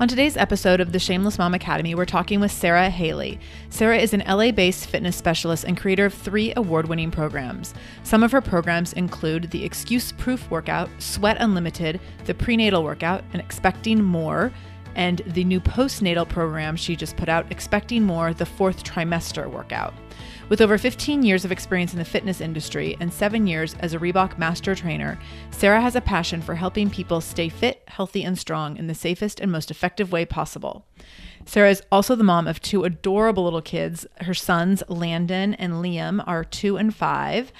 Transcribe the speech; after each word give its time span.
On 0.00 0.06
today's 0.06 0.36
episode 0.36 0.80
of 0.80 0.92
the 0.92 1.00
Shameless 1.00 1.38
Mom 1.38 1.54
Academy, 1.54 1.96
we're 1.96 2.04
talking 2.04 2.38
with 2.38 2.52
Sara 2.52 2.88
Haley. 2.88 3.40
Sara 3.68 3.98
is 3.98 4.14
an 4.14 4.22
LA 4.28 4.52
based 4.52 4.86
fitness 4.86 5.16
specialist 5.16 5.64
and 5.64 5.76
creator 5.76 6.06
of 6.06 6.14
three 6.14 6.52
award 6.54 6.88
winning 6.88 7.10
programs. 7.10 7.74
Some 8.04 8.22
of 8.22 8.30
her 8.30 8.40
programs 8.40 8.92
include 8.92 9.50
the 9.50 9.64
Excuse 9.64 10.12
Proof 10.12 10.48
Workout, 10.52 10.88
Sweat 11.00 11.38
Unlimited, 11.40 12.00
the 12.26 12.34
Prenatal 12.34 12.84
Workout, 12.84 13.24
and 13.32 13.42
Expecting 13.42 14.00
More, 14.00 14.52
and 14.94 15.20
the 15.26 15.42
new 15.42 15.60
postnatal 15.60 16.28
program 16.28 16.76
she 16.76 16.94
just 16.94 17.16
put 17.16 17.28
out, 17.28 17.50
Expecting 17.50 18.04
More, 18.04 18.32
the 18.32 18.46
fourth 18.46 18.84
trimester 18.84 19.50
workout. 19.50 19.94
With 20.48 20.62
over 20.62 20.78
15 20.78 21.24
years 21.24 21.44
of 21.44 21.52
experience 21.52 21.92
in 21.92 21.98
the 21.98 22.06
fitness 22.06 22.40
industry 22.40 22.96
and 23.00 23.12
seven 23.12 23.46
years 23.46 23.74
as 23.80 23.92
a 23.92 23.98
Reebok 23.98 24.38
master 24.38 24.74
trainer, 24.74 25.18
Sara 25.50 25.78
has 25.78 25.94
a 25.94 26.00
passion 26.00 26.40
for 26.40 26.54
helping 26.54 26.88
people 26.88 27.20
stay 27.20 27.50
fit, 27.50 27.82
healthy, 27.86 28.24
and 28.24 28.38
strong 28.38 28.78
in 28.78 28.86
the 28.86 28.94
safest 28.94 29.40
and 29.40 29.52
most 29.52 29.70
effective 29.70 30.10
way 30.10 30.24
possible. 30.24 30.86
Sara 31.44 31.70
is 31.70 31.82
also 31.92 32.16
the 32.16 32.24
mom 32.24 32.46
of 32.46 32.62
two 32.62 32.84
adorable 32.84 33.44
little 33.44 33.60
kids. 33.60 34.06
Her 34.22 34.32
sons, 34.32 34.82
Landon 34.88 35.52
and 35.54 35.74
Liam, 35.74 36.24
are 36.26 36.44
two 36.44 36.78
and 36.78 36.94
five. 36.94 37.52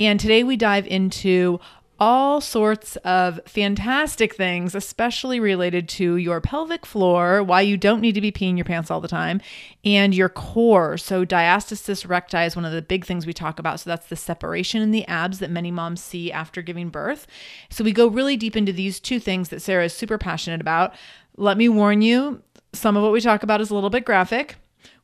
And 0.00 0.18
today 0.18 0.42
we 0.42 0.56
dive 0.56 0.88
into 0.88 1.60
all 2.02 2.40
sorts 2.40 2.96
of 3.04 3.38
fantastic 3.46 4.34
things, 4.34 4.74
especially 4.74 5.38
related 5.38 5.88
to 5.88 6.16
your 6.16 6.40
pelvic 6.40 6.84
floor, 6.84 7.44
why 7.44 7.60
you 7.60 7.76
don't 7.76 8.00
need 8.00 8.16
to 8.16 8.20
be 8.20 8.32
peeing 8.32 8.56
your 8.56 8.64
pants 8.64 8.90
all 8.90 9.00
the 9.00 9.06
time, 9.06 9.40
and 9.84 10.12
your 10.12 10.28
core. 10.28 10.98
So, 10.98 11.24
diastasis 11.24 12.08
recti 12.08 12.38
is 12.38 12.56
one 12.56 12.64
of 12.64 12.72
the 12.72 12.82
big 12.82 13.04
things 13.04 13.24
we 13.24 13.32
talk 13.32 13.60
about. 13.60 13.78
So, 13.78 13.90
that's 13.90 14.08
the 14.08 14.16
separation 14.16 14.82
in 14.82 14.90
the 14.90 15.06
abs 15.06 15.38
that 15.38 15.48
many 15.48 15.70
moms 15.70 16.02
see 16.02 16.32
after 16.32 16.60
giving 16.60 16.88
birth. 16.88 17.28
So, 17.70 17.84
we 17.84 17.92
go 17.92 18.08
really 18.08 18.36
deep 18.36 18.56
into 18.56 18.72
these 18.72 18.98
two 18.98 19.20
things 19.20 19.50
that 19.50 19.62
Sara 19.62 19.84
is 19.84 19.92
super 19.92 20.18
passionate 20.18 20.60
about. 20.60 20.94
Let 21.36 21.56
me 21.56 21.68
warn 21.68 22.02
you, 22.02 22.42
some 22.72 22.96
of 22.96 23.04
what 23.04 23.12
we 23.12 23.20
talk 23.20 23.44
about 23.44 23.60
is 23.60 23.70
a 23.70 23.76
little 23.76 23.90
bit 23.90 24.04
graphic. 24.04 24.56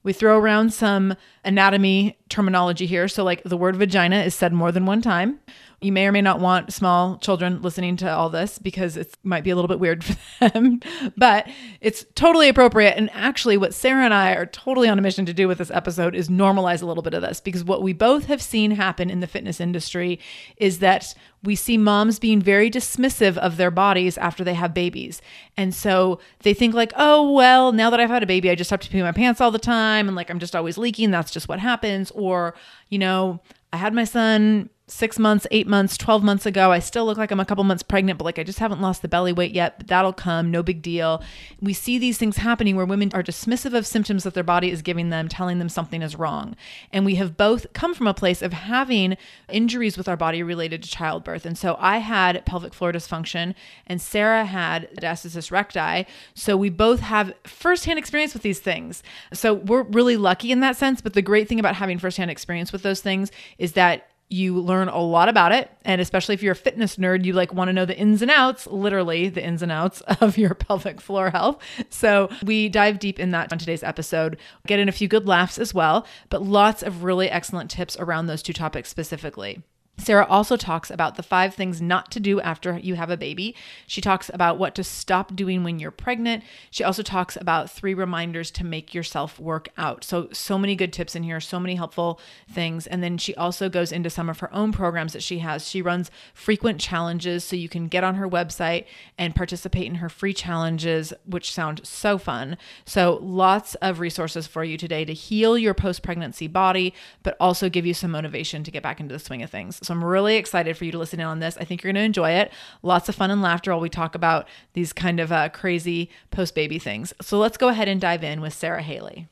We 0.03 0.13
throw 0.13 0.37
around 0.37 0.73
some 0.73 1.15
anatomy 1.45 2.19
terminology 2.29 2.87
here. 2.87 3.07
So, 3.07 3.23
like 3.23 3.45
the 3.45 3.57
word 3.57 3.77
vagina 3.77 4.23
is 4.23 4.35
said 4.35 4.53
more 4.53 4.73
than 4.73 4.85
one 4.85 5.01
time. 5.01 5.39
You 5.81 5.93
may 5.93 6.07
or 6.07 6.13
may 6.13 6.23
not 6.23 6.41
want 6.41 6.73
small 6.73 7.19
children 7.19 7.63
listening 7.63 7.97
to 7.99 8.11
all 8.13 8.31
this 8.31 8.59
because 8.59 8.97
it 8.97 9.17
might 9.23 9.45
be 9.45 9.51
a 9.51 9.55
little 9.55 9.69
bit 9.69 9.79
weird 9.79 10.03
for 10.39 10.49
them, 10.49 10.81
but 11.17 11.49
it's 11.81 12.05
totally 12.17 12.49
appropriate. 12.49 12.97
And 12.97 13.09
actually, 13.13 13.57
what 13.57 13.75
Sara 13.75 14.05
and 14.05 14.13
I 14.13 14.33
are 14.33 14.47
totally 14.47 14.89
on 14.89 14.99
a 14.99 15.03
mission 15.03 15.25
to 15.27 15.33
do 15.33 15.47
with 15.47 15.59
this 15.59 15.71
episode 15.71 16.17
is 16.17 16.29
normalize 16.29 16.83
a 16.83 16.87
little 16.87 17.03
bit 17.03 17.15
of 17.15 17.23
this 17.23 17.41
because 17.41 17.63
what 17.63 17.83
we 17.83 17.93
both 17.93 18.25
have 18.25 18.43
seen 18.43 18.73
happen 18.73 19.09
in 19.09 19.21
the 19.21 19.29
fitness 19.29 19.61
industry 19.61 20.19
is 20.57 20.81
that 20.81 21.15
we 21.45 21.55
see 21.55 21.79
moms 21.79 22.19
being 22.19 22.43
very 22.43 22.69
dismissive 22.69 23.37
of 23.37 23.57
their 23.57 23.71
bodies 23.71 24.19
after 24.19 24.43
they 24.43 24.55
have 24.55 24.75
babies. 24.75 25.23
And 25.57 25.73
so 25.73 26.19
they 26.41 26.55
think, 26.55 26.75
like, 26.75 26.93
oh, 26.97 27.31
well, 27.31 27.71
now 27.71 27.91
that 27.91 28.01
I've 28.01 28.11
had 28.11 28.25
a 28.25 28.27
baby, 28.27 28.51
I 28.51 28.57
just 28.57 28.71
have 28.71 28.81
to 28.81 28.91
pee 28.91 29.03
my 29.03 29.13
pants 29.13 29.41
all 29.41 29.53
the 29.53 29.61
time. 29.61 30.09
And 30.09 30.17
like, 30.17 30.31
I'm 30.31 30.41
just 30.41 30.57
always 30.57 30.77
leaking. 30.77 31.13
That's 31.13 31.31
just 31.31 31.49
what 31.49 31.61
happens. 31.61 32.11
Or, 32.11 32.55
you 32.89 32.99
know, 32.99 33.41
I 33.73 33.77
had 33.77 33.95
my 33.95 34.05
son 34.05 34.71
six 34.91 35.19
months, 35.19 35.47
eight 35.51 35.67
months, 35.67 35.97
12 35.97 36.23
months 36.23 36.47
ago. 36.47 36.73
I 36.73 36.79
still 36.79 37.05
look 37.05 37.19
like 37.19 37.31
I'm 37.31 37.41
a 37.41 37.45
couple 37.45 37.63
months 37.65 37.83
pregnant, 37.83 38.19
but 38.19 38.25
like 38.25 38.39
I 38.39 38.43
just 38.43 38.59
haven't 38.59 38.81
lost 38.81 39.03
the 39.03 39.09
belly 39.09 39.33
weight 39.33 39.53
yet, 39.53 39.79
but 39.79 39.87
that'll 39.87 40.13
come, 40.13 40.51
no 40.51 40.63
big 40.63 40.83
deal. 40.83 41.23
We 41.61 41.73
see 41.73 41.99
these 41.99 42.19
things 42.19 42.39
happening 42.39 42.77
where 42.77 42.87
women 42.87 43.11
are 43.15 43.23
dismissive 43.23 43.75
of 43.75 43.87
symptoms 43.87 44.25
that 44.25 44.35
their 44.35 44.43
body 44.43 44.71
is 44.71 44.83
giving 44.83 45.11
them, 45.11 45.29
telling 45.29 45.59
them 45.59 45.69
something 45.69 46.03
is 46.03 46.17
wrong. 46.17 46.57
And 46.93 47.05
we 47.05 47.17
have 47.17 47.37
both 47.37 47.73
come 47.73 47.95
from 47.95 48.07
a 48.07 48.15
place 48.15 48.43
of 48.43 48.53
having 48.53 49.17
injuries 49.49 49.99
with 49.99 50.09
our 50.09 50.17
body 50.17 50.43
related 50.43 50.83
to 50.83 50.91
childbirth. 50.91 51.45
And 51.45 51.59
so 51.59 51.77
I 51.79 51.99
had 51.99 52.45
pelvic 52.47 52.75
floor 52.75 52.93
dysfunction 52.93 53.55
and 53.87 54.01
Sara 54.01 54.45
had 54.45 54.89
diastasis 54.97 55.51
recti. 55.51 56.07
So 56.35 56.57
we 56.57 56.71
both 56.71 57.01
have 57.01 57.35
firsthand 57.45 57.99
experience 57.99 58.33
with 58.33 58.43
these 58.43 58.61
things. 58.61 59.03
So 59.33 59.55
we're 59.55 59.83
really 59.83 60.17
lucky 60.17 60.51
in 60.51 60.61
that 60.61 60.77
sense. 60.77 61.01
But 61.01 61.13
the 61.13 61.23
great 61.23 61.49
thing 61.49 61.61
about 61.61 61.77
having 61.77 61.99
firsthand 61.99 62.31
experience 62.31 62.73
with 62.73 62.83
those 62.83 63.01
things 63.01 63.31
is 63.59 63.73
that 63.73 64.09
you 64.29 64.61
learn 64.61 64.89
a 64.89 65.01
lot 65.01 65.29
about 65.29 65.53
it. 65.53 65.71
And 65.85 66.01
especially 66.01 66.35
if 66.35 66.43
you're 66.43 66.53
a 66.53 66.57
fitness 66.57 66.97
nerd 66.97 67.25
you 67.25 67.33
like 67.33 67.53
want 67.53 67.69
to 67.69 67.73
know 67.73 67.85
the 67.85 67.97
ins 67.97 68.23
and 68.23 68.31
outs 68.31 68.67
literally 68.67 69.29
the 69.29 69.45
ins 69.45 69.63
and 69.63 69.73
outs 69.73 70.01
of 70.21 70.37
your 70.37 70.55
pelvic 70.55 71.01
floor 71.01 71.31
health. 71.31 71.59
So 71.91 72.29
we 72.45 72.69
dive 72.69 72.99
deep 72.99 73.19
in 73.19 73.31
that 73.31 73.53
on 73.53 73.59
today's 73.59 73.83
episode. 73.83 74.39
Get 74.67 74.79
in 74.79 74.89
a 74.89 74.93
few 74.93 75.09
good 75.09 75.27
laughs 75.27 75.59
as 75.59 75.73
well 75.73 76.07
but 76.31 76.43
lots 76.43 76.83
of 76.83 77.05
really 77.05 77.31
excellent 77.31 77.71
tips 77.71 77.97
around 77.99 78.27
those 78.27 78.43
two 78.43 78.53
topics 78.53 78.89
specifically 78.89 79.63
Sara 79.99 80.25
also 80.27 80.57
talks 80.57 80.91
about 80.91 81.17
the 81.17 81.23
five 81.23 81.55
things 81.55 81.83
not 81.83 82.11
to 82.13 82.21
do 82.21 82.41
after 82.41 82.79
you 82.79 82.95
have 82.95 83.11
a 83.11 83.17
baby. 83.17 83.55
She 83.87 84.01
talks 84.01 84.31
about 84.33 84.57
what 84.57 84.75
to 84.77 84.85
stop 84.85 85.35
doing 85.35 85.65
when 85.65 85.81
you're 85.81 85.91
pregnant. 85.91 86.45
She 86.71 86.85
also 86.85 87.03
talks 87.03 87.37
about 87.37 87.69
three 87.69 87.95
reminders 87.95 88.51
to 88.53 88.65
make 88.65 88.95
yourself 88.95 89.41
work 89.41 89.69
out. 89.77 90.05
So, 90.05 90.29
so 90.33 90.57
many 90.57 90.77
good 90.77 90.93
tips 90.93 91.17
in 91.17 91.25
here, 91.25 91.41
so 91.41 91.59
many 91.59 91.75
helpful 91.75 92.21
things. 92.49 92.87
And 92.87 93.03
then 93.03 93.19
she 93.19 93.35
also 93.35 93.69
goes 93.69 93.91
into 93.91 94.09
some 94.09 94.31
of 94.31 94.39
her 94.39 94.55
own 94.55 94.71
programs 94.71 95.13
that 95.15 95.23
she 95.23 95.41
has. 95.41 95.69
She 95.69 95.83
runs 95.83 96.11
frequent 96.33 96.81
challenges, 96.81 97.43
so 97.43 97.57
you 97.57 97.69
can 97.69 97.89
get 97.89 98.05
on 98.05 98.15
her 98.15 98.29
website 98.29 98.87
and 99.19 99.35
participate 99.35 99.87
in 99.87 99.97
her 99.97 100.09
free 100.09 100.33
challenges, 100.33 101.13
which 101.27 101.53
sound 101.53 101.81
so 101.85 102.19
fun. 102.19 102.57
So, 102.85 103.19
lots 103.21 103.75
of 103.77 103.99
resources 103.99 104.47
for 104.47 104.63
you 104.63 104.79
today 104.79 105.05
to 105.05 105.13
heal 105.13 105.59
your 105.59 105.75
post 105.75 106.03
pregnancy 106.05 106.47
body, 106.47 106.95
but 107.25 107.37
also 107.41 107.69
give 107.69 107.85
you 107.85 107.95
some 107.95 108.13
motivation 108.13 108.63
to 108.63 108.71
get 108.71 108.83
back 108.83 109.01
into 109.01 109.13
the 109.13 109.19
swing 109.19 109.43
of 109.43 109.51
things. 109.51 109.81
So 109.89 109.95
I'm 109.95 110.05
really 110.05 110.37
excited 110.37 110.77
for 110.77 110.85
you 110.85 110.93
to 110.93 110.99
listen 110.99 111.19
in 111.19 111.25
on 111.25 111.39
this. 111.39 111.57
I 111.57 111.65
think 111.65 111.83
you're 111.83 111.91
going 111.95 112.03
to 112.03 112.07
enjoy 112.07 112.33
it. 112.33 112.53
Lots 112.83 113.09
of 113.09 113.15
fun 113.15 113.31
and 113.31 113.41
laughter 113.41 113.71
while 113.71 113.81
we 113.81 113.89
talk 113.89 114.15
about 114.15 114.47
these 114.75 114.93
kind 114.93 115.19
of 115.19 115.33
uh, 115.33 115.49
crazy 115.49 116.11
post 116.31 116.55
baby 116.55 116.79
things. 116.79 117.15
So 117.23 117.39
let's 117.39 117.57
go 117.57 117.69
ahead 117.69 117.89
and 117.89 117.99
dive 117.99 118.23
in 118.23 118.43
with 118.43 118.53
Sara 118.53 118.83
Haley. 118.83 119.29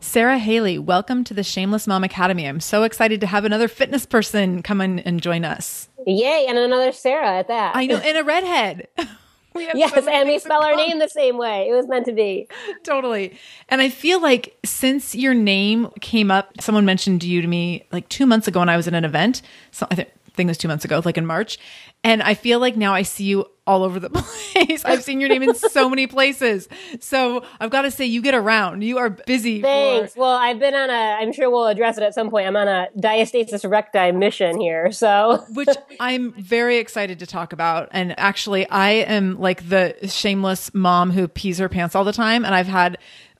Sara 0.00 0.38
Haley, 0.38 0.76
welcome 0.76 1.22
to 1.22 1.34
the 1.34 1.44
Shameless 1.44 1.86
Mom 1.86 2.02
Academy. 2.02 2.46
I'm 2.48 2.58
so 2.58 2.82
excited 2.82 3.20
to 3.20 3.28
have 3.28 3.44
another 3.44 3.68
fitness 3.68 4.06
person 4.06 4.60
come 4.60 4.80
in 4.80 4.98
and 5.00 5.22
join 5.22 5.44
us. 5.44 5.88
Yay, 6.04 6.46
and 6.48 6.58
another 6.58 6.90
Sarah 6.90 7.38
at 7.38 7.46
that. 7.46 7.76
I 7.76 7.86
know, 7.86 7.98
and 7.98 8.18
a 8.18 8.24
redhead. 8.24 8.88
yes, 9.54 9.92
so 9.92 10.08
and 10.10 10.28
we 10.28 10.38
spell 10.38 10.62
our 10.62 10.76
name 10.76 10.98
the 10.98 11.08
same 11.08 11.36
way. 11.36 11.68
It 11.68 11.72
was 11.72 11.86
meant 11.88 12.06
to 12.06 12.12
be. 12.12 12.48
totally. 12.84 13.36
And 13.68 13.80
I 13.80 13.88
feel 13.88 14.20
like 14.20 14.56
since 14.64 15.14
your 15.14 15.34
name 15.34 15.88
came 16.00 16.30
up, 16.30 16.60
someone 16.60 16.84
mentioned 16.84 17.24
you 17.24 17.40
to 17.42 17.48
me 17.48 17.86
like 17.92 18.08
two 18.08 18.26
months 18.26 18.48
ago 18.48 18.60
when 18.60 18.68
I 18.68 18.76
was 18.76 18.88
at 18.88 18.94
an 18.94 19.04
event. 19.04 19.42
So 19.70 19.86
I 19.90 19.94
think 19.94 20.10
it 20.46 20.50
was 20.50 20.58
two 20.58 20.68
months 20.68 20.84
ago, 20.84 21.02
like 21.04 21.18
in 21.18 21.26
March. 21.26 21.58
And 22.04 22.22
I 22.22 22.34
feel 22.34 22.60
like 22.60 22.76
now 22.76 22.94
I 22.94 23.02
see 23.02 23.24
you 23.24 23.46
all 23.66 23.82
over 23.82 23.98
the 24.00 24.08
place. 24.54 24.84
I've 24.84 25.02
seen 25.02 25.20
your 25.20 25.28
name 25.28 25.42
in 25.42 25.54
so 25.54 25.90
many 25.90 26.06
places. 26.06 26.68
So 27.00 27.44
I've 27.60 27.70
got 27.70 27.82
to 27.82 27.90
say, 27.90 28.06
you 28.06 28.22
get 28.22 28.34
around. 28.34 28.82
You 28.82 28.98
are 28.98 29.10
busy. 29.10 29.60
Thanks. 29.60 30.14
For- 30.14 30.20
well, 30.20 30.36
I've 30.36 30.58
been 30.58 30.74
on 30.74 30.88
a, 30.90 30.92
I'm 30.92 31.32
sure 31.32 31.50
we'll 31.50 31.66
address 31.66 31.98
it 31.98 32.02
at 32.02 32.14
some 32.14 32.30
point. 32.30 32.46
I'm 32.46 32.56
on 32.56 32.68
a 32.68 32.88
diastasis 32.96 33.68
recti 33.68 34.12
mission 34.12 34.58
here. 34.60 34.90
So, 34.92 35.44
which 35.52 35.68
I'm 36.00 36.32
very 36.32 36.78
excited 36.78 37.18
to 37.18 37.26
talk 37.26 37.52
about. 37.52 37.88
And 37.90 38.18
actually, 38.18 38.66
I 38.68 38.90
am 38.90 39.38
like 39.40 39.68
the 39.68 39.96
shameless 40.08 40.72
mom 40.72 41.10
who 41.10 41.28
pees 41.28 41.58
her 41.58 41.68
pants 41.68 41.94
all 41.94 42.04
the 42.04 42.12
time. 42.12 42.44
And 42.44 42.54
I've 42.54 42.68
had 42.68 42.96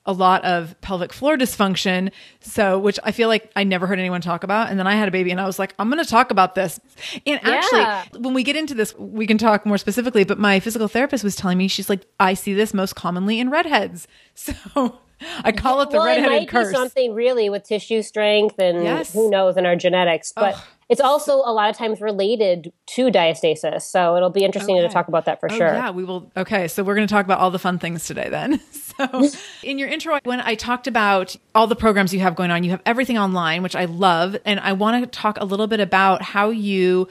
a 0.08 0.12
lot 0.12 0.42
of 0.44 0.74
pelvic 0.80 1.12
floor 1.12 1.36
dysfunction. 1.36 2.10
So, 2.40 2.78
which 2.78 2.98
I 3.04 3.12
feel 3.12 3.28
like 3.28 3.52
I 3.54 3.62
never 3.62 3.86
heard 3.86 3.98
anyone 3.98 4.22
talk 4.22 4.42
about. 4.42 4.70
And 4.70 4.78
then 4.78 4.86
I 4.86 4.96
had 4.96 5.06
a 5.06 5.10
baby 5.10 5.30
and 5.30 5.40
I 5.40 5.46
was 5.46 5.58
like, 5.58 5.74
I'm 5.78 5.90
going 5.90 6.02
to 6.02 6.10
talk 6.10 6.30
about 6.30 6.54
this. 6.54 6.80
And 7.26 7.38
actually, 7.44 7.80
yeah. 7.80 8.04
when 8.18 8.32
we 8.32 8.42
get 8.42 8.56
into 8.56 8.74
this, 8.74 8.96
we 8.98 9.26
can 9.26 9.36
talk 9.36 9.66
more 9.66 9.78
specifically. 9.78 10.24
But 10.24 10.38
my 10.38 10.58
physical 10.60 10.88
therapist 10.88 11.22
was 11.22 11.36
telling 11.36 11.58
me, 11.58 11.68
she's 11.68 11.90
like, 11.90 12.06
I 12.18 12.32
see 12.34 12.54
this 12.54 12.72
most 12.72 12.96
commonly 12.96 13.38
in 13.38 13.50
redheads. 13.50 14.08
So, 14.38 15.00
I 15.42 15.50
call 15.50 15.80
it 15.80 15.90
the 15.90 15.96
well, 15.96 16.06
redheaded 16.06 16.30
it 16.32 16.36
might 16.42 16.48
curse. 16.48 16.68
Be 16.68 16.74
something 16.74 17.12
really 17.12 17.50
with 17.50 17.64
tissue 17.64 18.02
strength 18.02 18.60
and 18.60 18.84
yes. 18.84 19.12
who 19.12 19.28
knows 19.28 19.56
in 19.56 19.66
our 19.66 19.74
genetics, 19.74 20.32
but 20.32 20.54
Ugh. 20.54 20.60
It's 20.88 21.00
also 21.00 21.36
a 21.36 21.52
lot 21.52 21.68
of 21.68 21.76
times 21.76 22.00
related 22.00 22.72
to 22.86 23.10
diastasis. 23.10 23.82
So 23.82 24.16
it'll 24.16 24.30
be 24.30 24.44
interesting 24.44 24.78
okay. 24.78 24.86
to 24.86 24.92
talk 24.92 25.08
about 25.08 25.26
that 25.26 25.38
for 25.38 25.50
oh, 25.52 25.56
sure. 25.56 25.66
Yeah, 25.66 25.90
we 25.90 26.04
will. 26.04 26.30
Okay, 26.36 26.66
so 26.66 26.82
we're 26.82 26.94
going 26.94 27.06
to 27.06 27.12
talk 27.12 27.24
about 27.24 27.40
all 27.40 27.50
the 27.50 27.58
fun 27.58 27.78
things 27.78 28.06
today 28.06 28.28
then. 28.30 28.60
so 28.72 29.28
in 29.62 29.78
your 29.78 29.88
intro, 29.88 30.18
when 30.24 30.40
I 30.40 30.54
talked 30.54 30.86
about 30.86 31.36
all 31.54 31.66
the 31.66 31.76
programs 31.76 32.14
you 32.14 32.20
have 32.20 32.34
going 32.34 32.50
on, 32.50 32.64
you 32.64 32.70
have 32.70 32.82
everything 32.86 33.18
online, 33.18 33.62
which 33.62 33.76
I 33.76 33.84
love, 33.84 34.36
and 34.46 34.60
I 34.60 34.72
want 34.72 35.02
to 35.04 35.10
talk 35.10 35.38
a 35.40 35.44
little 35.44 35.66
bit 35.66 35.80
about 35.80 36.22
how 36.22 36.48
you 36.48 37.08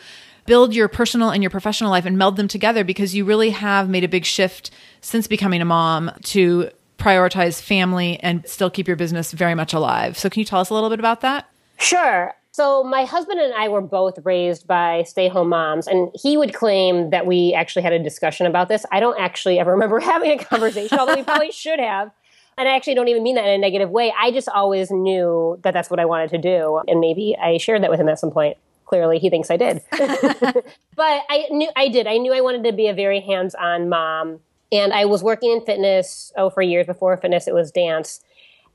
build 0.48 0.74
your 0.74 0.88
personal 0.88 1.30
and 1.30 1.44
your 1.44 1.50
professional 1.52 1.92
life 1.92 2.06
and 2.06 2.18
meld 2.18 2.38
them 2.38 2.48
together 2.48 2.84
because 2.84 3.14
you 3.14 3.26
really 3.26 3.52
have 3.52 3.90
made 3.90 4.04
a 4.04 4.08
big 4.08 4.26
shift 4.26 4.72
since 5.02 5.28
becoming 5.28 5.62
a 5.62 5.66
mom 5.66 6.10
to 6.24 6.70
prioritize 6.98 7.62
family 7.62 8.20
and 8.22 8.48
still 8.48 8.70
keep 8.70 8.88
your 8.88 8.96
business 8.96 9.34
very 9.34 9.54
much 9.54 9.74
alive. 9.74 10.18
So, 10.18 10.30
can 10.32 10.40
you 10.40 10.46
tell 10.46 10.60
us 10.60 10.72
a 10.72 10.74
little 10.74 10.90
bit 10.90 11.00
about 11.00 11.22
that? 11.22 11.48
Sure. 11.78 12.34
So, 12.58 12.84
my 12.84 13.06
husband 13.06 13.40
and 13.40 13.54
I 13.54 13.68
were 13.68 13.82
both 13.82 14.18
raised 14.24 14.66
by 14.66 15.04
stay 15.04 15.28
home 15.28 15.50
moms, 15.50 15.86
and 15.86 16.10
he 16.16 16.38
would 16.38 16.56
claim 16.56 17.12
that 17.12 17.28
we 17.28 17.54
actually 17.54 17.84
had 17.84 17.94
a 17.94 18.00
discussion 18.00 18.48
about 18.48 18.68
this. 18.68 18.84
I 18.92 19.00
don't 19.00 19.20
actually 19.20 19.60
ever 19.60 19.72
remember 19.74 20.00
having 20.00 20.32
a 20.32 20.44
conversation, 20.44 20.98
although 20.98 21.14
we 21.14 21.22
probably 21.22 21.52
should 21.64 21.80
have. 21.80 22.10
And 22.58 22.68
I 22.68 22.76
actually 22.76 22.96
don't 22.96 23.10
even 23.10 23.22
mean 23.22 23.36
that 23.36 23.46
in 23.46 23.52
a 23.52 23.58
negative 23.60 23.92
way. 23.92 24.12
I 24.20 24.32
just 24.32 24.50
always 24.50 24.90
knew 24.90 25.60
that 25.62 25.76
that's 25.76 25.92
what 25.92 26.00
I 26.00 26.06
wanted 26.06 26.32
to 26.32 26.40
do. 26.40 26.82
And 26.88 27.00
maybe 27.00 27.38
I 27.40 27.58
shared 27.58 27.84
that 27.84 27.92
with 27.92 28.00
him 28.00 28.10
at 28.10 28.18
some 28.18 28.32
point. 28.32 28.58
Clearly, 28.86 29.20
he 29.20 29.30
thinks 29.30 29.52
I 29.52 29.58
did. 29.58 29.84
but 29.92 30.66
I 30.98 31.46
knew 31.52 31.70
I 31.76 31.90
did. 31.90 32.08
I 32.08 32.18
knew 32.18 32.34
I 32.34 32.42
wanted 32.42 32.64
to 32.64 32.74
be 32.74 32.88
a 32.88 32.94
very 32.96 33.22
hands 33.22 33.54
on 33.54 33.88
mom 33.88 34.40
and 34.72 34.94
I 34.94 35.06
was 35.06 35.24
working 35.24 35.52
in 35.52 35.62
fitness, 35.62 36.32
oh, 36.36 36.50
for 36.50 36.62
years 36.62 36.86
before 36.86 37.16
fitness, 37.18 37.48
it 37.48 37.54
was 37.54 37.72
dance. 37.72 38.22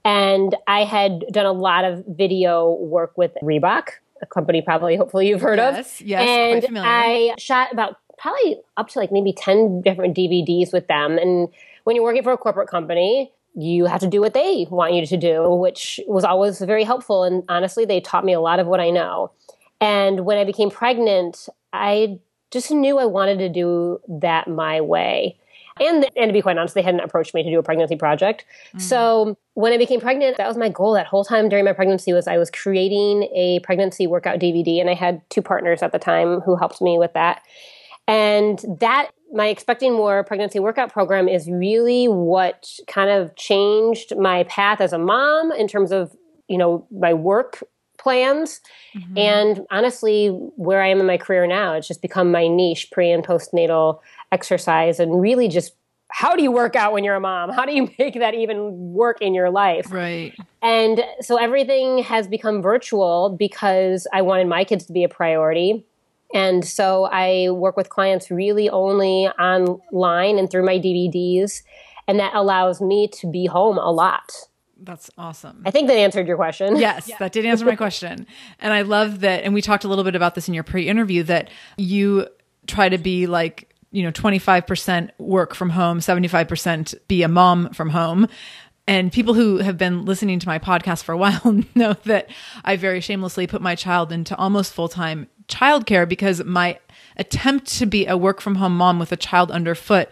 And 0.05 0.57
I 0.67 0.85
had 0.85 1.25
done 1.31 1.47
a 1.47 1.53
lot 1.53 1.85
of 1.85 2.05
video 2.09 2.73
work 2.73 3.17
with 3.17 3.33
Reebok, 3.43 3.89
a 4.21 4.27
company 4.27 4.63
probably, 4.63 4.97
hopefully 4.97 5.29
you've 5.29 5.41
heard 5.41 5.59
of. 5.59 5.75
yes, 5.75 6.01
of. 6.01 6.07
Yes, 6.07 6.65
And 6.67 6.79
I 6.79 7.35
shot 7.39 7.73
about 7.73 7.97
probably 8.19 8.61
up 8.77 8.89
to 8.89 8.99
like 8.99 9.13
maybe 9.13 9.33
10 9.33 9.83
different 9.83 10.17
DVDs 10.17 10.73
with 10.73 10.87
them. 10.87 11.19
And 11.19 11.49
when 11.85 11.97
you're 11.97 12.05
working 12.05 12.23
for 12.23 12.33
a 12.33 12.39
corporate 12.39 12.69
company, 12.69 13.33
you 13.55 13.87
have 13.87 14.01
to 14.01 14.07
do 14.07 14.21
what 14.21 14.35
they 14.35 14.67
want 14.71 14.95
you 14.95 15.05
to 15.05 15.17
do, 15.17 15.55
which 15.55 16.01
was 16.07 16.25
always 16.25 16.59
very 16.61 16.85
helpful. 16.85 17.25
And 17.25 17.43
honestly, 17.49 17.85
they 17.85 18.01
taught 18.01 18.25
me 18.25 18.33
a 18.33 18.41
lot 18.41 18.61
of 18.61 18.67
what 18.67 18.81
I 18.81 18.91
know. 18.91 19.33
And 19.81 20.25
when 20.25 20.39
I 20.39 20.45
became 20.45 20.71
pregnant, 20.71 21.49
I 21.73 22.19
just 22.51 22.71
knew 22.71 22.99
I 22.99 23.05
wanted 23.07 23.39
to 23.39 23.49
do 23.49 24.01
that 24.09 24.49
my 24.49 24.81
way. 24.81 25.39
And, 25.81 26.07
and 26.17 26.29
to 26.29 26.33
be 26.33 26.43
quite 26.43 26.59
honest, 26.59 26.75
they 26.75 26.83
hadn't 26.83 27.01
approached 27.01 27.35
me 27.35 27.43
to 27.43 27.51
do 27.51 27.59
a 27.59 27.63
pregnancy 27.63 27.97
project. 27.97 28.45
Mm. 28.75 28.81
So 28.81 29.37
when 29.55 29.73
I 29.73 29.79
became 29.79 30.01
pregnant, 30.01 30.37
that 30.37 30.49
was 30.49 30.57
my 30.57 30.69
goal 30.69 30.93
that 30.95 31.07
whole 31.07 31.25
time 31.25 31.49
during 31.49 31.65
my 31.65 31.73
pregnancy 31.73 32.13
was 32.13 32.27
I 32.27 32.39
was 32.39 32.51
creating 32.51 33.25
a 33.35 33.61
pregnancy 33.63 34.07
workout 34.07 34.39
DVD. 34.39 34.81
And 34.81 34.91
I 34.91 34.95
had 34.95 35.23
two 35.31 35.43
partners 35.43 35.83
at 35.83 35.93
the 35.93 35.99
time 35.99 36.41
who 36.41 36.57
helped 36.57 36.81
me 36.81 36.99
with 36.99 37.13
that. 37.15 37.43
And 38.09 38.63
that 38.81 39.11
my 39.33 39.47
expecting 39.47 39.95
more 39.95 40.25
pregnancy 40.25 40.59
workout 40.59 40.93
program 40.93 41.29
is 41.29 41.49
really 41.49 42.07
what 42.07 42.69
kind 42.87 43.11
of 43.11 43.35
changed 43.37 44.17
my 44.17 44.45
path 44.45 44.81
as 44.81 44.93
a 44.93 44.99
mom 44.99 45.53
in 45.53 45.67
terms 45.67 45.91
of 45.91 46.15
you 46.49 46.59
know 46.59 46.87
my 46.91 47.15
work 47.15 47.63
plans 47.99 48.61
mm-hmm. 48.97 49.19
and 49.19 49.67
honestly 49.71 50.29
where 50.57 50.83
i 50.83 50.89
am 50.89 51.01
in 51.01 51.07
my 51.07 51.19
career 51.19 51.47
now 51.47 51.75
it's 51.75 51.87
just 51.87 52.03
become 52.03 52.31
my 52.31 52.49
niche 52.49 52.91
pre 52.91 53.11
and 53.11 53.25
postnatal 53.25 54.01
exercise 54.33 54.99
and 54.99 55.21
really 55.21 55.49
just 55.49 55.75
how 56.13 56.37
do 56.37 56.43
you 56.43 56.53
work 56.53 56.77
out 56.77 56.93
when 56.93 57.05
you're 57.05 57.15
a 57.15 57.21
mom? 57.21 57.51
How 57.51 57.65
do 57.65 57.73
you 57.73 57.91
make 57.99 58.15
that 58.15 58.35
even 58.35 58.93
work 58.93 59.21
in 59.23 59.35
your 59.35 59.51
life? 59.51 59.91
Right. 59.91 60.35
And 60.61 61.03
so 61.21 61.37
everything 61.37 61.99
has 61.99 62.29
become 62.29 62.63
virtual 62.63 63.35
because 63.37 64.07
I 64.13 64.23
wanted 64.23 64.47
my 64.47 64.63
kids 64.65 64.85
to 64.87 64.93
be 64.93 65.05
a 65.05 65.09
priority. 65.09 65.85
And 66.35 66.65
so 66.65 67.09
I 67.11 67.51
work 67.51 67.77
with 67.77 67.89
clients 67.89 68.31
really 68.31 68.69
only 68.71 69.27
online 69.39 70.39
and 70.39 70.51
through 70.51 70.65
my 70.65 70.79
DVDs. 70.79 71.63
And 72.07 72.19
that 72.21 72.35
allows 72.35 72.81
me 72.81 73.09
to 73.09 73.31
be 73.31 73.47
home 73.47 73.79
a 73.79 73.91
lot. 73.91 74.33
That's 74.85 75.11
awesome. 75.17 75.63
I 75.65 75.71
think 75.71 75.89
that 75.89 75.97
answered 75.97 76.27
your 76.27 76.37
question. 76.37 76.77
Yes, 76.77 77.09
yeah. 77.09 77.17
that 77.19 77.33
did 77.33 77.47
answer 77.47 77.65
my 77.65 77.77
question. 77.77 78.27
And 78.59 78.75
I 78.75 78.83
love 78.83 79.21
that. 79.21 79.45
And 79.45 79.55
we 79.55 79.63
talked 79.63 79.85
a 79.85 79.89
little 79.89 80.05
bit 80.05 80.15
about 80.15 80.35
this 80.35 80.49
in 80.49 80.55
your 80.55 80.65
pre 80.65 80.89
interview 80.89 81.23
that 81.25 81.51
you 81.77 82.27
try 82.67 82.89
to 82.89 82.99
be 82.99 83.27
like 83.27 83.69
you 83.91 84.03
know 84.03 84.11
25% 84.11 85.11
work 85.19 85.55
from 85.55 85.71
home 85.71 85.99
75% 85.99 86.95
be 87.09 87.23
a 87.23 87.29
mom 87.29 87.73
from 87.73 87.91
home 87.91 88.27
and 88.87 89.13
people 89.13 89.35
who 89.35 89.59
have 89.59 89.79
been 89.79 90.05
listening 90.05 90.39
to 90.41 90.49
my 90.49 90.59
podcast 90.59 91.05
for 91.05 91.13
a 91.13 91.17
while 91.19 91.63
know 91.75 91.95
that 92.05 92.29
I 92.65 92.77
very 92.77 93.01
shamelessly 93.01 93.47
put 93.47 93.63
my 93.63 93.75
child 93.75 94.13
into 94.13 94.37
almost 94.37 94.73
full 94.73 94.89
time 94.89 95.29
childcare 95.49 96.09
because 96.09 96.43
my 96.45 96.79
attempt 97.17 97.67
to 97.79 97.87
be 97.87 98.07
a 98.07 98.17
work 98.17 98.41
from 98.41 98.57
home 98.57 98.77
mom 98.77 98.99
with 98.99 99.13
a 99.13 99.17
child 99.17 99.51
underfoot 99.51 100.09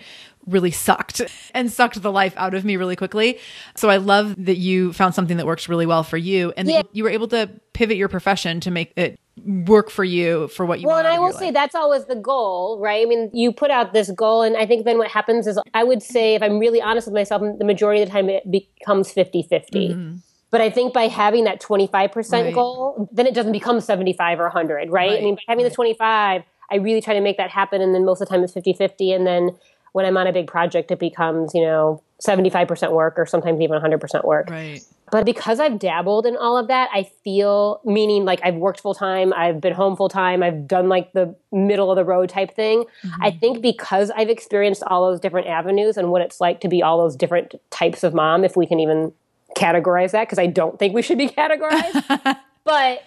really 0.50 0.70
sucked 0.70 1.22
and 1.54 1.70
sucked 1.70 2.00
the 2.02 2.12
life 2.12 2.34
out 2.36 2.54
of 2.54 2.64
me 2.64 2.76
really 2.76 2.96
quickly. 2.96 3.38
So 3.76 3.88
I 3.90 3.96
love 3.96 4.34
that 4.44 4.56
you 4.56 4.92
found 4.92 5.14
something 5.14 5.36
that 5.36 5.46
works 5.46 5.68
really 5.68 5.86
well 5.86 6.02
for 6.02 6.16
you 6.16 6.52
and 6.56 6.68
yeah. 6.68 6.82
that 6.82 6.88
you 6.92 7.04
were 7.04 7.10
able 7.10 7.28
to 7.28 7.50
pivot 7.72 7.96
your 7.96 8.08
profession 8.08 8.60
to 8.60 8.70
make 8.70 8.92
it 8.96 9.18
work 9.46 9.88
for 9.90 10.04
you 10.04 10.48
for 10.48 10.66
what 10.66 10.80
you 10.80 10.86
well 10.86 10.98
and 10.98 11.08
i 11.08 11.18
will 11.18 11.32
say 11.32 11.46
life. 11.46 11.54
that's 11.54 11.74
always 11.74 12.04
the 12.06 12.16
goal 12.16 12.78
right 12.78 13.06
i 13.06 13.08
mean 13.08 13.30
you 13.32 13.50
put 13.50 13.70
out 13.70 13.94
this 13.94 14.10
goal 14.10 14.42
and 14.42 14.54
i 14.58 14.66
think 14.66 14.84
then 14.84 14.98
what 14.98 15.08
happens 15.08 15.46
is 15.46 15.58
i 15.72 15.82
would 15.82 16.02
say 16.02 16.34
if 16.34 16.42
i'm 16.42 16.58
really 16.58 16.82
honest 16.82 17.06
with 17.06 17.14
myself 17.14 17.40
the 17.58 17.64
majority 17.64 18.02
of 18.02 18.08
the 18.08 18.12
time 18.12 18.28
it 18.28 18.50
becomes 18.50 19.10
50 19.10 19.44
50 19.44 19.88
mm-hmm. 19.88 20.16
But 20.50 20.60
I 20.60 20.68
think 20.68 20.92
by 20.92 21.04
having 21.04 21.44
that 21.44 21.60
25% 21.60 22.32
right. 22.32 22.52
goal, 22.52 23.08
then 23.12 23.26
it 23.26 23.34
doesn't 23.34 23.52
become 23.52 23.80
75 23.80 24.40
or 24.40 24.44
100, 24.44 24.90
right? 24.90 24.90
right. 24.90 25.18
I 25.18 25.22
mean, 25.22 25.36
by 25.36 25.42
having 25.46 25.64
right. 25.64 25.70
the 25.70 25.74
25, 25.74 26.42
I 26.72 26.76
really 26.76 27.00
try 27.00 27.14
to 27.14 27.20
make 27.20 27.36
that 27.36 27.50
happen. 27.50 27.80
And 27.80 27.94
then 27.94 28.04
most 28.04 28.20
of 28.20 28.28
the 28.28 28.34
time 28.34 28.42
it's 28.42 28.52
50 28.52 28.72
50. 28.72 29.12
And 29.12 29.26
then 29.26 29.50
when 29.92 30.04
I'm 30.04 30.16
on 30.16 30.26
a 30.26 30.32
big 30.32 30.46
project, 30.46 30.90
it 30.90 30.98
becomes, 30.98 31.54
you 31.54 31.62
know, 31.62 32.02
75% 32.20 32.92
work 32.92 33.14
or 33.18 33.26
sometimes 33.26 33.60
even 33.60 33.80
100% 33.80 34.24
work. 34.24 34.50
Right. 34.50 34.82
But 35.10 35.24
because 35.24 35.58
I've 35.58 35.78
dabbled 35.78 36.26
in 36.26 36.36
all 36.36 36.56
of 36.56 36.68
that, 36.68 36.88
I 36.92 37.10
feel, 37.24 37.80
meaning 37.84 38.24
like 38.24 38.40
I've 38.44 38.54
worked 38.54 38.80
full 38.80 38.94
time, 38.94 39.32
I've 39.32 39.60
been 39.60 39.72
home 39.72 39.96
full 39.96 40.08
time, 40.08 40.42
I've 40.42 40.68
done 40.68 40.88
like 40.88 41.12
the 41.12 41.34
middle 41.50 41.90
of 41.90 41.96
the 41.96 42.04
road 42.04 42.28
type 42.28 42.54
thing. 42.54 42.84
Mm-hmm. 43.02 43.22
I 43.22 43.30
think 43.32 43.60
because 43.60 44.10
I've 44.10 44.28
experienced 44.28 44.82
all 44.86 45.10
those 45.10 45.18
different 45.18 45.48
avenues 45.48 45.96
and 45.96 46.10
what 46.10 46.22
it's 46.22 46.40
like 46.40 46.60
to 46.60 46.68
be 46.68 46.82
all 46.82 46.98
those 46.98 47.16
different 47.16 47.54
types 47.70 48.04
of 48.04 48.14
mom, 48.14 48.44
if 48.44 48.56
we 48.56 48.66
can 48.66 48.78
even 48.78 49.12
categorize 49.56 50.12
that, 50.12 50.28
because 50.28 50.38
I 50.38 50.46
don't 50.46 50.78
think 50.78 50.94
we 50.94 51.02
should 51.02 51.18
be 51.18 51.28
categorized. 51.28 52.36
but 52.64 53.02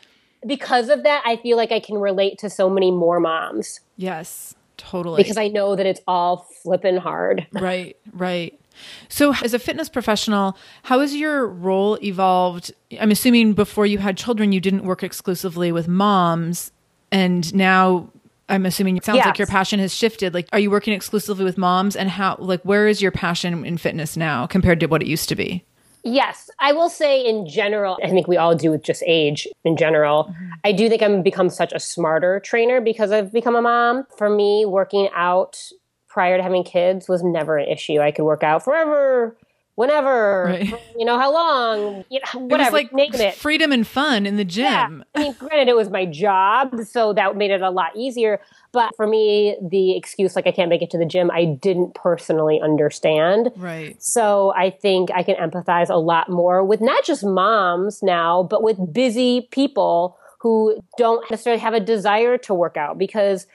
because 0.46 0.90
of 0.90 1.04
that, 1.04 1.24
I 1.26 1.38
feel 1.38 1.56
like 1.56 1.72
I 1.72 1.80
can 1.80 1.98
relate 1.98 2.38
to 2.40 2.50
so 2.50 2.70
many 2.70 2.92
more 2.92 3.22
moms. 3.22 3.80
Yes, 3.96 4.56
totally. 4.90 5.22
Because 5.22 5.38
I 5.38 5.48
know 5.48 5.76
that 5.76 5.86
it's 5.86 6.02
all 6.08 6.48
flipping 6.62 6.98
hard. 6.98 7.48
Right, 7.52 7.98
right. 8.14 8.60
So, 9.08 9.34
as 9.44 9.54
a 9.54 9.60
fitness 9.60 9.90
professional, 9.90 10.58
how 10.84 11.00
has 11.00 11.16
your 11.16 11.48
role 11.48 11.98
evolved? 12.02 12.74
I'm 13.00 13.12
assuming 13.12 13.54
before 13.54 13.86
you 13.86 14.00
had 14.00 14.18
children, 14.18 14.52
you 14.52 14.60
didn't 14.60 14.84
work 14.84 15.04
exclusively 15.04 15.72
with 15.72 15.88
moms, 15.88 16.72
and 17.12 17.54
now 17.54 18.10
I'm 18.50 18.66
assuming 18.66 18.98
it 18.98 19.06
sounds 19.06 19.18
yes. 19.18 19.28
like 19.28 19.38
your 19.38 19.48
passion 19.48 19.80
has 19.80 19.94
shifted. 19.94 20.34
Like, 20.34 20.48
are 20.52 20.60
you 20.60 20.72
working 20.72 20.94
exclusively 20.94 21.46
with 21.46 21.58
moms, 21.58 21.96
and 21.96 22.10
how? 22.10 22.36
Like, 22.40 22.62
where 22.64 22.88
is 22.88 23.02
your 23.02 23.12
passion 23.12 23.66
in 23.66 23.78
fitness 23.78 24.18
now 24.18 24.48
compared 24.48 24.80
to 24.80 24.88
what 24.88 25.02
it 25.02 25.08
used 25.08 25.30
to 25.30 25.36
be? 25.36 25.64
Yes, 26.06 26.50
I 26.60 26.74
will 26.74 26.90
say 26.90 27.26
in 27.26 27.48
general, 27.48 27.98
I 28.04 28.10
think 28.10 28.28
we 28.28 28.36
all 28.36 28.56
do 28.56 28.72
with 28.72 28.84
just 28.84 29.04
age 29.08 29.48
in 29.64 29.78
general. 29.78 30.26
Mm-hmm. 30.26 30.50
I 30.66 30.72
do 30.74 30.90
think 30.90 31.02
I've 31.02 31.24
become 31.24 31.50
such 31.50 31.72
a 31.72 31.80
smarter 31.80 32.42
trainer 32.42 32.82
because 32.82 33.12
I've 33.12 33.32
become 33.32 33.56
a 33.56 33.62
mom. 33.62 34.06
For 34.18 34.30
me, 34.30 34.66
working 34.66 35.08
out 35.16 35.72
prior 36.10 36.36
to 36.36 36.44
having 36.44 36.64
kids 36.64 37.08
was 37.08 37.24
never 37.24 37.58
an 37.58 37.70
issue. 37.70 38.00
I 38.00 38.12
could 38.12 38.26
work 38.26 38.44
out 38.44 38.64
forever, 38.64 39.38
whenever, 39.76 40.44
right. 40.48 40.74
you 40.98 41.06
know, 41.06 41.18
how 41.18 41.34
long, 41.34 42.04
you 42.10 42.20
know, 42.20 42.42
whatever, 42.42 42.76
like 42.76 42.94
name 42.94 43.14
it. 43.14 43.34
Freedom 43.36 43.72
and 43.72 43.88
fun 43.88 44.26
in 44.26 44.36
the 44.36 44.46
gym. 44.46 44.66
Yeah. 44.66 45.04
I 45.16 45.20
mean, 45.24 45.36
granted, 45.40 45.70
it 45.70 45.76
was 45.76 45.90
my 45.90 46.06
job, 46.06 46.82
so 46.86 47.14
that 47.14 47.36
made 47.38 47.50
it 47.50 47.62
a 47.62 47.72
lot 47.72 47.96
easier. 47.96 48.42
But 48.74 48.96
for 48.96 49.06
me, 49.06 49.56
the 49.62 49.96
excuse 49.96 50.36
like 50.36 50.48
I 50.48 50.52
can't 50.52 50.70
make 50.70 50.82
it 50.82 50.90
to 50.90 50.98
the 50.98 51.06
gym, 51.06 51.30
I 51.32 51.46
didn't 51.46 51.94
personally 51.94 52.60
understand. 52.60 53.52
Right. 53.56 54.02
So 54.02 54.52
I 54.58 54.72
think 54.72 55.10
I 55.14 55.22
can 55.22 55.36
empathize 55.36 55.90
a 55.90 55.98
lot 55.98 56.28
more 56.28 56.66
with 56.66 56.82
not 56.82 57.06
just 57.06 57.24
moms 57.24 58.02
now, 58.02 58.44
but 58.44 58.64
with 58.64 58.92
busy 58.92 59.48
people 59.52 60.18
who 60.40 60.82
don't 60.98 61.24
necessarily 61.30 61.62
have 61.62 61.76
a 61.76 61.80
desire 61.80 62.38
to 62.40 62.54
work 62.54 62.76
out 62.76 62.98
because 62.98 63.46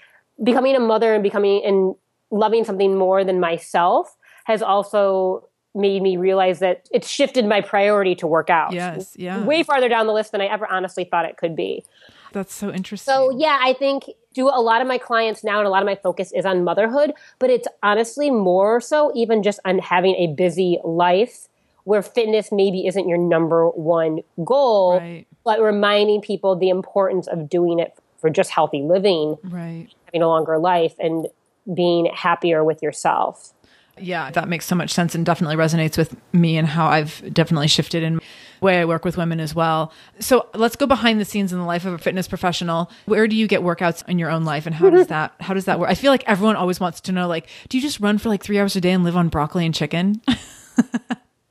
becoming 0.43 0.77
a 0.77 0.81
mother 0.81 1.13
and 1.15 1.23
becoming 1.23 1.63
and 1.65 1.97
loving 2.31 2.65
something 2.65 2.97
more 2.97 3.25
than 3.25 3.41
myself 3.41 4.17
has 4.45 4.63
also 4.63 5.49
made 5.75 6.01
me 6.01 6.17
realize 6.17 6.61
that 6.61 6.89
it's 6.93 7.09
shifted 7.09 7.45
my 7.45 7.61
priority 7.61 8.15
to 8.15 8.27
work 8.27 8.51
out. 8.51 8.73
Yes, 8.73 9.15
yeah. 9.17 9.45
Way 9.45 9.63
farther 9.63 9.89
down 9.89 10.07
the 10.07 10.13
list 10.13 10.33
than 10.33 10.41
I 10.41 10.47
ever 10.47 10.67
honestly 10.71 11.05
thought 11.05 11.25
it 11.25 11.37
could 11.37 11.55
be. 11.55 11.85
That's 12.33 12.55
so 12.55 12.71
interesting. 12.71 13.13
So, 13.13 13.31
yeah, 13.31 13.59
I 13.61 13.73
think 13.73 14.05
do 14.35 14.49
a 14.49 14.61
lot 14.61 14.81
of 14.81 14.87
my 14.87 14.99
clients 14.99 15.43
now 15.43 15.59
and 15.59 15.67
a 15.67 15.71
lot 15.71 15.83
of 15.83 15.87
my 15.87 15.95
focus 15.97 16.33
is 16.33 16.45
on 16.45 16.65
motherhood, 16.65 17.13
but 17.39 17.51
it's 17.51 17.69
honestly 17.83 18.31
more 18.31 18.81
so 18.81 19.13
even 19.15 19.43
just 19.43 19.59
on 19.65 19.79
having 19.79 20.15
a 20.17 20.29
busy 20.29 20.79
life 20.85 21.49
where 21.85 22.03
fitness 22.03 22.53
maybe 22.53 22.87
isn't 22.87 23.09
your 23.09 23.17
number 23.17 23.69
one 23.71 24.21
goal, 24.45 24.99
right. 24.99 25.27
but 25.45 25.61
reminding 25.61 26.21
people 26.21 26.55
the 26.55 26.69
importance 26.69 27.27
of 27.27 27.49
doing 27.49 27.79
it 27.79 27.97
for 28.19 28.29
just 28.29 28.51
healthy 28.51 28.83
living, 28.83 29.37
right. 29.45 29.89
having 30.05 30.23
a 30.23 30.29
longer 30.29 30.59
life 30.59 30.95
and 30.99 31.29
being 31.73 32.07
happier 32.07 32.63
with 32.63 32.83
yourself. 32.83 33.55
Yeah, 34.01 34.31
that 34.33 34.49
makes 34.49 34.67
so 34.67 34.75
much 34.75 34.91
sense 34.91 35.15
and 35.15 35.25
definitely 35.25 35.57
resonates 35.57 35.97
with 35.97 36.17
me 36.33 36.57
and 36.57 36.69
how 36.69 36.87
I've 36.87 37.23
definitely 37.33 37.69
shifted 37.69 38.03
in 38.03 38.21
way 38.61 38.81
I 38.81 38.85
work 38.85 39.05
with 39.05 39.17
women 39.17 39.41
as 39.41 39.55
well. 39.55 39.93
So 40.21 40.49
let's 40.55 40.77
go 40.77 40.87
behind 40.87 41.21
the 41.21 41.25
scenes 41.25 41.53
in 41.53 41.59
the 41.59 41.65
life 41.65 41.85
of 41.85 41.93
a 41.93 41.99
fitness 41.99 42.29
professional. 42.29 42.91
Where 43.07 43.27
do 43.29 43.37
you 43.37 43.47
get 43.47 43.61
workouts 43.61 44.07
in 44.09 44.19
your 44.19 44.31
own 44.31 44.45
life 44.45 44.67
and 44.67 44.75
how 44.75 44.91
does 44.91 45.07
that 45.09 45.35
how 45.41 45.55
does 45.55 45.65
that 45.67 45.79
work? 45.79 45.91
I 45.91 45.95
feel 45.95 46.13
like 46.13 46.25
everyone 46.27 46.57
always 46.57 46.81
wants 46.81 47.01
to 47.03 47.13
know 47.13 47.29
like, 47.29 47.49
do 47.69 47.77
you 47.77 47.83
just 47.83 48.01
run 48.01 48.19
for 48.19 48.29
like 48.29 48.43
three 48.43 48.59
hours 48.59 48.77
a 48.77 48.81
day 48.81 48.93
and 48.93 49.05
live 49.05 49.17
on 49.17 49.29
broccoli 49.29 49.65
and 49.65 49.75
chicken? 49.75 50.21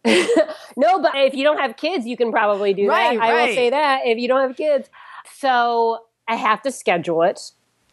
no, 0.05 1.01
but 1.01 1.11
if 1.15 1.33
you 1.33 1.43
don't 1.43 1.59
have 1.59 1.77
kids, 1.77 2.05
you 2.05 2.17
can 2.17 2.31
probably 2.31 2.73
do 2.73 2.87
right, 2.87 3.13
that. 3.13 3.19
Right. 3.19 3.33
I 3.33 3.45
will 3.45 3.53
say 3.53 3.69
that 3.69 4.01
if 4.05 4.17
you 4.17 4.27
don't 4.27 4.41
have 4.41 4.55
kids. 4.55 4.89
So 5.35 6.05
I 6.27 6.35
have 6.35 6.61
to 6.63 6.71
schedule 6.71 7.23
it. 7.23 7.51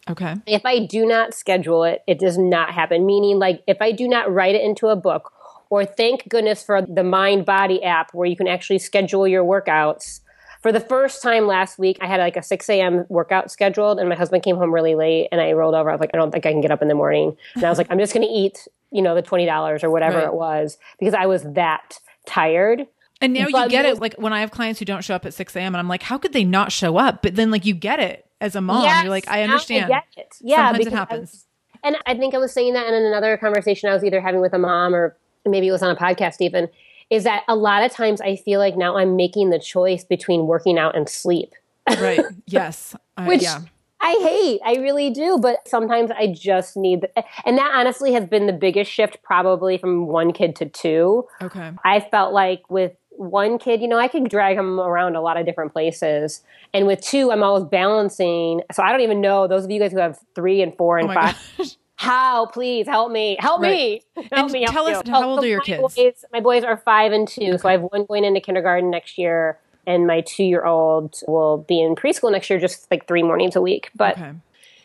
Okay. 0.09 0.35
If 0.47 0.67
I 0.67 0.85
do 0.85 1.07
not 1.07 1.33
schedule 1.33 1.85
it, 1.85 2.03
it 2.07 2.19
does 2.19 2.37
not 2.37 2.73
happen. 2.73 3.07
Meaning, 3.07 3.39
like, 3.39 3.63
if 3.67 3.79
I 3.81 3.93
do 3.93 4.07
not 4.07 4.31
write 4.31 4.55
it 4.55 4.63
into 4.63 4.89
a 4.89 4.97
book, 4.97 5.33
or 5.75 5.85
thank 5.85 6.29
goodness 6.29 6.63
for 6.63 6.83
the 6.83 7.03
Mindbody 7.03 7.85
app 7.85 8.15
where 8.15 8.29
you 8.29 8.37
can 8.37 8.47
actually 8.47 8.79
schedule 8.79 9.27
your 9.27 9.43
workouts. 9.43 10.21
For 10.63 10.71
the 10.71 10.79
first 10.79 11.21
time 11.21 11.49
last 11.49 11.81
week, 11.81 11.99
I 12.01 12.07
had 12.07 12.21
like 12.21 12.37
a 12.37 12.45
6 12.45 12.71
a.m. 12.71 13.05
workout 13.09 13.51
scheduled, 13.51 13.99
and 13.99 14.09
my 14.09 14.15
husband 14.15 14.45
came 14.45 14.55
home 14.57 14.73
really 14.73 14.95
late, 14.95 15.29
and 15.33 15.41
I 15.41 15.51
rolled 15.53 15.75
over. 15.75 15.91
I 15.91 15.93
was 15.93 16.01
like, 16.01 16.13
I 16.15 16.17
don't 16.17 16.31
think 16.31 16.47
I 16.47 16.53
can 16.53 16.61
get 16.61 16.71
up 16.71 16.81
in 16.81 16.87
the 16.87 16.95
morning. 16.95 17.37
And 17.57 17.65
I 17.65 17.69
was 17.71 17.77
like, 17.77 17.89
I'm 17.91 17.99
just 17.99 18.15
going 18.15 18.25
to 18.25 18.33
eat, 18.33 18.69
you 18.93 19.03
know, 19.03 19.17
the 19.17 19.23
$20 19.23 19.83
or 19.83 19.91
whatever 19.91 20.19
right. 20.19 20.27
it 20.27 20.35
was 20.35 20.79
because 21.01 21.13
I 21.13 21.27
was 21.27 21.43
that 21.43 21.99
tired. 22.25 22.87
And 23.21 23.33
now 23.33 23.47
but 23.51 23.65
you 23.65 23.69
get 23.69 23.85
it. 23.85 23.99
Like 23.99 24.15
when 24.15 24.33
I 24.33 24.41
have 24.41 24.53
clients 24.53 24.79
who 24.79 24.85
don't 24.85 25.03
show 25.03 25.17
up 25.17 25.27
at 25.27 25.35
6 25.35 25.57
a.m., 25.57 25.75
and 25.75 25.77
I'm 25.77 25.89
like, 25.89 26.05
how 26.05 26.19
could 26.19 26.33
they 26.33 26.45
not 26.45 26.71
show 26.71 26.99
up? 26.99 27.21
But 27.23 27.35
then, 27.35 27.51
like, 27.51 27.67
you 27.67 27.75
get 27.75 27.99
it 27.99 28.27
as 28.41 28.55
a 28.55 28.61
mom. 28.61 28.85
Yes, 28.85 29.03
You're 29.03 29.11
like, 29.11 29.29
I 29.29 29.43
understand. 29.43 29.87
I 29.87 29.89
get 29.89 30.05
it. 30.17 30.35
Yeah, 30.41 30.69
Sometimes 30.69 30.87
it 30.87 30.93
happens. 30.93 31.47
I 31.49 31.55
and 31.85 31.97
I 32.07 32.15
think 32.15 32.35
I 32.35 32.39
was 32.39 32.53
saying 32.53 32.73
that 32.73 32.87
in 32.87 32.95
another 32.95 33.37
conversation 33.37 33.91
I 33.91 33.93
was 33.93 34.03
either 34.03 34.21
having 34.21 34.41
with 34.41 34.55
a 34.55 34.59
mom 34.59 34.95
or 34.95 35.17
maybe 35.47 35.69
it 35.69 35.73
was 35.73 35.83
on 35.83 35.91
a 35.91 35.97
podcast 35.97 36.37
even, 36.41 36.69
is 37.11 37.25
that 37.25 37.45
a 37.49 37.57
lot 37.57 37.83
of 37.83 37.93
times 37.93 38.21
I 38.21 38.37
feel 38.37 38.59
like 38.59 38.77
now 38.77 38.97
I'm 38.97 39.17
making 39.17 39.51
the 39.51 39.59
choice 39.59 40.05
between 40.05 40.47
working 40.47 40.79
out 40.79 40.97
and 40.97 41.09
sleep. 41.09 41.55
right. 41.89 42.21
Yes. 42.47 42.95
Uh, 43.17 43.25
Which 43.25 43.43
yeah. 43.43 43.61
I 44.01 44.19
hate. 44.21 44.61
I 44.65 44.81
really 44.81 45.11
do. 45.11 45.39
But 45.39 45.67
sometimes 45.67 46.11
I 46.11 46.27
just 46.27 46.77
need, 46.77 47.03
the, 47.03 47.25
and 47.47 47.57
that 47.57 47.73
honestly 47.75 48.13
has 48.13 48.27
been 48.27 48.47
the 48.47 48.53
biggest 48.53 48.91
shift 48.91 49.23
probably 49.23 49.79
from 49.79 50.07
one 50.07 50.33
kid 50.33 50.57
to 50.57 50.67
two. 50.67 51.27
Okay. 51.43 51.73
I 51.85 52.01
felt 52.01 52.33
like 52.33 52.69
with 52.69 52.93
one 53.11 53.59
kid, 53.59 53.81
you 53.81 53.89
know, 53.89 53.99
I 53.99 54.09
could 54.09 54.29
drag 54.29 54.59
him 54.59 54.79
around 54.79 55.17
a 55.17 55.23
lot 55.23 55.37
of 55.39 55.47
different 55.47 55.73
places. 55.73 56.43
And 56.75 56.87
with 56.87 57.01
two, 57.01 57.33
I'm 57.33 57.43
always 57.43 57.65
balancing. 57.65 58.61
So 58.73 58.83
I 58.83 58.91
don't 58.91 59.01
even 59.01 59.21
know 59.21 59.47
those 59.47 59.65
of 59.65 59.71
you 59.71 59.81
guys 59.81 59.93
who 59.93 59.99
have 59.99 60.19
three 60.35 60.61
and 60.61 60.77
four 60.77 60.99
and 60.99 61.11
oh 61.11 61.15
five. 61.15 61.37
Gosh. 61.57 61.77
How? 61.97 62.47
Please 62.47 62.87
help 62.87 63.13
me. 63.13 63.37
Help 63.39 63.63
right. 63.63 64.03
me. 64.17 64.25
Help 64.33 64.51
and 64.51 64.53
me. 64.53 64.67
Tell 64.67 64.87
us, 64.87 65.07
how 65.09 65.23
oh, 65.23 65.31
old 65.31 65.45
are 65.45 65.47
your 65.47 65.61
kids? 65.61 65.95
Boys, 65.95 66.25
my 66.33 66.41
boys 66.41 66.65
are 66.65 66.77
five 66.77 67.13
and 67.13 67.27
two. 67.27 67.43
Okay. 67.43 67.59
So 67.59 67.69
I 67.69 67.73
have 67.73 67.83
one 67.83 68.05
going 68.07 68.25
into 68.25 68.41
kindergarten 68.41 68.91
next 68.91 69.17
year, 69.17 69.59
and 69.87 70.07
my 70.07 70.21
two 70.23 70.45
year 70.45 70.65
old 70.65 71.21
will 71.29 71.59
be 71.59 71.81
in 71.81 71.95
preschool 71.95 72.33
next 72.33 72.51
year, 72.51 72.59
just 72.59 72.91
like 72.91 73.07
three 73.07 73.23
mornings 73.23 73.57
a 73.57 73.61
week. 73.61 73.91
But 73.95 74.19
okay. 74.19 74.33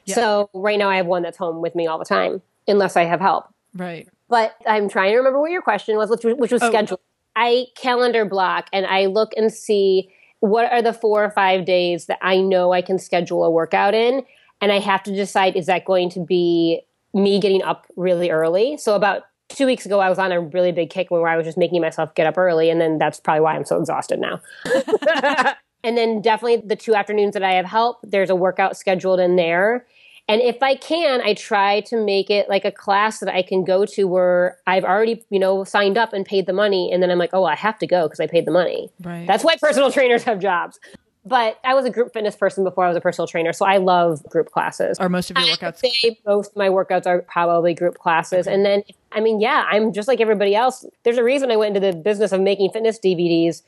yeah. 0.06 0.16
so 0.16 0.50
right 0.54 0.78
now 0.78 0.90
I 0.90 0.98
have 0.98 1.08
one 1.08 1.24
that's 1.24 1.38
home 1.38 1.62
with 1.62 1.76
me 1.76 1.88
all 1.88 1.98
the 1.98 2.06
time, 2.06 2.42
unless 2.68 2.96
I 2.96 3.06
have 3.06 3.20
help. 3.20 3.46
Right. 3.76 4.08
But 4.30 4.56
I'm 4.68 4.90
trying 4.90 5.12
to 5.12 5.18
remember 5.18 5.40
what 5.40 5.52
your 5.52 5.64
question 5.64 5.98
was, 5.98 6.10
which, 6.10 6.24
which 6.24 6.52
was 6.52 6.62
oh. 6.62 6.70
schedule. 6.70 7.00
I 7.36 7.68
calendar 7.76 8.26
block 8.26 8.68
and 8.74 8.86
I 8.86 9.06
look 9.06 9.32
and 9.36 9.52
see 9.52 10.12
what 10.40 10.72
are 10.72 10.82
the 10.82 10.94
four 10.94 11.24
or 11.24 11.32
five 11.32 11.66
days 11.66 12.06
that 12.06 12.20
I 12.22 12.40
know 12.40 12.72
I 12.72 12.82
can 12.82 13.00
schedule 13.00 13.44
a 13.44 13.52
workout 13.52 13.94
in. 13.94 14.24
And 14.62 14.72
I 14.72 14.80
have 14.80 15.04
to 15.04 15.16
decide 15.16 15.56
is 15.56 15.68
that 15.68 15.86
going 15.86 16.10
to 16.12 16.20
be 16.20 16.82
me 17.14 17.40
getting 17.40 17.64
up 17.64 17.88
really 17.96 18.30
early. 18.30 18.78
So 18.78 18.96
about 18.96 19.24
two 19.50 19.66
weeks 19.66 19.86
ago, 19.86 20.00
I 20.00 20.10
was 20.10 20.20
on 20.20 20.32
a 20.32 20.40
really 20.40 20.72
big 20.72 20.90
kick 20.90 21.12
where 21.12 21.28
I 21.28 21.36
was 21.36 21.46
just 21.46 21.58
making 21.58 21.82
myself 21.82 22.14
get 22.16 22.28
up 22.28 22.38
early, 22.38 22.70
and 22.70 22.80
then 22.80 22.98
that's 22.98 23.20
probably 23.20 23.42
why 23.42 23.56
I'm 23.56 23.66
so 23.66 23.80
exhausted 23.80 24.20
now. 24.20 24.42
and 25.84 25.98
then 25.98 26.22
definitely 26.22 26.58
the 26.66 26.76
two 26.76 26.96
afternoons 26.96 27.34
that 27.34 27.44
I 27.44 27.54
have 27.54 27.66
help, 27.66 27.98
there's 28.04 28.30
a 28.30 28.36
workout 28.36 28.78
scheduled 28.78 29.20
in 29.20 29.36
there. 29.36 29.86
And 30.28 30.42
if 30.42 30.62
I 30.62 30.76
can, 30.76 31.22
I 31.22 31.34
try 31.34 31.82
to 31.82 31.98
make 31.98 32.30
it 32.30 32.48
like 32.50 32.64
a 32.64 32.72
class 32.72 33.20
that 33.20 33.34
I 33.34 33.42
can 33.42 33.64
go 33.64 33.84
to 33.88 34.04
where 34.04 34.58
I've 34.68 34.84
already, 34.84 35.26
you 35.32 35.40
know, 35.40 35.64
signed 35.64 35.98
up 35.98 36.14
and 36.14 36.24
paid 36.24 36.46
the 36.46 36.54
money. 36.54 36.92
And 36.94 37.02
then 37.02 37.10
I'm 37.10 37.18
like, 37.18 37.32
oh, 37.34 37.46
I 37.46 37.56
have 37.56 37.80
to 37.80 37.88
go 37.88 38.04
because 38.04 38.20
I 38.20 38.28
paid 38.28 38.46
the 38.46 38.52
money. 38.52 38.92
Right. 39.04 39.26
That's 39.26 39.44
why 39.44 39.58
personal 39.58 39.92
trainers 39.92 40.24
have 40.26 40.38
jobs. 40.38 40.80
But 41.26 41.60
I 41.66 41.74
was 41.74 41.86
a 41.86 41.90
group 41.90 42.14
fitness 42.14 42.36
person 42.36 42.64
before 42.64 42.86
I 42.86 42.88
was 42.88 42.96
a 42.96 43.02
personal 43.02 43.28
trainer, 43.28 43.52
so 43.52 43.66
I 43.66 43.78
love 43.78 44.24
group 44.30 44.52
classes. 44.52 44.98
Are 45.00 45.10
most 45.10 45.30
of 45.30 45.38
your 45.38 45.56
workouts? 45.56 45.78
say 45.78 46.18
most 46.26 46.52
of 46.52 46.56
my 46.56 46.70
workouts 46.70 47.06
are 47.06 47.22
probably 47.24 47.74
group 47.74 47.98
classes, 47.98 48.48
okay. 48.48 48.54
and 48.54 48.66
then 48.66 48.84
I 49.12 49.20
mean, 49.20 49.42
yeah, 49.42 49.66
I'm 49.70 49.92
just 49.92 50.08
like 50.08 50.22
everybody 50.22 50.56
else. 50.56 50.86
There's 51.04 51.18
a 51.18 51.24
reason 51.24 51.52
I 51.52 51.58
went 51.58 51.76
into 51.76 51.86
the 51.86 51.98
business 51.98 52.32
of 52.32 52.40
making 52.40 52.72
fitness 52.72 53.00
DVDs, 53.00 53.64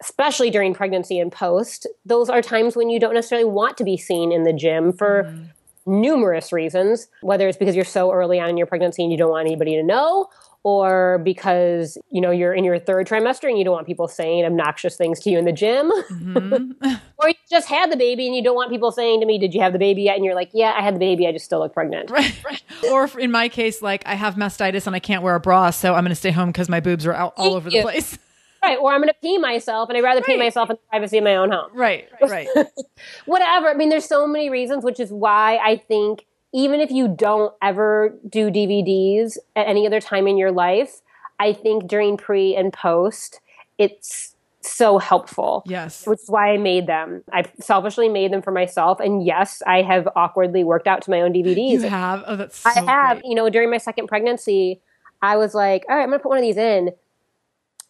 especially 0.00 0.50
during 0.50 0.72
pregnancy 0.72 1.18
and 1.18 1.30
post. 1.30 1.86
Those 2.06 2.30
are 2.30 2.40
times 2.40 2.74
when 2.74 2.88
you 2.88 2.98
don't 2.98 3.14
necessarily 3.14 3.48
want 3.48 3.76
to 3.78 3.84
be 3.84 3.96
seen 3.96 4.32
in 4.32 4.44
the 4.44 4.52
gym 4.52 4.92
for. 4.92 5.24
Mm. 5.24 5.48
Numerous 5.86 6.50
reasons, 6.50 7.08
whether 7.20 7.46
it's 7.46 7.58
because 7.58 7.76
you're 7.76 7.84
so 7.84 8.10
early 8.10 8.40
on 8.40 8.48
in 8.48 8.56
your 8.56 8.66
pregnancy 8.66 9.02
and 9.02 9.12
you 9.12 9.18
don't 9.18 9.28
want 9.28 9.46
anybody 9.46 9.76
to 9.76 9.82
know, 9.82 10.30
or 10.64 11.20
because 11.22 11.96
you 12.10 12.20
know 12.20 12.30
you're 12.30 12.52
in 12.52 12.64
your 12.64 12.78
third 12.78 13.06
trimester 13.06 13.48
and 13.48 13.56
you 13.56 13.64
don't 13.64 13.74
want 13.74 13.86
people 13.86 14.08
saying 14.08 14.44
obnoxious 14.44 14.96
things 14.96 15.20
to 15.20 15.30
you 15.30 15.38
in 15.38 15.44
the 15.44 15.52
gym 15.52 15.90
mm-hmm. 16.10 16.72
or 17.18 17.28
you 17.28 17.34
just 17.48 17.68
had 17.68 17.92
the 17.92 17.96
baby 17.96 18.26
and 18.26 18.34
you 18.34 18.42
don't 18.42 18.56
want 18.56 18.70
people 18.70 18.90
saying 18.90 19.20
to 19.20 19.26
me, 19.26 19.38
"Did 19.38 19.54
you 19.54 19.60
have 19.60 19.72
the 19.72 19.78
baby 19.78 20.02
yet?" 20.02 20.16
And 20.16 20.24
you're 20.24 20.34
like, 20.34 20.50
"Yeah, 20.52 20.72
I 20.76 20.82
had 20.82 20.94
the 20.94 20.98
baby. 20.98 21.26
I 21.26 21.32
just 21.32 21.44
still 21.44 21.60
look 21.60 21.72
pregnant." 21.72 22.10
Right. 22.10 22.34
right. 22.44 22.62
or 22.90 23.08
in 23.18 23.30
my 23.30 23.48
case, 23.48 23.82
like 23.82 24.02
I 24.06 24.14
have 24.14 24.36
mastitis 24.36 24.86
and 24.86 24.96
I 24.96 25.00
can't 25.00 25.22
wear 25.22 25.34
a 25.34 25.40
bra, 25.40 25.70
so 25.70 25.94
I'm 25.94 26.04
going 26.04 26.10
to 26.10 26.14
stay 26.14 26.30
home 26.30 26.48
because 26.48 26.68
my 26.68 26.80
boobs 26.80 27.06
are 27.06 27.12
out 27.12 27.34
all 27.36 27.54
over 27.54 27.68
you. 27.68 27.78
the 27.78 27.82
place. 27.82 28.18
Right. 28.62 28.78
Or 28.78 28.92
I'm 28.92 29.00
going 29.00 29.08
to 29.08 29.16
pee 29.20 29.36
myself, 29.36 29.90
and 29.90 29.98
I'd 29.98 30.02
rather 30.02 30.20
right. 30.20 30.26
pee 30.26 30.38
myself 30.38 30.70
in 30.70 30.76
the 30.76 30.88
privacy 30.88 31.18
of 31.18 31.24
my 31.24 31.36
own 31.36 31.50
home. 31.50 31.70
Right. 31.74 32.08
Right. 32.22 32.48
Whatever. 33.26 33.68
I 33.68 33.74
mean, 33.74 33.90
there's 33.90 34.06
so 34.06 34.26
many 34.26 34.48
reasons, 34.48 34.84
which 34.84 34.98
is 34.98 35.10
why 35.10 35.58
I 35.62 35.76
think 35.76 36.24
even 36.54 36.80
if 36.80 36.90
you 36.90 37.08
don't 37.08 37.52
ever 37.60 38.16
do 38.26 38.48
DVDs 38.48 39.36
at 39.56 39.66
any 39.66 39.86
other 39.86 40.00
time 40.00 40.28
in 40.28 40.38
your 40.38 40.52
life, 40.52 41.02
I 41.40 41.52
think 41.52 41.88
during 41.88 42.16
pre 42.16 42.54
and 42.54 42.72
post, 42.72 43.40
it's 43.76 44.36
so 44.60 44.98
helpful. 44.98 45.64
Yes. 45.66 46.06
Which 46.06 46.20
is 46.20 46.30
why 46.30 46.52
I 46.52 46.56
made 46.56 46.86
them. 46.86 47.24
I 47.32 47.44
selfishly 47.60 48.08
made 48.08 48.32
them 48.32 48.40
for 48.40 48.52
myself. 48.52 49.00
And 49.00 49.26
yes, 49.26 49.62
I 49.66 49.82
have 49.82 50.08
awkwardly 50.14 50.62
worked 50.62 50.86
out 50.86 51.02
to 51.02 51.10
my 51.10 51.20
own 51.20 51.32
DVDs. 51.32 51.82
You 51.82 51.88
have? 51.88 52.22
Oh, 52.24 52.36
that's 52.36 52.58
so 52.58 52.70
I 52.70 52.80
have. 52.80 53.20
Great. 53.20 53.28
You 53.28 53.34
know, 53.34 53.50
during 53.50 53.68
my 53.68 53.78
second 53.78 54.06
pregnancy, 54.06 54.80
I 55.20 55.36
was 55.36 55.54
like, 55.54 55.84
all 55.88 55.96
right, 55.96 56.04
I'm 56.04 56.08
going 56.08 56.20
to 56.20 56.22
put 56.22 56.28
one 56.28 56.38
of 56.38 56.44
these 56.44 56.56
in. 56.56 56.92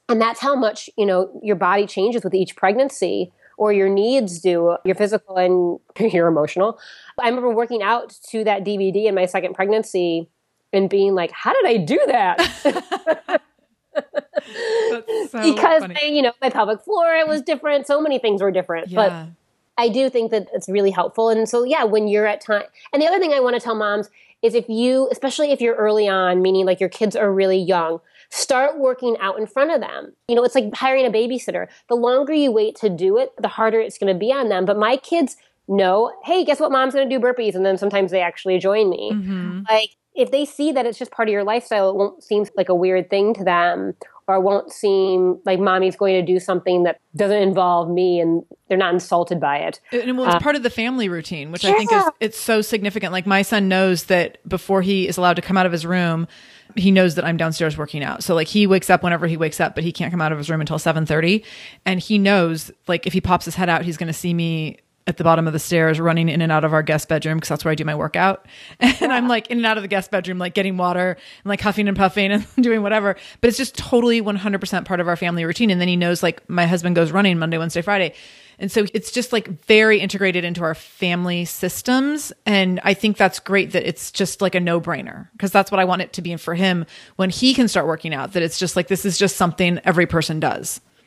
And 0.09 0.21
that's 0.21 0.40
how 0.40 0.56
much, 0.56 0.88
you 0.97 1.06
know, 1.06 1.38
your 1.42 1.56
body 1.56 1.87
changes 1.87 2.25
with 2.25 2.35
each 2.35 2.56
pregnancy 2.56 3.30
or 3.56 3.73
your 3.73 3.88
needs 3.88 4.40
do, 4.40 4.76
your 4.84 4.94
physical 4.94 5.37
and 5.37 5.78
your 6.12 6.28
emotional. 6.28 6.78
I 7.20 7.28
remember 7.28 7.50
working 7.50 7.82
out 7.82 8.16
to 8.30 8.44
that 8.44 8.64
DVD 8.64 9.06
in 9.06 9.14
my 9.14 9.26
second 9.26 9.54
pregnancy 9.54 10.28
and 10.73 10.90
being 10.90 11.14
like, 11.14 11.30
how 11.30 11.52
did 11.52 11.66
I 11.66 11.76
do 11.76 12.00
that? 12.06 13.40
so 15.30 15.54
because 15.54 15.82
funny. 15.82 16.16
You 16.16 16.23
know 16.23 16.32
my 16.42 16.50
pelvic 16.50 16.82
floor 16.82 17.14
it 17.14 17.28
was 17.28 17.42
different 17.42 17.87
so 17.87 18.00
many 18.00 18.18
things 18.18 18.42
were 18.42 18.50
different 18.50 18.88
yeah. 18.88 18.96
but 18.96 19.26
i 19.80 19.88
do 19.88 20.11
think 20.11 20.30
that 20.32 20.49
it's 20.52 20.68
really 20.68 20.90
helpful 20.90 21.28
and 21.28 21.49
so 21.49 21.62
yeah 21.62 21.84
when 21.84 22.08
you're 22.08 22.26
at 22.26 22.40
time 22.40 22.64
and 22.92 23.00
the 23.00 23.06
other 23.06 23.18
thing 23.18 23.32
i 23.32 23.40
want 23.40 23.54
to 23.54 23.61
tell 23.61 23.75
moms 23.75 24.11
is 24.42 24.54
if 24.54 24.68
you 24.68 25.08
especially 25.12 25.52
if 25.52 25.61
you're 25.61 25.76
early 25.76 26.08
on 26.08 26.42
meaning 26.42 26.66
like 26.66 26.80
your 26.80 26.88
kids 26.88 27.14
are 27.14 27.32
really 27.32 27.58
young 27.58 28.00
start 28.34 28.78
working 28.78 29.16
out 29.20 29.38
in 29.38 29.46
front 29.46 29.70
of 29.70 29.80
them. 29.80 30.12
You 30.28 30.34
know 30.34 30.42
it's 30.42 30.54
like 30.56 30.74
hiring 30.74 31.06
a 31.06 31.10
babysitter. 31.10 31.68
The 31.88 31.94
longer 31.94 32.32
you 32.32 32.50
wait 32.50 32.74
to 32.76 32.88
do 32.88 33.16
it 33.16 33.30
the 33.40 33.48
harder 33.48 33.80
it's 33.80 33.96
going 33.96 34.12
to 34.12 34.18
be 34.18 34.32
on 34.32 34.48
them. 34.48 34.64
But 34.64 34.76
my 34.76 34.96
kids 34.96 35.36
know 35.68 36.12
hey 36.24 36.44
guess 36.44 36.60
what 36.60 36.72
mom's 36.72 36.94
going 36.94 37.08
to 37.08 37.18
do 37.18 37.24
burpees? 37.24 37.54
And 37.54 37.64
then 37.64 37.78
sometimes 37.78 38.10
they 38.10 38.20
actually 38.20 38.58
join 38.58 38.90
me. 38.90 39.12
Mm-hmm. 39.12 39.60
like 39.68 39.90
if 40.14 40.30
they 40.30 40.44
see 40.44 40.72
that 40.72 40.86
it's 40.86 40.98
just 40.98 41.10
part 41.10 41.28
of 41.28 41.32
your 41.32 41.42
lifestyle, 41.42 41.90
it 41.90 41.96
won't 41.96 42.22
seem 42.22 42.46
like 42.56 42.68
a 42.68 42.74
weird 42.74 43.10
thing 43.10 43.34
to 43.34 43.42
them 43.42 43.94
or 44.26 44.40
won't 44.40 44.72
seem 44.72 45.38
like 45.44 45.60
mommy's 45.60 45.96
going 45.96 46.14
to 46.14 46.22
do 46.22 46.40
something 46.40 46.84
that 46.84 47.00
doesn't 47.14 47.42
involve 47.42 47.90
me 47.90 48.20
and 48.20 48.42
they're 48.68 48.78
not 48.78 48.94
insulted 48.94 49.38
by 49.38 49.58
it. 49.58 49.80
And 49.92 50.16
well, 50.16 50.26
it's 50.26 50.36
uh, 50.36 50.40
part 50.40 50.56
of 50.56 50.62
the 50.62 50.70
family 50.70 51.08
routine, 51.08 51.52
which 51.52 51.64
yeah. 51.64 51.70
I 51.70 51.74
think 51.74 51.92
is 51.92 52.04
it's 52.20 52.38
so 52.38 52.62
significant. 52.62 53.12
Like 53.12 53.26
my 53.26 53.42
son 53.42 53.68
knows 53.68 54.04
that 54.04 54.38
before 54.48 54.82
he 54.82 55.06
is 55.06 55.16
allowed 55.16 55.34
to 55.34 55.42
come 55.42 55.56
out 55.56 55.66
of 55.66 55.72
his 55.72 55.84
room, 55.84 56.26
he 56.74 56.90
knows 56.90 57.14
that 57.16 57.24
I'm 57.24 57.36
downstairs 57.36 57.76
working 57.76 58.02
out. 58.02 58.22
So 58.22 58.34
like 58.34 58.48
he 58.48 58.66
wakes 58.66 58.88
up 58.88 59.02
whenever 59.02 59.26
he 59.26 59.36
wakes 59.36 59.60
up, 59.60 59.74
but 59.74 59.84
he 59.84 59.92
can't 59.92 60.10
come 60.10 60.22
out 60.22 60.32
of 60.32 60.38
his 60.38 60.48
room 60.48 60.60
until 60.60 60.78
7:30, 60.78 61.44
and 61.84 62.00
he 62.00 62.18
knows 62.18 62.70
like 62.86 63.06
if 63.06 63.12
he 63.12 63.20
pops 63.20 63.44
his 63.44 63.56
head 63.56 63.68
out, 63.68 63.82
he's 63.82 63.96
going 63.96 64.06
to 64.08 64.14
see 64.14 64.32
me 64.32 64.78
at 65.06 65.18
the 65.18 65.25
bottom 65.25 65.46
of 65.46 65.52
the 65.52 65.58
stairs 65.58 66.00
running 66.00 66.28
in 66.28 66.40
and 66.40 66.50
out 66.50 66.64
of 66.64 66.73
our 66.73 66.82
guest 66.82 67.08
bedroom 67.08 67.37
because 67.37 67.50
that's 67.50 67.64
where 67.64 67.73
I 67.73 67.75
do 67.75 67.84
my 67.84 67.94
workout. 67.94 68.46
And 68.80 69.11
yeah. 69.11 69.16
I'm 69.16 69.28
like 69.28 69.49
in 69.49 69.58
and 69.58 69.66
out 69.66 69.76
of 69.76 69.82
the 69.82 69.88
guest 69.88 70.11
bedroom, 70.11 70.38
like 70.38 70.54
getting 70.54 70.76
water 70.76 71.11
and 71.11 71.49
like 71.49 71.61
huffing 71.61 71.88
and 71.88 71.96
puffing 71.96 72.32
and 72.32 72.46
doing 72.61 72.82
whatever. 72.82 73.16
But 73.40 73.49
it's 73.49 73.56
just 73.58 73.76
totally 73.76 74.23
100% 74.23 74.84
part 74.84 75.00
of 75.00 75.08
our 75.08 75.16
family 75.16 75.44
routine. 75.44 75.70
And 75.70 75.80
then 75.80 75.88
he 75.88 75.96
knows 75.96 76.23
like 76.23 76.49
my 76.49 76.66
husband 76.66 76.96
goes 76.96 77.11
running 77.11 77.38
Monday, 77.38 77.58
Wednesday, 77.58 77.82
Friday. 77.82 78.14
And 78.58 78.70
so 78.70 78.87
it's 78.94 79.11
just 79.11 79.32
like 79.32 79.49
very 79.64 80.00
integrated 80.00 80.44
into 80.44 80.62
our 80.62 80.75
family 80.75 81.44
systems. 81.44 82.32
And 82.46 82.80
I 82.84 82.94
think 82.94 83.16
that's 83.16 83.40
great 83.40 83.73
that 83.73 83.87
it's 83.87 84.11
just 84.12 84.40
like 84.40 84.54
a 84.54 84.61
no 84.61 84.80
brainer 84.80 85.28
because 85.32 85.50
that's 85.50 85.70
what 85.70 85.80
I 85.80 85.84
want 85.84 86.02
it 86.02 86.12
to 86.14 86.23
be 86.23 86.37
for 86.37 86.54
him 86.54 86.87
when 87.16 87.30
he 87.30 87.52
can 87.52 87.68
start 87.68 87.87
working 87.87 88.14
out, 88.14 88.32
that 88.32 88.42
it's 88.42 88.58
just 88.58 88.76
like 88.76 88.88
this 88.88 89.04
is 89.04 89.18
just 89.18 89.37
something 89.37 89.80
every 89.84 90.06
person 90.06 90.40
does. 90.40 90.80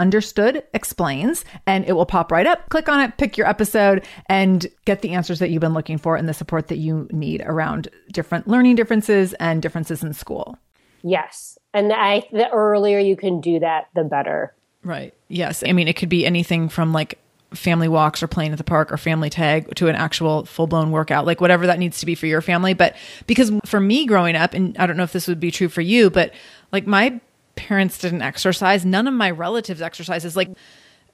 Understood 0.00 0.64
Explains, 0.72 1.44
and 1.66 1.84
it 1.84 1.92
will 1.92 2.06
pop 2.06 2.32
right 2.32 2.46
up. 2.46 2.68
Click 2.70 2.88
on 2.88 3.00
it, 3.00 3.18
pick 3.18 3.36
your 3.36 3.46
episode, 3.46 4.06
and 4.26 4.66
get 4.86 5.02
the 5.02 5.10
answers 5.10 5.38
that 5.40 5.50
you've 5.50 5.60
been 5.60 5.74
looking 5.74 5.98
for 5.98 6.16
and 6.16 6.26
the 6.26 6.32
support 6.32 6.68
that 6.68 6.78
you 6.78 7.06
need 7.12 7.42
around 7.42 7.88
different 8.10 8.48
learning 8.48 8.76
differences 8.76 9.34
and 9.34 9.60
differences 9.60 10.02
in 10.02 10.14
school. 10.14 10.56
Yes. 11.02 11.58
And 11.74 11.92
I 11.92 12.24
the 12.32 12.50
earlier 12.50 12.98
you 12.98 13.14
can 13.14 13.42
do 13.42 13.60
that, 13.60 13.88
the 13.94 14.04
better. 14.04 14.54
Right. 14.82 15.12
Yes. 15.28 15.62
I 15.66 15.72
mean, 15.72 15.86
it 15.86 15.96
could 15.96 16.08
be 16.08 16.24
anything 16.24 16.70
from 16.70 16.94
like 16.94 17.18
family 17.52 17.88
walks 17.88 18.22
or 18.22 18.28
playing 18.28 18.52
at 18.52 18.58
the 18.58 18.64
park 18.64 18.92
or 18.92 18.96
family 18.96 19.28
tag 19.28 19.74
to 19.74 19.88
an 19.88 19.96
actual 19.96 20.46
full 20.46 20.66
blown 20.66 20.90
workout, 20.90 21.26
like 21.26 21.40
whatever 21.40 21.66
that 21.66 21.78
needs 21.78 22.00
to 22.00 22.06
be 22.06 22.14
for 22.14 22.26
your 22.26 22.40
family. 22.40 22.72
But 22.74 22.96
because 23.26 23.52
for 23.66 23.80
me 23.80 24.06
growing 24.06 24.36
up, 24.36 24.54
and 24.54 24.76
I 24.78 24.86
don't 24.86 24.96
know 24.96 25.02
if 25.02 25.12
this 25.12 25.28
would 25.28 25.40
be 25.40 25.50
true 25.50 25.68
for 25.68 25.82
you, 25.82 26.10
but 26.10 26.32
like 26.72 26.86
my 26.86 27.20
parents 27.60 27.98
didn't 27.98 28.22
exercise. 28.22 28.84
None 28.84 29.06
of 29.06 29.14
my 29.14 29.30
relatives 29.30 29.82
exercises. 29.82 30.34
Like 30.36 30.48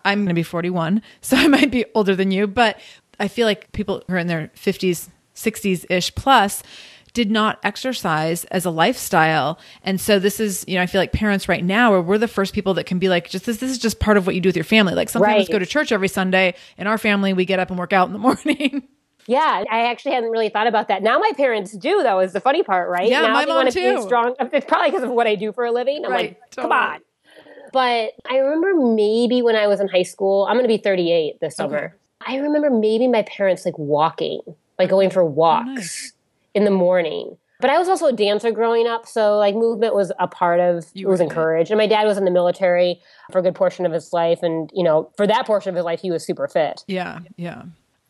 I'm 0.05 0.19
going 0.21 0.29
to 0.29 0.35
be 0.35 0.43
41, 0.45 1.03
so 1.21 1.37
I 1.37 1.49
might 1.49 1.71
be 1.71 1.85
older 1.95 2.15
than 2.15 2.31
you, 2.31 2.47
but 2.47 2.79
I 3.19 3.29
feel 3.29 3.47
like 3.47 3.73
people 3.73 4.03
who 4.07 4.15
are 4.15 4.19
in 4.19 4.27
their 4.29 4.51
50s, 4.57 5.09
60s 5.35 5.85
ish 5.91 6.15
plus 6.15 6.63
did 7.13 7.31
not 7.31 7.59
exercise 7.65 8.45
as 8.45 8.65
a 8.67 8.71
lifestyle. 8.71 9.59
And 9.83 9.99
so 10.01 10.19
this 10.19 10.39
is, 10.39 10.65
you 10.69 10.75
know, 10.77 10.83
I 10.83 10.87
feel 10.87 11.01
like 11.01 11.13
parents 11.13 11.49
right 11.49 11.65
now 11.65 11.95
are 11.95 12.03
we're 12.03 12.19
the 12.19 12.29
first 12.29 12.53
people 12.53 12.75
that 12.75 12.85
can 12.85 12.99
be 12.99 13.09
like, 13.09 13.31
just 13.31 13.47
this, 13.47 13.57
this 13.57 13.71
is 13.71 13.79
just 13.79 13.99
part 14.01 14.19
of 14.19 14.27
what 14.27 14.35
you 14.35 14.41
do 14.43 14.51
with 14.51 14.57
your 14.57 14.65
family. 14.67 14.93
Like 14.95 15.09
some 15.09 15.23
families 15.23 15.49
Right. 15.49 15.53
go 15.55 15.59
to 15.59 15.65
church 15.67 15.93
every 15.93 16.09
Sunday. 16.09 16.55
In 16.77 16.87
our 16.87 16.99
family, 16.99 17.33
we 17.33 17.47
get 17.47 17.59
up 17.59 17.71
and 17.71 17.79
work 17.79 17.95
out 17.95 18.07
in 18.07 18.13
the 18.13 18.19
morning. 18.29 18.87
Yeah, 19.27 19.65
I 19.71 19.87
actually 19.87 20.15
hadn't 20.15 20.31
really 20.31 20.49
thought 20.49 20.67
about 20.67 20.89
that. 20.89 21.03
Now 21.03 21.19
my 21.19 21.33
parents 21.37 21.73
do, 21.73 22.03
though, 22.03 22.21
is 22.21 22.33
the 22.33 22.41
funny 22.41 22.63
part, 22.63 22.89
right? 22.89 23.09
Yeah, 23.09 23.23
now 23.23 23.33
my 23.33 23.45
they 23.45 23.49
mom 23.49 23.57
wanna 23.57 23.73
be 23.73 23.81
too. 23.81 24.03
Strong. 24.03 24.35
Uh, 24.39 24.49
it's 24.53 24.67
probably 24.67 24.91
because 24.91 25.03
of 25.03 25.11
what 25.11 25.27
I 25.27 25.35
do 25.35 25.53
for 25.53 25.65
a 25.65 25.73
living. 25.73 26.05
I'm 26.05 26.13
Right, 26.13 26.37
like, 26.41 26.57
come 26.57 26.73
on. 26.73 27.01
But 27.73 28.13
I 28.31 28.39
remember 28.39 28.75
maybe 28.75 29.43
when 29.43 29.57
I 29.57 29.67
was 29.67 29.81
in 29.81 29.89
high 29.89 30.05
school, 30.05 30.47
I'm 30.47 30.55
going 30.55 30.65
to 30.65 30.69
be 30.69 30.79
38 30.79 31.41
this 31.41 31.57
summer. 31.57 31.97
I 32.27 32.37
remember 32.37 32.71
maybe 32.71 33.07
my 33.07 33.23
parents 33.23 33.65
like 33.65 33.77
walking, 33.79 34.41
like 34.79 34.89
going 34.89 35.11
for 35.11 35.23
oh, 35.23 35.27
walks 35.27 35.67
nice. 35.67 36.13
in 36.55 36.65
the 36.65 36.71
morning. 36.71 37.37
But 37.61 37.71
I 37.71 37.79
was 37.79 37.89
also 37.89 38.07
a 38.07 38.13
dancer 38.13 38.51
growing 38.51 38.87
up, 38.87 39.07
so 39.07 39.37
like 39.39 39.55
movement 39.55 39.95
was 39.95 40.13
a 40.19 40.29
part 40.29 40.61
of 40.61 40.87
You 40.95 41.07
it 41.07 41.11
was 41.11 41.21
encouraged. 41.21 41.71
And 41.71 41.79
my 41.79 41.87
dad 41.87 42.05
was 42.05 42.19
in 42.19 42.25
the 42.25 42.31
military 42.31 43.01
for 43.33 43.39
a 43.39 43.43
good 43.43 43.55
portion 43.55 43.87
of 43.87 43.93
his 43.93 44.13
life, 44.13 44.43
and 44.43 44.71
you 44.75 44.85
know, 44.85 45.11
for 45.17 45.27
that 45.27 45.47
portion 45.47 45.71
of 45.71 45.77
his 45.77 45.85
life, 45.85 46.01
he 46.01 46.11
was 46.11 46.25
super 46.25 46.49
fit. 46.49 46.85
yeah. 46.87 47.21
Yeah. 47.37 47.63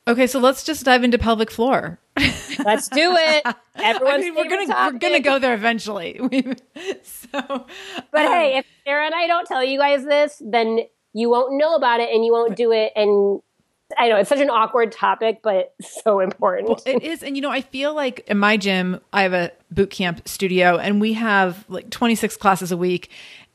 Okay. 0.08 0.26
So 0.26 0.38
let's 0.38 0.64
just 0.64 0.84
dive 0.84 1.04
into 1.04 1.18
pelvic 1.18 1.50
floor. 1.50 1.98
Let's 2.64 2.88
do 2.88 3.14
it. 3.16 3.44
Everyone's 3.74 4.14
I 4.14 4.18
mean, 4.18 4.34
we're 4.34 4.48
gonna 4.48 4.92
we're 4.92 4.98
gonna 4.98 5.20
go 5.20 5.38
there 5.38 5.54
eventually. 5.54 6.18
so, 7.02 7.66
But 8.12 8.26
um, 8.26 8.32
hey, 8.32 8.58
if 8.58 8.66
Sara 8.84 9.06
and 9.06 9.14
I 9.14 9.26
don't 9.26 9.46
tell 9.46 9.62
you 9.62 9.78
guys 9.78 10.04
this, 10.04 10.40
then 10.44 10.80
you 11.12 11.30
won't 11.30 11.54
know 11.54 11.74
about 11.74 12.00
it 12.00 12.10
and 12.14 12.24
you 12.24 12.32
won't 12.32 12.56
do 12.56 12.72
it. 12.72 12.92
And 12.94 13.40
I 13.98 14.08
know 14.08 14.16
it's 14.16 14.28
such 14.28 14.40
an 14.40 14.50
awkward 14.50 14.92
topic, 14.92 15.40
but 15.42 15.74
so 15.80 16.20
important. 16.20 16.82
It 16.86 17.02
is. 17.02 17.22
And 17.22 17.36
you 17.36 17.42
know, 17.42 17.50
I 17.50 17.60
feel 17.60 17.94
like 17.94 18.24
in 18.26 18.38
my 18.38 18.56
gym, 18.56 19.00
I 19.12 19.22
have 19.22 19.32
a 19.32 19.52
boot 19.70 19.90
camp 19.90 20.28
studio 20.28 20.76
and 20.76 21.00
we 21.00 21.14
have 21.14 21.64
like 21.68 21.90
26 21.90 22.36
classes 22.36 22.72
a 22.72 22.76
week. 22.76 23.10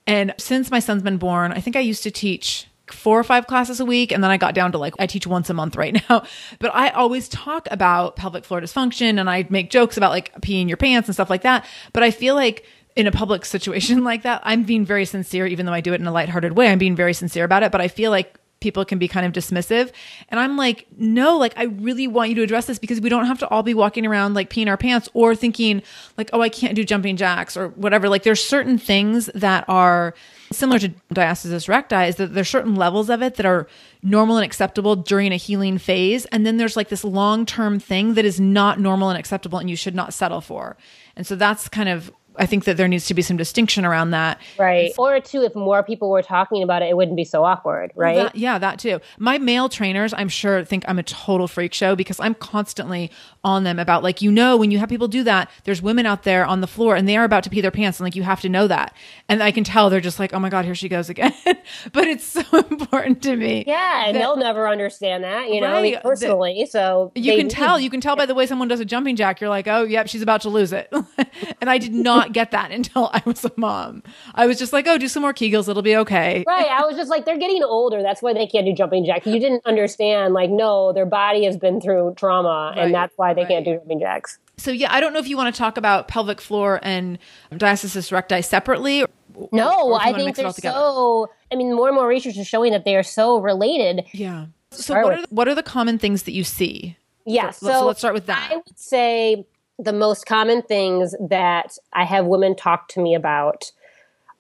And 0.07 0.33
since 0.37 0.71
my 0.71 0.79
son's 0.79 1.03
been 1.03 1.17
born, 1.17 1.51
I 1.51 1.59
think 1.59 1.75
I 1.75 1.81
used 1.81 2.03
to 2.03 2.11
teach 2.11 2.67
four 2.91 3.19
or 3.19 3.23
five 3.23 3.47
classes 3.47 3.79
a 3.79 3.85
week. 3.85 4.11
And 4.11 4.23
then 4.23 4.31
I 4.31 4.37
got 4.37 4.53
down 4.53 4.71
to 4.73 4.77
like, 4.77 4.93
I 4.99 5.07
teach 5.07 5.27
once 5.27 5.49
a 5.49 5.53
month 5.53 5.75
right 5.75 5.93
now. 6.09 6.23
But 6.59 6.73
I 6.73 6.89
always 6.89 7.29
talk 7.29 7.67
about 7.71 8.15
pelvic 8.15 8.45
floor 8.45 8.61
dysfunction 8.61 9.19
and 9.19 9.29
I 9.29 9.45
make 9.49 9.69
jokes 9.69 9.97
about 9.97 10.11
like 10.11 10.33
peeing 10.41 10.67
your 10.67 10.77
pants 10.77 11.07
and 11.07 11.15
stuff 11.15 11.29
like 11.29 11.43
that. 11.43 11.65
But 11.93 12.03
I 12.03 12.11
feel 12.11 12.35
like 12.35 12.65
in 12.95 13.07
a 13.07 13.11
public 13.11 13.45
situation 13.55 14.03
like 14.03 14.23
that, 14.23 14.41
I'm 14.43 14.63
being 14.63 14.85
very 14.85 15.05
sincere, 15.05 15.45
even 15.47 15.65
though 15.65 15.73
I 15.73 15.81
do 15.81 15.93
it 15.93 16.01
in 16.01 16.07
a 16.07 16.11
lighthearted 16.11 16.53
way. 16.53 16.67
I'm 16.67 16.79
being 16.79 16.95
very 16.95 17.13
sincere 17.13 17.45
about 17.45 17.63
it. 17.63 17.71
But 17.71 17.81
I 17.81 17.87
feel 17.87 18.11
like 18.11 18.37
people 18.61 18.85
can 18.85 18.99
be 18.99 19.07
kind 19.07 19.25
of 19.25 19.33
dismissive. 19.33 19.91
And 20.29 20.39
I'm 20.39 20.55
like, 20.55 20.87
no, 20.97 21.37
like 21.37 21.53
I 21.57 21.63
really 21.63 22.07
want 22.07 22.29
you 22.29 22.35
to 22.35 22.43
address 22.43 22.67
this 22.67 22.79
because 22.79 23.01
we 23.01 23.09
don't 23.09 23.25
have 23.25 23.39
to 23.39 23.47
all 23.49 23.63
be 23.63 23.73
walking 23.73 24.05
around 24.05 24.35
like 24.35 24.49
peeing 24.49 24.67
our 24.67 24.77
pants 24.77 25.09
or 25.13 25.35
thinking 25.35 25.81
like, 26.17 26.29
oh, 26.31 26.41
I 26.41 26.49
can't 26.49 26.75
do 26.75 26.83
jumping 26.85 27.17
jacks 27.17 27.57
or 27.57 27.69
whatever. 27.69 28.07
Like 28.07 28.23
there's 28.23 28.43
certain 28.43 28.77
things 28.77 29.25
that 29.35 29.65
are 29.67 30.13
similar 30.51 30.79
to 30.79 30.89
diastasis 31.13 31.67
recti 31.67 32.07
is 32.07 32.15
that 32.17 32.33
there's 32.33 32.49
certain 32.49 32.75
levels 32.75 33.09
of 33.09 33.21
it 33.21 33.35
that 33.35 33.45
are 33.45 33.67
normal 34.03 34.37
and 34.37 34.45
acceptable 34.45 34.95
during 34.95 35.31
a 35.31 35.37
healing 35.37 35.77
phase. 35.77 36.25
And 36.25 36.45
then 36.45 36.57
there's 36.57 36.75
like 36.75 36.89
this 36.89 37.03
long-term 37.03 37.79
thing 37.79 38.13
that 38.13 38.25
is 38.25 38.39
not 38.39 38.79
normal 38.79 39.09
and 39.09 39.17
acceptable 39.17 39.59
and 39.59 39.69
you 39.69 39.75
should 39.75 39.95
not 39.95 40.13
settle 40.13 40.41
for. 40.41 40.77
And 41.15 41.25
so 41.25 41.35
that's 41.35 41.67
kind 41.67 41.89
of 41.89 42.11
I 42.37 42.45
think 42.45 42.63
that 42.63 42.77
there 42.77 42.87
needs 42.87 43.05
to 43.07 43.13
be 43.13 43.21
some 43.21 43.35
distinction 43.37 43.85
around 43.85 44.11
that. 44.11 44.39
right. 44.57 44.91
Or 44.97 45.19
two, 45.19 45.41
if 45.43 45.53
more 45.53 45.83
people 45.83 46.09
were 46.09 46.21
talking 46.21 46.63
about 46.63 46.81
it, 46.81 46.85
it 46.89 46.95
wouldn't 46.97 47.17
be 47.17 47.25
so 47.25 47.43
awkward, 47.43 47.91
right? 47.95 48.15
That- 48.15 48.35
yeah, 48.35 48.57
that 48.57 48.79
too. 48.79 48.99
My 49.19 49.37
male 49.37 49.67
trainers, 49.69 50.13
I'm 50.13 50.29
sure, 50.29 50.63
think 50.63 50.85
I'm 50.87 50.97
a 50.97 51.03
total 51.03 51.47
freak 51.47 51.73
show 51.73 51.95
because 51.95 52.19
I'm 52.19 52.33
constantly 52.33 53.11
on 53.43 53.63
them 53.63 53.79
about 53.79 54.03
like, 54.03 54.21
you 54.21 54.31
know, 54.31 54.55
when 54.55 54.71
you 54.71 54.77
have 54.79 54.87
people 54.89 55.07
do 55.07 55.23
that, 55.23 55.49
there's 55.65 55.81
women 55.81 56.05
out 56.05 56.23
there 56.23 56.45
on 56.45 56.61
the 56.61 56.67
floor 56.67 56.95
and 56.95 57.07
they 57.07 57.17
are 57.17 57.23
about 57.25 57.43
to 57.43 57.49
pee 57.49 57.59
their 57.61 57.71
pants 57.71 57.99
and 57.99 58.05
like 58.05 58.15
you 58.15 58.23
have 58.23 58.39
to 58.41 58.49
know 58.49 58.67
that. 58.67 58.95
And 59.27 59.41
I 59.43 59.51
can 59.51 59.63
tell 59.63 59.89
they're 59.89 59.99
just 59.99 60.19
like, 60.19 60.33
oh 60.33 60.39
my 60.39 60.49
God, 60.49 60.63
here 60.65 60.75
she 60.75 60.87
goes 60.89 61.09
again. 61.09 61.33
but 61.91 62.05
it's 62.07 62.23
so 62.23 62.43
important 62.69 63.21
to 63.23 63.35
me. 63.35 63.63
yeah, 63.67 64.05
and 64.07 64.15
that- 64.15 64.19
they'll 64.19 64.37
never 64.37 64.67
understand 64.69 65.23
that, 65.23 65.49
you 65.49 65.59
know, 65.59 65.71
Right. 65.73 66.01
personally. 66.03 66.65
so 66.69 67.11
You 67.15 67.35
can 67.35 67.49
tell. 67.49 67.79
You 67.79 67.89
can 67.89 67.99
tell 68.01 68.15
by 68.15 68.25
the 68.25 68.35
way 68.35 68.45
someone 68.45 68.67
does 68.67 68.79
a 68.79 68.85
jumping 68.85 69.15
jack. 69.15 69.41
You're 69.41 69.49
like, 69.49 69.67
oh, 69.67 69.83
yep, 69.83 70.07
she's 70.07 70.21
about 70.21 70.41
to 70.41 70.49
lose 70.49 70.71
it. 70.71 70.87
and 71.61 71.69
I 71.69 71.77
did 71.77 71.93
not 71.93 72.20
get 72.29 72.51
that 72.51 72.71
until 72.77 73.09
I 73.13 73.21
was 73.25 73.43
a 73.45 73.51
mom. 73.57 74.03
I 74.35 74.45
was 74.47 74.57
just 74.59 74.71
like, 74.73 74.87
oh, 74.87 74.97
do 74.97 75.07
some 75.07 75.21
more 75.21 75.33
Kegels. 75.33 75.67
It'll 75.67 75.81
be 75.81 75.95
okay. 75.97 76.43
Right. 76.47 76.67
I 76.67 76.85
was 76.85 76.95
just 76.95 77.09
like, 77.09 77.25
they're 77.25 77.37
getting 77.37 77.63
older. 77.63 78.01
That's 78.01 78.21
why 78.21 78.33
they 78.33 78.47
can't 78.47 78.65
do 78.65 78.73
jumping 78.73 79.05
jacks. 79.05 79.25
You 79.27 79.39
didn't 79.39 79.65
understand, 79.65 80.33
like, 80.33 80.49
no, 80.49 80.93
their 80.93 81.05
body 81.05 81.43
has 81.45 81.57
been 81.57 81.81
through 81.81 82.13
trauma, 82.15 82.73
Right, 82.75 82.85
and 82.85 82.93
that's 82.93 83.13
why 83.17 83.33
they 83.33 83.45
can't 83.45 83.65
do 83.65 83.75
jumping 83.77 83.99
jacks. 83.99 84.37
So 84.57 84.69
yeah, 84.71 84.93
I 84.93 84.99
don't 84.99 85.11
know 85.13 85.19
if 85.19 85.27
you 85.27 85.37
want 85.37 85.53
to 85.53 85.57
talk 85.57 85.77
about 85.77 86.07
pelvic 86.07 86.39
floor 86.39 86.79
and 86.83 87.17
diastasis 87.51 88.11
recti 88.11 88.41
separately. 88.43 89.01
or- 89.01 89.07
No, 89.51 89.89
or 89.89 89.99
I 90.01 90.13
think 90.13 90.35
they're 90.35 90.51
so. 90.51 91.29
I 91.51 91.55
mean, 91.55 91.73
more 91.73 91.87
and 91.87 91.95
more 91.95 92.07
research 92.07 92.37
is 92.37 92.47
showing 92.47 92.71
that 92.71 92.85
they 92.85 92.95
are 92.95 93.03
so 93.03 93.39
related. 93.39 94.05
Yeah. 94.13 94.45
So 94.71 94.93
what 95.01 95.13
are 95.13 95.21
the, 95.21 95.27
what 95.31 95.47
are 95.47 95.55
the 95.55 95.63
common 95.63 95.97
things 95.97 96.23
that 96.23 96.31
you 96.33 96.43
see? 96.43 96.95
Yeah. 97.25 97.49
So, 97.51 97.67
So, 97.67 97.85
let's 97.87 97.99
start 97.99 98.13
with 98.13 98.27
that. 98.27 98.49
I 98.51 98.55
would 98.57 98.79
say 98.79 99.45
the 99.81 99.93
most 99.93 100.25
common 100.25 100.61
things 100.61 101.15
that 101.29 101.77
I 101.93 102.03
have 102.05 102.25
women 102.25 102.55
talk 102.55 102.87
to 102.89 103.01
me 103.01 103.15
about 103.15 103.71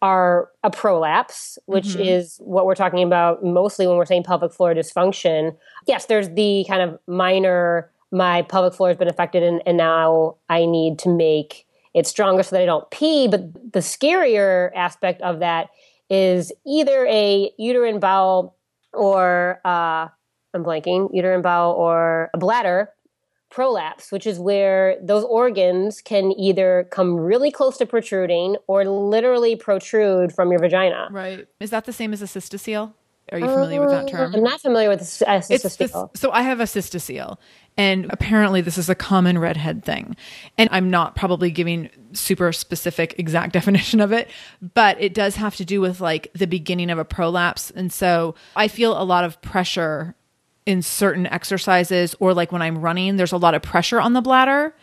are 0.01 0.49
a 0.63 0.69
prolapse, 0.69 1.57
which 1.65 1.89
Mhm. 1.95 2.05
is 2.05 2.39
what 2.43 2.65
we're 2.65 2.75
talking 2.75 3.03
about 3.03 3.43
mostly 3.43 3.87
when 3.87 3.97
we're 3.97 4.05
saying 4.05 4.23
pelvic 4.23 4.51
floor 4.51 4.73
dysfunction. 4.73 5.55
Yes, 5.87 6.05
there's 6.05 6.29
the 6.29 6.65
kind 6.67 6.81
of 6.81 6.99
minor, 7.07 7.91
my 8.11 8.41
pelvic 8.43 8.73
floor 8.73 8.89
has 8.89 8.97
been 8.97 9.07
affected 9.07 9.43
and, 9.43 9.61
and 9.65 9.77
now 9.77 10.35
I 10.49 10.65
need 10.65 10.97
to 10.99 11.09
make 11.09 11.65
it 11.93 12.07
stronger 12.07 12.41
so 12.43 12.55
that 12.55 12.61
I 12.61 12.65
don't 12.65 12.89
pee. 12.89 13.27
But 13.27 13.73
the 13.73 13.79
scarier 13.79 14.71
aspect 14.75 15.21
of 15.21 15.39
that 15.39 15.69
is 16.09 16.51
either 16.65 17.05
a 17.07 17.51
uterine 17.57 17.99
bowel 17.99 18.55
or 18.93 19.59
uh, 19.65 20.07
I'm 20.53 20.63
blanking, 20.63 21.09
uterine 21.13 21.41
bowel 21.41 21.73
or 21.73 22.29
a 22.33 22.37
bladder 22.37 22.89
prolapse, 23.51 24.11
which 24.11 24.25
is 24.25 24.39
where 24.39 24.97
those 25.01 25.23
organs 25.25 26.01
can 26.01 26.31
either 26.39 26.87
come 26.91 27.15
really 27.15 27.51
close 27.51 27.77
to 27.77 27.85
protruding 27.85 28.55
or 28.67 28.85
literally 28.85 29.55
protrude 29.55 30.33
from 30.33 30.49
your 30.51 30.59
vagina. 30.59 31.09
right. 31.11 31.47
Is 31.59 31.69
that 31.69 31.85
the 31.85 31.93
same 31.93 32.13
as 32.13 32.21
a 32.21 32.25
cystocele? 32.25 32.93
Are 33.31 33.39
you 33.39 33.45
familiar 33.45 33.79
with 33.79 33.91
that 33.91 34.05
Uh, 34.05 34.07
term? 34.09 34.35
I'm 34.35 34.43
not 34.43 34.59
familiar 34.59 34.89
with. 34.89 35.01
Uh, 35.25 35.37
this, 35.37 35.63
cystocele. 35.63 36.09
so 36.17 36.31
I 36.31 36.41
have 36.41 36.59
a 36.59 36.63
cystocele, 36.65 37.37
and 37.77 38.07
apparently 38.09 38.59
this 38.59 38.77
is 38.77 38.89
a 38.89 38.95
common 38.95 39.37
redhead 39.37 39.85
thing. 39.85 40.17
And 40.57 40.67
I'm 40.73 40.89
not 40.89 41.15
probably 41.15 41.49
giving 41.49 41.89
super 42.11 42.51
specific 42.51 43.15
exact 43.17 43.53
definition 43.59 44.01
of 44.01 44.11
it, 44.11 44.29
but 44.73 44.99
it 44.99 45.13
does 45.13 45.37
have 45.37 45.55
to 45.57 45.65
do 45.65 45.79
with 45.79 46.01
like 46.01 46.29
the 46.33 46.47
beginning 46.47 46.89
of 46.89 46.97
a 46.99 47.05
prolapse. 47.05 47.71
And 47.71 47.93
so 47.93 48.35
I 48.55 48.67
feel 48.67 48.99
a 49.01 49.05
lot 49.05 49.23
of 49.23 49.41
pressure 49.41 50.13
in 50.65 50.81
certain 50.81 51.25
exercises, 51.27 52.15
or 52.19 52.33
like 52.33 52.51
when 52.51 52.61
I'm 52.61 52.77
running, 52.79 53.15
there's 53.17 53.31
a 53.31 53.37
lot 53.37 53.53
of 53.55 53.61
pressure 53.61 53.99
on 53.99 54.13
the 54.13 54.21
bladder. 54.21 54.75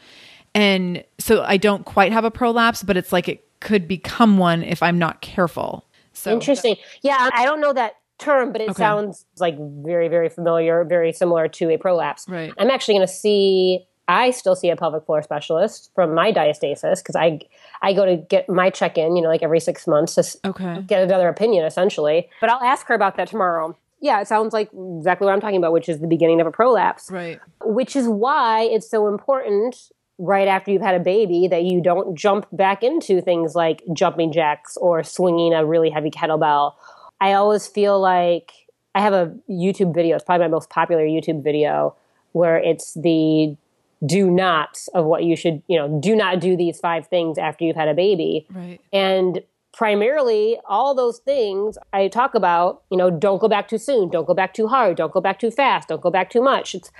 And 0.54 1.04
so 1.18 1.42
I 1.44 1.56
don't 1.56 1.84
quite 1.84 2.12
have 2.12 2.24
a 2.24 2.30
prolapse, 2.30 2.82
but 2.82 2.96
it's 2.96 3.12
like 3.12 3.28
it 3.28 3.44
could 3.60 3.86
become 3.86 4.38
one 4.38 4.62
if 4.62 4.82
I'm 4.82 4.98
not 4.98 5.20
careful. 5.20 5.84
So 6.12 6.32
Interesting. 6.32 6.76
Yeah, 7.02 7.30
I 7.32 7.44
don't 7.44 7.60
know 7.60 7.72
that 7.72 7.94
term, 8.18 8.50
but 8.50 8.60
it 8.60 8.70
Okay. 8.70 8.78
sounds 8.82 9.24
like 9.38 9.56
very, 9.58 10.08
very 10.08 10.28
familiar, 10.28 10.84
very 10.84 11.12
similar 11.12 11.46
to 11.48 11.70
a 11.70 11.76
prolapse. 11.76 12.26
Right. 12.28 12.52
I'm 12.58 12.70
actually 12.70 12.94
going 12.94 13.06
to 13.06 13.12
see. 13.12 13.86
I 14.10 14.30
still 14.30 14.56
see 14.56 14.70
a 14.70 14.76
pelvic 14.76 15.04
floor 15.04 15.22
specialist 15.22 15.90
from 15.94 16.14
my 16.14 16.32
diastasis 16.32 17.00
because 17.00 17.14
I 17.14 17.40
I 17.82 17.92
go 17.92 18.06
to 18.06 18.16
get 18.16 18.48
my 18.48 18.70
check 18.70 18.96
in, 18.96 19.14
you 19.16 19.22
know, 19.22 19.28
like 19.28 19.42
every 19.42 19.60
six 19.60 19.86
months 19.86 20.14
to 20.14 20.48
Okay. 20.48 20.82
get 20.86 21.02
another 21.02 21.28
opinion, 21.28 21.66
essentially. 21.66 22.28
But 22.40 22.48
I'll 22.50 22.62
ask 22.62 22.86
her 22.86 22.94
about 22.94 23.16
that 23.16 23.28
tomorrow. 23.28 23.76
Yeah, 24.00 24.20
it 24.20 24.28
sounds 24.28 24.52
like 24.52 24.70
exactly 24.98 25.24
what 25.24 25.32
I'm 25.34 25.40
talking 25.40 25.56
about, 25.56 25.72
which 25.72 25.88
is 25.88 26.00
the 26.00 26.06
beginning 26.06 26.40
of 26.40 26.46
a 26.46 26.50
prolapse 26.52 27.10
Right. 27.10 27.40
which 27.64 27.96
is 27.96 28.06
why 28.08 28.62
it's 28.62 28.88
so 28.88 29.08
important 29.08 29.76
right 30.18 30.48
after 30.48 30.70
you've 30.72 30.82
had 30.82 30.94
a 30.94 31.00
baby 31.00 31.46
that 31.48 31.62
you 31.64 31.80
don't 31.80 32.16
jump 32.16 32.46
back 32.52 32.82
into 32.82 33.20
things 33.20 33.54
like 33.54 33.82
jumping 33.92 34.32
jacks 34.32 34.76
or 34.76 35.02
swinging 35.04 35.52
a 35.54 35.64
really 35.64 35.90
heavy 35.90 36.10
kettlebell. 36.10 36.74
I 37.20 37.34
always 37.34 37.66
feel 37.66 38.00
like 38.00 38.52
I 38.94 39.00
have 39.00 39.12
a 39.12 39.32
YouTube 39.48 39.94
video, 39.94 40.16
it's 40.16 40.24
probably 40.24 40.46
my 40.46 40.50
most 40.50 40.70
popular 40.70 41.04
YouTube 41.04 41.42
video, 41.44 41.94
where 42.32 42.56
it's 42.56 42.94
the 42.94 43.56
do 44.04 44.30
nots 44.30 44.88
of 44.88 45.04
what 45.04 45.24
you 45.24 45.34
should, 45.36 45.62
you 45.66 45.76
know, 45.78 46.00
do 46.00 46.14
not 46.16 46.40
do 46.40 46.56
these 46.56 46.78
five 46.78 47.06
things 47.08 47.36
after 47.38 47.64
you've 47.64 47.76
had 47.76 47.88
a 47.88 47.94
baby. 47.94 48.46
Right. 48.50 48.80
And 48.92 49.42
primarily, 49.78 50.58
all 50.68 50.92
those 50.92 51.20
things 51.20 51.78
I 51.92 52.08
talk 52.08 52.34
about, 52.34 52.82
you 52.90 52.96
know, 52.96 53.10
don't 53.10 53.40
go 53.40 53.46
back 53.46 53.68
too 53.68 53.78
soon, 53.78 54.10
don't 54.10 54.26
go 54.26 54.34
back 54.34 54.52
too 54.52 54.66
hard, 54.66 54.96
don't 54.96 55.12
go 55.12 55.20
back 55.20 55.38
too 55.38 55.52
fast, 55.52 55.86
don't 55.86 56.00
go 56.00 56.10
back 56.10 56.30
too 56.30 56.42
much. 56.42 56.74
It's 56.74 56.90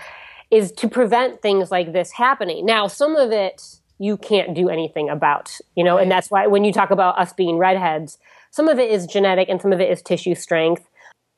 is 0.53 0.71
to 0.73 0.89
prevent 0.89 1.43
things 1.43 1.73
like 1.73 1.93
this 1.93 2.13
happening. 2.13 2.65
Now, 2.65 2.87
some 2.87 3.17
of 3.17 3.33
it 3.33 3.81
you 3.99 4.17
can't 4.17 4.55
do 4.55 4.69
anything 4.69 5.11
about, 5.11 5.59
you 5.75 5.83
know, 5.83 5.99
and 5.99 6.09
that's 6.09 6.31
why 6.31 6.47
when 6.47 6.63
you 6.63 6.73
talk 6.73 6.93
about 6.93 7.19
us 7.19 7.33
being 7.33 7.59
redheads, 7.59 8.17
some 8.53 8.69
of 8.69 8.79
it 8.79 8.93
is 8.93 9.09
genetic 9.09 9.49
and 9.49 9.61
some 9.61 9.73
of 9.73 9.81
it 9.81 9.91
is 9.91 10.01
tissue 10.01 10.37
strength. 10.37 10.89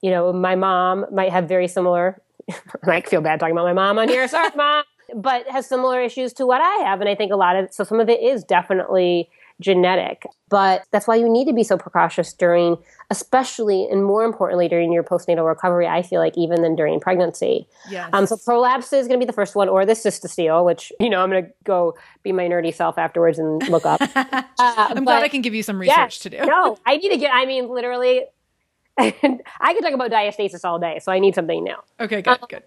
You 0.03 0.11
know, 0.11 0.35
my 0.35 0.57
mom 0.57 1.07
might 1.11 1.33
have 1.33 1.49
very 1.49 1.69
similar. 1.69 2.21
I 2.87 3.01
feel 3.01 3.23
bad 3.23 3.41
talking 3.41 3.55
about 3.55 3.65
my 3.65 3.73
mom 3.73 3.99
on 3.99 4.09
here. 4.09 4.29
Sorry, 4.29 4.51
mom, 4.57 4.85
but 5.15 5.49
has 5.49 5.67
similar 5.67 6.03
issues 6.03 6.35
to 6.35 6.47
what 6.47 6.61
I 6.61 6.85
have, 6.85 7.01
and 7.01 7.09
I 7.09 7.15
think 7.15 7.33
a 7.33 7.37
lot 7.37 7.57
of 7.57 7.73
so 7.73 7.83
some 7.83 7.99
of 7.99 8.11
it 8.11 8.21
is 8.21 8.45
definitely 8.45 9.31
genetic. 9.61 10.25
But 10.49 10.85
that's 10.91 11.07
why 11.07 11.15
you 11.15 11.29
need 11.29 11.47
to 11.47 11.53
be 11.53 11.63
so 11.63 11.77
precautious 11.79 12.33
during, 12.33 12.77
especially 13.11 13.87
and 13.89 14.05
more 14.05 14.25
importantly 14.25 14.67
during 14.67 14.93
your 14.93 15.05
postnatal 15.05 15.47
recovery. 15.47 15.87
I 15.87 16.03
feel 16.03 16.21
like 16.21 16.37
even 16.37 16.63
than 16.63 16.75
during 16.75 16.99
pregnancy. 16.99 17.69
Yes. 17.89 18.11
Um, 18.13 18.27
so 18.27 18.37
prolapse 18.37 18.93
is 18.93 19.07
going 19.07 19.21
to 19.21 19.25
be 19.25 19.29
the 19.29 19.33
first 19.33 19.55
one, 19.55 19.69
or 19.69 19.87
the 19.87 19.93
cystocele, 19.93 20.65
which 20.65 20.93
you 20.99 21.09
know 21.09 21.23
I'm 21.23 21.31
going 21.31 21.45
to 21.45 21.51
go 21.65 21.97
be 22.25 22.33
my 22.33 22.49
nerdy 22.49 22.75
self 22.75 22.99
afterwards 22.99 23.39
and 23.39 23.67
look 23.69 23.87
up. 23.87 24.01
Uh, 24.61 24.89
I'm 24.91 25.05
glad 25.05 25.23
I 25.23 25.29
can 25.29 25.41
give 25.41 25.55
you 25.55 25.63
some 25.63 25.79
research 25.79 26.21
to 26.21 26.29
do. 26.31 26.45
no, 26.45 26.77
I 26.87 26.99
need 26.99 27.11
to 27.11 27.17
get. 27.17 27.33
I 27.33 27.47
mean, 27.47 27.69
literally, 27.71 28.25
I 28.99 29.11
could 29.11 29.83
talk 29.83 29.95
about 29.95 30.11
diastasis 30.11 30.65
all 30.65 30.79
day, 30.79 30.99
so 31.03 31.11
I 31.11 31.19
need 31.19 31.35
something 31.35 31.65
new. 31.65 31.77
Okay. 31.99 32.21
Good. 32.21 32.39
Good. 32.49 32.63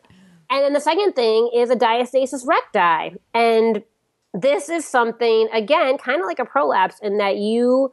And 0.50 0.64
then 0.64 0.74
the 0.74 0.80
second 0.80 1.14
thing 1.14 1.50
is 1.54 1.70
a 1.70 1.76
diastasis 1.76 2.46
recti. 2.46 3.18
And 3.34 3.84
this 4.34 4.70
is 4.70 4.86
something, 4.86 5.48
again, 5.54 5.98
kind 5.98 6.22
of 6.22 6.28
like 6.28 6.40
a 6.40 6.46
prolapse 6.46 7.00
in 7.02 7.18
that 7.18 7.38
you 7.38 7.92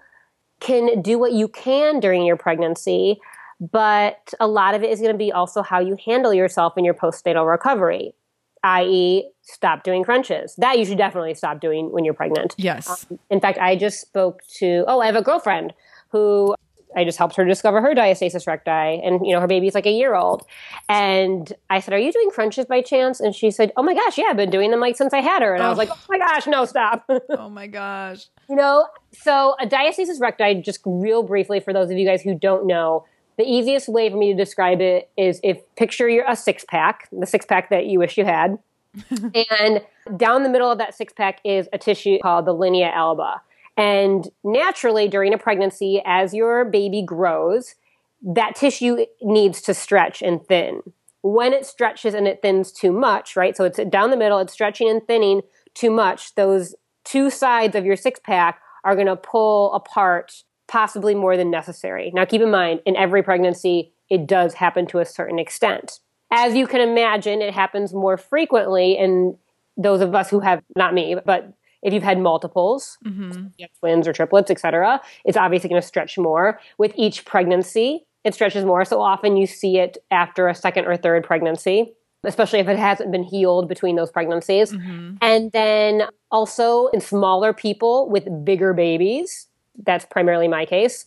can 0.61 1.03
do 1.03 1.19
what 1.19 1.33
you 1.33 1.49
can 1.49 2.01
during 2.01 2.25
your 2.25 2.37
pregnancy, 2.37 3.19
but 3.61 4.33
a 4.41 4.47
lot 4.47 4.75
of 4.75 4.83
it 4.83 4.91
is 4.91 5.01
going 5.01 5.13
to 5.13 5.19
be 5.19 5.33
also 5.33 5.63
how 5.63 5.81
you 5.81 5.97
handle 6.05 6.33
yourself 6.33 6.79
in 6.79 6.85
your 6.85 6.95
postnatal 6.95 7.49
recovery, 7.49 8.15
i.e., 8.63 9.31
stop 9.43 9.83
doing 9.83 10.03
crunches. 10.05 10.55
That 10.57 10.79
you 10.79 10.85
should 10.85 10.99
definitely 10.99 11.35
stop 11.35 11.61
doing 11.61 11.93
when 11.93 12.05
you're 12.05 12.15
pregnant. 12.15 12.55
Yes. 12.57 13.07
Um, 13.11 13.19
in 13.31 13.41
fact, 13.41 13.59
I 13.59 13.77
just 13.77 14.01
spoke 14.01 14.41
to, 14.59 14.85
oh, 14.87 15.01
I 15.01 15.07
have 15.07 15.17
a 15.17 15.23
girlfriend 15.23 15.75
who 16.09 16.55
I 16.97 17.05
just 17.05 17.19
helped 17.19 17.37
her 17.37 17.45
discover 17.45 17.81
her 17.81 17.95
diastasis 17.95 18.47
recti, 18.47 18.71
and 19.03 19.25
you 19.27 19.33
know 19.33 19.41
her 19.41 19.47
baby's 19.47 19.75
like 19.75 19.87
a 19.87 19.91
year 19.93 20.15
old. 20.15 20.45
And 20.89 21.53
I 21.71 21.81
said, 21.81 21.95
"Are 21.95 21.99
you 21.99 22.13
doing 22.13 22.31
crunches 22.31 22.67
by 22.67 22.83
chance?" 22.83 23.21
And 23.21 23.35
she 23.35 23.51
said, 23.51 23.73
"Oh 23.77 23.83
my 23.83 23.95
gosh, 23.95 24.19
yeah, 24.19 24.27
I've 24.29 24.37
been 24.37 24.51
doing 24.51 24.71
them 24.71 24.81
like 24.81 24.97
since 24.97 25.13
I 25.15 25.21
had 25.21 25.43
her." 25.43 25.55
And 25.55 25.63
I 25.63 25.69
was 25.69 25.77
Oh. 25.77 25.81
like, 25.81 25.91
"Oh 25.91 25.99
my 26.09 26.19
gosh, 26.19 26.47
no, 26.47 26.65
stop!" 26.65 27.05
oh 27.31 27.49
my 27.49 27.67
gosh. 27.67 28.27
you 28.49 28.57
know, 28.57 28.87
so 29.13 29.55
a 29.61 29.67
diastasis 29.67 30.21
recti, 30.21 30.55
just 30.63 30.81
real 30.85 31.23
briefly 31.23 31.61
for 31.61 31.73
those 31.73 31.91
of 31.91 31.97
you 31.99 32.07
guys 32.07 32.23
who 32.23 32.35
don't 32.35 32.67
know, 32.67 33.05
the 33.39 33.45
easiest 33.45 33.89
way 33.89 34.11
for 34.11 34.17
me 34.17 34.33
to 34.33 34.37
describe 34.37 34.81
it 34.81 35.09
is 35.17 35.41
if 35.45 35.59
picture 35.77 36.09
you're 36.09 36.29
a 36.29 36.35
six 36.37 36.65
pack, 36.65 37.09
the 37.13 37.27
six 37.27 37.47
pack 37.47 37.71
that 37.71 37.87
you 37.87 37.99
wish 37.99 38.19
you 38.19 38.25
had, 38.25 38.59
and 39.11 39.81
down 40.17 40.43
the 40.43 40.49
middle 40.49 40.71
of 40.71 40.79
that 40.79 40.95
six 40.95 41.13
pack 41.13 41.41
is 41.45 41.69
a 41.73 41.79
tissue 41.79 42.19
called 42.21 42.45
the 42.47 42.53
linea 42.53 42.89
alba. 42.89 43.41
And 43.81 44.29
naturally, 44.45 45.09
during 45.09 45.33
a 45.33 45.39
pregnancy, 45.39 46.03
as 46.05 46.35
your 46.35 46.67
baby 46.67 47.03
grows, 47.03 47.77
that 48.23 48.55
tissue 48.55 49.07
needs 49.23 49.63
to 49.63 49.73
stretch 49.73 50.21
and 50.21 50.45
thin. 50.47 50.83
When 51.23 51.55
it 51.55 51.65
stretches 51.65 52.13
and 52.13 52.29
it 52.29 52.43
thins 52.43 52.73
too 52.73 52.93
much, 52.93 53.37
right? 53.37 53.57
So 53.57 53.65
it's 53.65 53.81
down 53.89 54.11
the 54.11 54.17
middle, 54.19 54.39
it's 54.39 54.53
stretching 54.53 54.91
and 54.91 55.07
thinning 55.07 55.41
too 55.73 55.91
much. 55.91 56.35
Those 56.35 56.75
two 57.05 57.31
sides 57.31 57.75
of 57.75 57.87
your 57.87 57.97
six 57.97 58.21
pack 58.23 58.61
are 58.85 58.95
going 58.95 59.07
to 59.07 59.17
pull 59.17 59.73
apart 59.73 60.43
possibly 60.69 61.15
more 61.15 61.37
than 61.39 61.51
necessary. 61.51 62.11
Now, 62.15 62.27
keep 62.27 62.43
in 62.43 62.51
mind, 62.51 62.81
in 62.85 62.97
every 62.97 63.23
pregnancy, 63.23 63.93
it 64.11 64.27
does 64.27 64.55
happen 64.55 64.87
to 64.89 64.99
a 64.99 65.07
certain 65.07 65.39
extent. 65.39 66.01
As 66.31 66.55
you 66.55 66.67
can 66.67 66.81
imagine, 66.81 67.41
it 67.41 67.55
happens 67.55 67.95
more 67.95 68.17
frequently 68.17 68.97
in 68.97 69.37
those 69.77 70.01
of 70.01 70.15
us 70.15 70.29
who 70.29 70.41
have, 70.41 70.63
not 70.77 70.93
me, 70.93 71.17
but 71.25 71.55
if 71.83 71.93
you've 71.93 72.03
had 72.03 72.19
multiples, 72.19 72.99
hmm 73.03 73.31
you 73.59 73.65
have 73.65 73.71
twins 73.79 74.07
or 74.09 74.13
triplets, 74.13 74.51
etc., 74.51 75.01
it's 75.25 75.37
obviously 75.37 75.69
going 75.69 75.81
to 75.81 75.87
stretch 75.87 76.19
more. 76.19 76.61
With 76.79 76.93
each 76.97 77.25
pregnancy, 77.25 78.07
it 78.25 78.35
stretches 78.35 78.65
more. 78.65 78.85
So 78.85 79.01
often 79.01 79.37
you 79.37 79.47
see 79.47 79.79
it 79.79 79.99
after 80.11 80.49
a 80.49 80.55
second 80.55 80.87
or 80.87 80.97
third 80.97 81.25
pregnancy, 81.25 81.93
especially 82.25 82.59
if 82.59 82.69
it 82.69 82.79
hasn't 82.79 83.11
been 83.11 83.23
healed 83.23 83.69
between 83.69 83.97
those 83.97 84.11
pregnancies. 84.11 84.73
hmm 84.73 85.15
And 85.21 85.53
then 85.53 86.05
also 86.31 86.89
in 86.89 87.01
smaller 87.01 87.53
people 87.53 88.09
with 88.09 88.45
bigger 88.45 88.73
babies. 88.75 89.49
That's 89.83 90.05
primarily 90.05 90.49
my 90.49 90.67
case. 90.67 91.07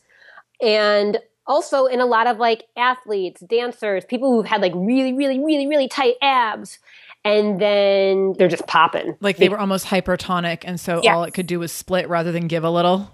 And 0.61 1.19
also 1.45 1.85
in 1.85 1.99
a 1.99 2.05
lot 2.05 2.27
of 2.27 2.37
like 2.37 2.63
athletes, 2.77 3.41
dancers, 3.41 4.05
people 4.05 4.31
who've 4.31 4.45
had 4.45 4.61
like 4.61 4.73
really, 4.75 5.13
really, 5.13 5.39
really, 5.39 5.67
really 5.67 5.87
tight 5.87 6.15
abs. 6.21 6.79
And 7.25 7.59
then 7.59 8.33
they're 8.37 8.49
just 8.49 8.67
popping. 8.67 9.15
Like 9.21 9.37
they 9.37 9.49
were 9.49 9.59
almost 9.59 9.85
hypertonic, 9.87 10.63
and 10.65 10.79
so 10.79 11.01
Yes. 11.01 11.13
all 11.15 11.23
it 11.23 11.33
could 11.33 11.47
do 11.47 11.59
was 11.59 11.71
split 11.71 12.09
rather 12.09 12.31
than 12.31 12.47
give 12.47 12.63
a 12.63 12.69
little. 12.69 13.11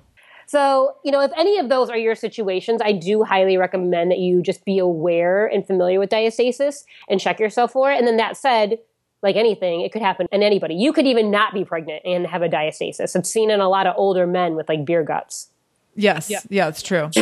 So, 0.48 0.96
you 1.06 1.12
know, 1.12 1.22
if 1.22 1.32
any 1.38 1.60
of 1.60 1.70
those 1.70 1.92
are 1.92 1.98
your 1.98 2.16
situations, 2.16 2.82
I 2.84 2.92
do 2.92 3.24
highly 3.24 3.56
recommend 3.58 4.10
that 4.10 4.18
you 4.18 4.42
just 4.42 4.66
be 4.66 4.80
aware 4.80 5.46
and 5.46 5.66
familiar 5.66 6.00
with 6.00 6.10
diastasis 6.10 6.86
and 7.08 7.20
check 7.20 7.40
yourself 7.40 7.74
for 7.74 7.92
it. 7.92 8.00
And 8.00 8.08
then 8.08 8.18
that 8.18 8.36
said, 8.36 8.80
like 9.22 9.36
anything, 9.36 9.82
it 9.82 9.92
could 9.92 10.02
happen 10.02 10.26
in 10.32 10.42
anybody. 10.42 10.74
You 10.74 10.92
could 10.92 11.06
even 11.06 11.30
not 11.30 11.54
be 11.54 11.64
pregnant 11.64 12.02
and 12.04 12.26
have 12.26 12.42
a 12.42 12.50
diastasis. 12.50 13.16
It's 13.16 13.30
seen 13.30 13.52
in 13.52 13.60
a 13.60 13.70
lot 13.70 13.86
of 13.86 13.94
older 13.96 14.26
men 14.26 14.56
with 14.56 14.68
like 14.68 14.86
beer 14.86 15.04
guts. 15.04 15.52
Yes. 15.96 16.32
Yeah, 16.50 16.68
it's 16.68 16.82
true. 16.82 17.12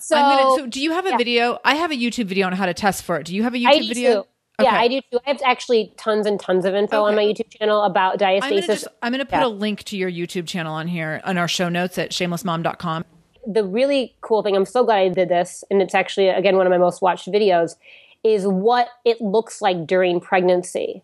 So, 0.00 0.16
I'm 0.16 0.38
gonna, 0.38 0.56
so 0.56 0.66
do 0.68 0.80
you 0.80 0.92
have 0.92 1.06
a 1.06 1.10
yeah. 1.10 1.16
video? 1.16 1.58
I 1.64 1.74
have 1.74 1.90
a 1.90 1.94
YouTube 1.94 2.26
video 2.26 2.46
on 2.46 2.52
how 2.52 2.66
to 2.66 2.72
test 2.72 3.02
for 3.02 3.16
it. 3.18 3.26
Do 3.26 3.34
you 3.34 3.42
have 3.42 3.54
a 3.54 3.58
YouTube 3.58 3.94
do 3.94 4.24
video? 4.58 4.70
Yeah, 4.72 4.76
Okay. 4.76 4.84
I 4.84 4.88
do 4.88 5.00
too. 5.12 5.18
I 5.26 5.30
have 5.30 5.40
actually 5.44 5.92
tons 5.96 6.26
and 6.26 6.38
tons 6.40 6.64
of 6.64 6.74
info 6.74 7.04
on 7.04 7.14
my 7.14 7.22
YouTube 7.24 7.50
channel 7.50 7.82
about 7.84 8.20
I'm 8.22 8.40
gonna 8.40 8.56
diastasis. 8.60 8.66
just 8.66 8.88
I'm 9.02 9.12
gonna 9.12 9.24
put 9.24 9.34
Yeah. 9.38 9.46
a 9.46 9.48
link 9.48 9.84
to 9.84 9.96
your 9.96 10.10
YouTube 10.10 10.46
channel 10.46 10.74
on 10.74 10.88
here 10.88 11.20
on 11.24 11.38
our 11.38 11.48
show 11.48 11.68
notes 11.68 11.98
at 11.98 12.10
shamelessmom.com. 12.10 13.04
the 13.46 13.64
really 13.64 14.14
cool 14.20 14.42
thing, 14.42 14.54
I'm 14.54 14.66
so 14.66 14.84
glad 14.84 14.98
I 14.98 15.08
did 15.08 15.30
this, 15.30 15.64
and 15.70 15.80
it's 15.80 15.94
actually, 15.94 16.28
again, 16.28 16.56
one 16.58 16.66
of 16.66 16.70
my 16.70 16.76
most 16.76 17.00
watched 17.00 17.28
videos, 17.28 17.76
is 18.22 18.46
what 18.46 18.88
it 19.06 19.22
looks 19.22 19.62
like 19.62 19.86
during 19.86 20.20
pregnancy. 20.20 21.02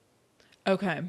Okay. 0.67 1.01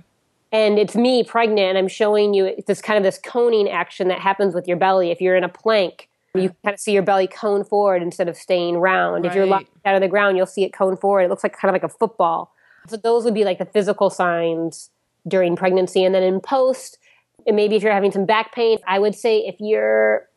and 0.52 0.78
it's 0.80 0.96
me 0.96 1.24
pregnant 1.24 1.70
and 1.70 1.78
i'm 1.78 1.88
showing 1.88 2.34
you 2.34 2.54
this 2.68 2.82
kind 2.82 2.98
of 2.98 3.04
this 3.04 3.18
coning 3.20 3.70
action 3.70 4.08
that 4.10 4.20
happens 4.20 4.54
with 4.54 4.68
your 4.68 4.78
belly 4.78 5.10
if 5.12 5.20
you're 5.20 5.36
in 5.36 5.44
a 5.44 5.50
plank 5.50 6.08
you 6.44 6.50
kind 6.64 6.74
of 6.74 6.80
see 6.80 6.92
your 6.92 7.04
belly 7.04 7.28
cone 7.28 7.64
forward 7.64 8.02
instead 8.02 8.28
of 8.28 8.36
staying 8.38 8.78
round. 8.78 9.26
If 9.26 9.34
you're 9.36 9.44
Right. 9.44 9.52
locked 9.52 9.70
out 9.86 9.96
of 9.96 10.02
the 10.02 10.08
ground 10.08 10.38
you'll 10.38 10.46
see 10.46 10.64
it 10.64 10.74
cone 10.74 10.98
forward. 10.98 11.22
It 11.22 11.30
looks 11.30 11.44
like 11.44 11.54
kind 11.54 11.70
of 11.70 11.74
like 11.74 11.84
a 11.84 11.94
football. 11.94 12.52
So 12.88 12.98
those 12.98 13.24
would 13.26 13.34
be 13.34 13.44
like 13.44 13.58
the 13.58 13.66
physical 13.66 14.10
signs 14.10 14.92
during 15.28 15.56
pregnancy. 15.56 16.04
And 16.04 16.14
then 16.14 16.24
in 16.24 16.40
post 16.40 16.98
and 17.48 17.56
maybe 17.56 17.76
if 17.76 17.84
you're 17.84 17.94
having 17.94 18.12
some 18.12 18.26
back 18.26 18.54
pain 18.54 18.78
i 18.88 18.98
would 19.00 19.16
say 19.16 19.40
if 19.40 19.56
you're 19.60 20.28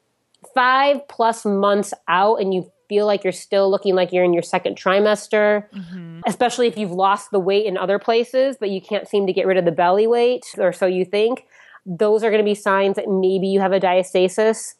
five 0.54 1.06
plus 1.08 1.44
months 1.44 1.92
out 2.06 2.36
and 2.36 2.54
you 2.54 2.70
feel 2.88 3.06
like 3.06 3.22
you're 3.22 3.32
still 3.32 3.70
looking 3.70 3.94
like 3.94 4.12
you're 4.12 4.24
in 4.24 4.32
your 4.32 4.42
second 4.42 4.76
trimester 4.76 5.68
mm-hmm. 5.70 6.20
especially 6.26 6.66
if 6.66 6.76
you've 6.76 6.92
lost 6.92 7.30
the 7.30 7.38
weight 7.38 7.66
in 7.66 7.76
other 7.76 7.98
places, 7.98 8.56
but 8.58 8.70
you 8.70 8.80
can't 8.80 9.08
seem 9.08 9.26
to 9.26 9.32
get 9.32 9.46
rid 9.46 9.56
of 9.56 9.64
the 9.64 9.72
belly 9.72 10.06
weight, 10.06 10.44
or 10.58 10.72
so 10.72 10.86
you 10.86 11.04
think, 11.04 11.44
those 11.84 12.22
are 12.22 12.30
going 12.30 12.42
to 12.42 12.44
be 12.44 12.54
signs 12.54 12.96
that 12.96 13.08
maybe 13.08 13.46
you 13.46 13.60
have 13.60 13.72
a 13.72 13.80
diastasis. 13.80 14.74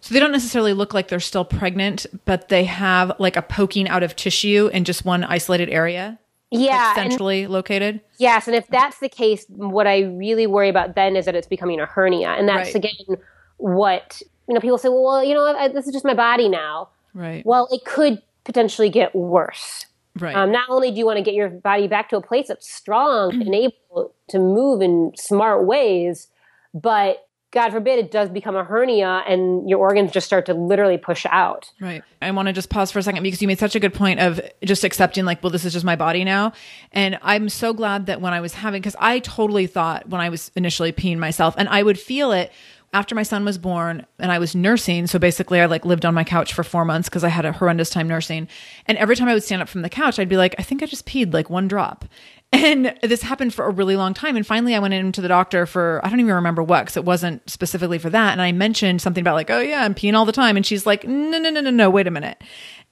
So 0.00 0.14
they 0.14 0.20
don't 0.20 0.32
necessarily 0.32 0.72
look 0.72 0.94
like 0.94 1.08
they're 1.08 1.20
still 1.20 1.44
pregnant, 1.44 2.06
but 2.24 2.48
they 2.48 2.64
have 2.64 3.12
like 3.18 3.36
a 3.36 3.42
poking 3.42 3.88
out 3.88 4.02
of 4.02 4.14
tissue 4.16 4.68
in 4.72 4.84
just 4.84 5.04
one 5.04 5.24
isolated 5.24 5.68
area, 5.70 6.18
Yeah. 6.50 6.76
like 6.76 6.98
and- 6.98 7.10
centrally 7.12 7.46
located. 7.46 8.00
yes. 8.18 8.46
And 8.46 8.56
if 8.56 8.66
that's 8.68 8.98
the 9.00 9.08
case, 9.08 9.44
what 9.48 9.86
I 9.86 10.00
really 10.02 10.46
worry 10.46 10.68
about 10.68 10.94
then 10.94 11.16
is 11.16 11.24
that 11.26 11.34
it's 11.34 11.46
becoming 11.48 11.80
a 11.80 11.86
hernia. 11.86 12.28
And 12.30 12.48
that's, 12.48 12.68
Right. 12.74 12.76
again, 12.76 13.16
what, 13.56 14.22
you 14.48 14.54
know, 14.54 14.60
people 14.60 14.78
say, 14.78 14.88
well, 14.88 15.22
you 15.24 15.34
know, 15.34 15.44
I, 15.44 15.68
this 15.68 15.86
is 15.86 15.92
just 15.92 16.04
my 16.04 16.14
body 16.14 16.48
now. 16.48 16.88
Right. 17.14 17.44
Well, 17.44 17.68
it 17.72 17.84
could 17.84 18.22
potentially 18.44 18.88
get 18.90 19.14
worse. 19.14 19.86
Right. 20.18 20.34
Um, 20.34 20.50
not 20.50 20.68
only 20.68 20.90
do 20.90 20.96
you 20.98 21.06
want 21.06 21.18
to 21.18 21.22
get 21.22 21.34
your 21.34 21.48
body 21.48 21.86
back 21.86 22.08
to 22.10 22.16
a 22.16 22.20
place 22.22 22.48
that's 22.48 22.68
strong 22.72 23.32
and 23.42 23.54
able 23.54 24.14
to 24.28 24.38
move 24.38 24.80
in 24.80 25.12
smart 25.16 25.66
ways, 25.66 26.28
but 26.74 27.27
God 27.50 27.70
forbid 27.70 27.98
it 27.98 28.10
does 28.10 28.28
become 28.28 28.56
a 28.56 28.62
hernia 28.62 29.22
and 29.26 29.68
your 29.68 29.78
organs 29.78 30.12
just 30.12 30.26
start 30.26 30.44
to 30.46 30.54
literally 30.54 30.98
push 30.98 31.24
out. 31.30 31.72
Right. 31.80 32.02
I 32.20 32.30
want 32.32 32.48
to 32.48 32.52
just 32.52 32.68
pause 32.68 32.90
for 32.90 32.98
a 32.98 33.02
second 33.02 33.22
because 33.22 33.40
you 33.40 33.48
made 33.48 33.58
such 33.58 33.74
a 33.74 33.80
good 33.80 33.94
point 33.94 34.20
of 34.20 34.38
just 34.62 34.84
accepting, 34.84 35.24
like, 35.24 35.42
well, 35.42 35.50
this 35.50 35.64
is 35.64 35.72
just 35.72 35.84
my 35.84 35.96
body 35.96 36.24
now. 36.24 36.52
And 36.92 37.18
I'm 37.22 37.48
so 37.48 37.72
glad 37.72 38.04
that 38.06 38.20
when 38.20 38.34
I 38.34 38.40
was 38.40 38.52
having, 38.52 38.82
because 38.82 38.96
I 38.98 39.20
totally 39.20 39.66
thought 39.66 40.08
when 40.10 40.20
I 40.20 40.28
was 40.28 40.50
initially 40.56 40.92
peeing 40.92 41.16
myself, 41.16 41.54
and 41.56 41.70
I 41.70 41.82
would 41.82 41.98
feel 41.98 42.32
it 42.32 42.52
after 42.92 43.14
my 43.14 43.22
son 43.22 43.44
was 43.44 43.58
born 43.58 44.06
and 44.18 44.32
I 44.32 44.38
was 44.38 44.54
nursing. 44.54 45.06
So 45.06 45.18
basically, 45.18 45.60
I 45.60 45.66
like 45.66 45.84
lived 45.84 46.06
on 46.06 46.14
my 46.14 46.24
couch 46.24 46.54
for 46.54 46.64
four 46.64 46.84
months 46.84 47.08
because 47.08 47.22
I 47.22 47.28
had 47.28 47.44
a 47.44 47.52
horrendous 47.52 47.90
time 47.90 48.08
nursing. 48.08 48.48
And 48.86 48.96
every 48.96 49.14
time 49.14 49.28
I 49.28 49.34
would 49.34 49.42
stand 49.42 49.60
up 49.60 49.68
from 49.68 49.82
the 49.82 49.90
couch, 49.90 50.18
I'd 50.18 50.28
be 50.28 50.38
like, 50.38 50.54
I 50.58 50.62
think 50.62 50.82
I 50.82 50.86
just 50.86 51.06
peed 51.06 51.34
like 51.34 51.50
one 51.50 51.68
drop. 51.68 52.04
And 52.50 52.96
this 53.02 53.20
happened 53.20 53.52
for 53.52 53.66
a 53.66 53.70
really 53.70 53.94
long 53.94 54.14
time. 54.14 54.34
And 54.34 54.46
finally, 54.46 54.74
I 54.74 54.78
went 54.78 54.94
into 54.94 55.20
the 55.20 55.28
doctor 55.28 55.66
for, 55.66 56.00
I 56.02 56.08
don't 56.08 56.18
even 56.18 56.34
remember 56.34 56.62
what, 56.62 56.80
because 56.80 56.96
it 56.96 57.04
wasn't 57.04 57.48
specifically 57.48 57.98
for 57.98 58.08
that. 58.08 58.32
And 58.32 58.40
I 58.40 58.52
mentioned 58.52 59.02
something 59.02 59.20
about, 59.20 59.34
like, 59.34 59.50
oh, 59.50 59.60
yeah, 59.60 59.82
I'm 59.82 59.94
peeing 59.94 60.14
all 60.14 60.24
the 60.24 60.32
time. 60.32 60.56
And 60.56 60.64
she's 60.64 60.86
like, 60.86 61.06
no, 61.06 61.38
no, 61.38 61.50
no, 61.50 61.60
no, 61.60 61.68
no, 61.68 61.90
wait 61.90 62.06
a 62.06 62.10
minute. 62.10 62.42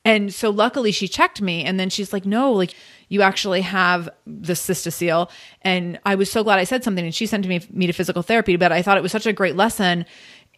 And 0.04 0.32
so 0.32 0.50
luckily 0.50 0.92
she 0.92 1.08
checked 1.08 1.40
me. 1.40 1.64
And 1.64 1.80
then 1.80 1.88
she's 1.88 2.12
like, 2.12 2.26
no, 2.26 2.52
like, 2.52 2.74
you 3.08 3.22
actually 3.22 3.60
have 3.60 4.08
the 4.26 4.54
cystocele. 4.54 5.30
And 5.62 5.98
I 6.04 6.14
was 6.14 6.30
so 6.30 6.42
glad 6.42 6.58
I 6.58 6.64
said 6.64 6.82
something. 6.84 7.04
And 7.04 7.14
she 7.14 7.26
sent 7.26 7.46
me, 7.46 7.60
me 7.70 7.86
to 7.86 7.92
physical 7.92 8.22
therapy. 8.22 8.56
But 8.56 8.72
I 8.72 8.82
thought 8.82 8.96
it 8.96 9.02
was 9.02 9.12
such 9.12 9.26
a 9.26 9.32
great 9.32 9.56
lesson 9.56 10.04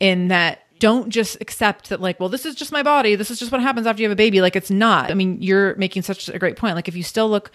in 0.00 0.28
that 0.28 0.60
don't 0.78 1.10
just 1.10 1.36
accept 1.40 1.88
that 1.88 2.00
like 2.00 2.20
well 2.20 2.28
this 2.28 2.46
is 2.46 2.54
just 2.54 2.70
my 2.70 2.84
body 2.84 3.16
this 3.16 3.32
is 3.32 3.38
just 3.40 3.50
what 3.50 3.60
happens 3.60 3.84
after 3.84 4.00
you 4.00 4.08
have 4.08 4.12
a 4.12 4.16
baby 4.16 4.40
like 4.40 4.54
it's 4.54 4.70
not 4.70 5.10
i 5.10 5.14
mean 5.14 5.36
you're 5.42 5.74
making 5.74 6.02
such 6.02 6.28
a 6.28 6.38
great 6.38 6.54
point 6.54 6.76
like 6.76 6.86
if 6.86 6.94
you 6.94 7.02
still 7.02 7.28
look 7.28 7.50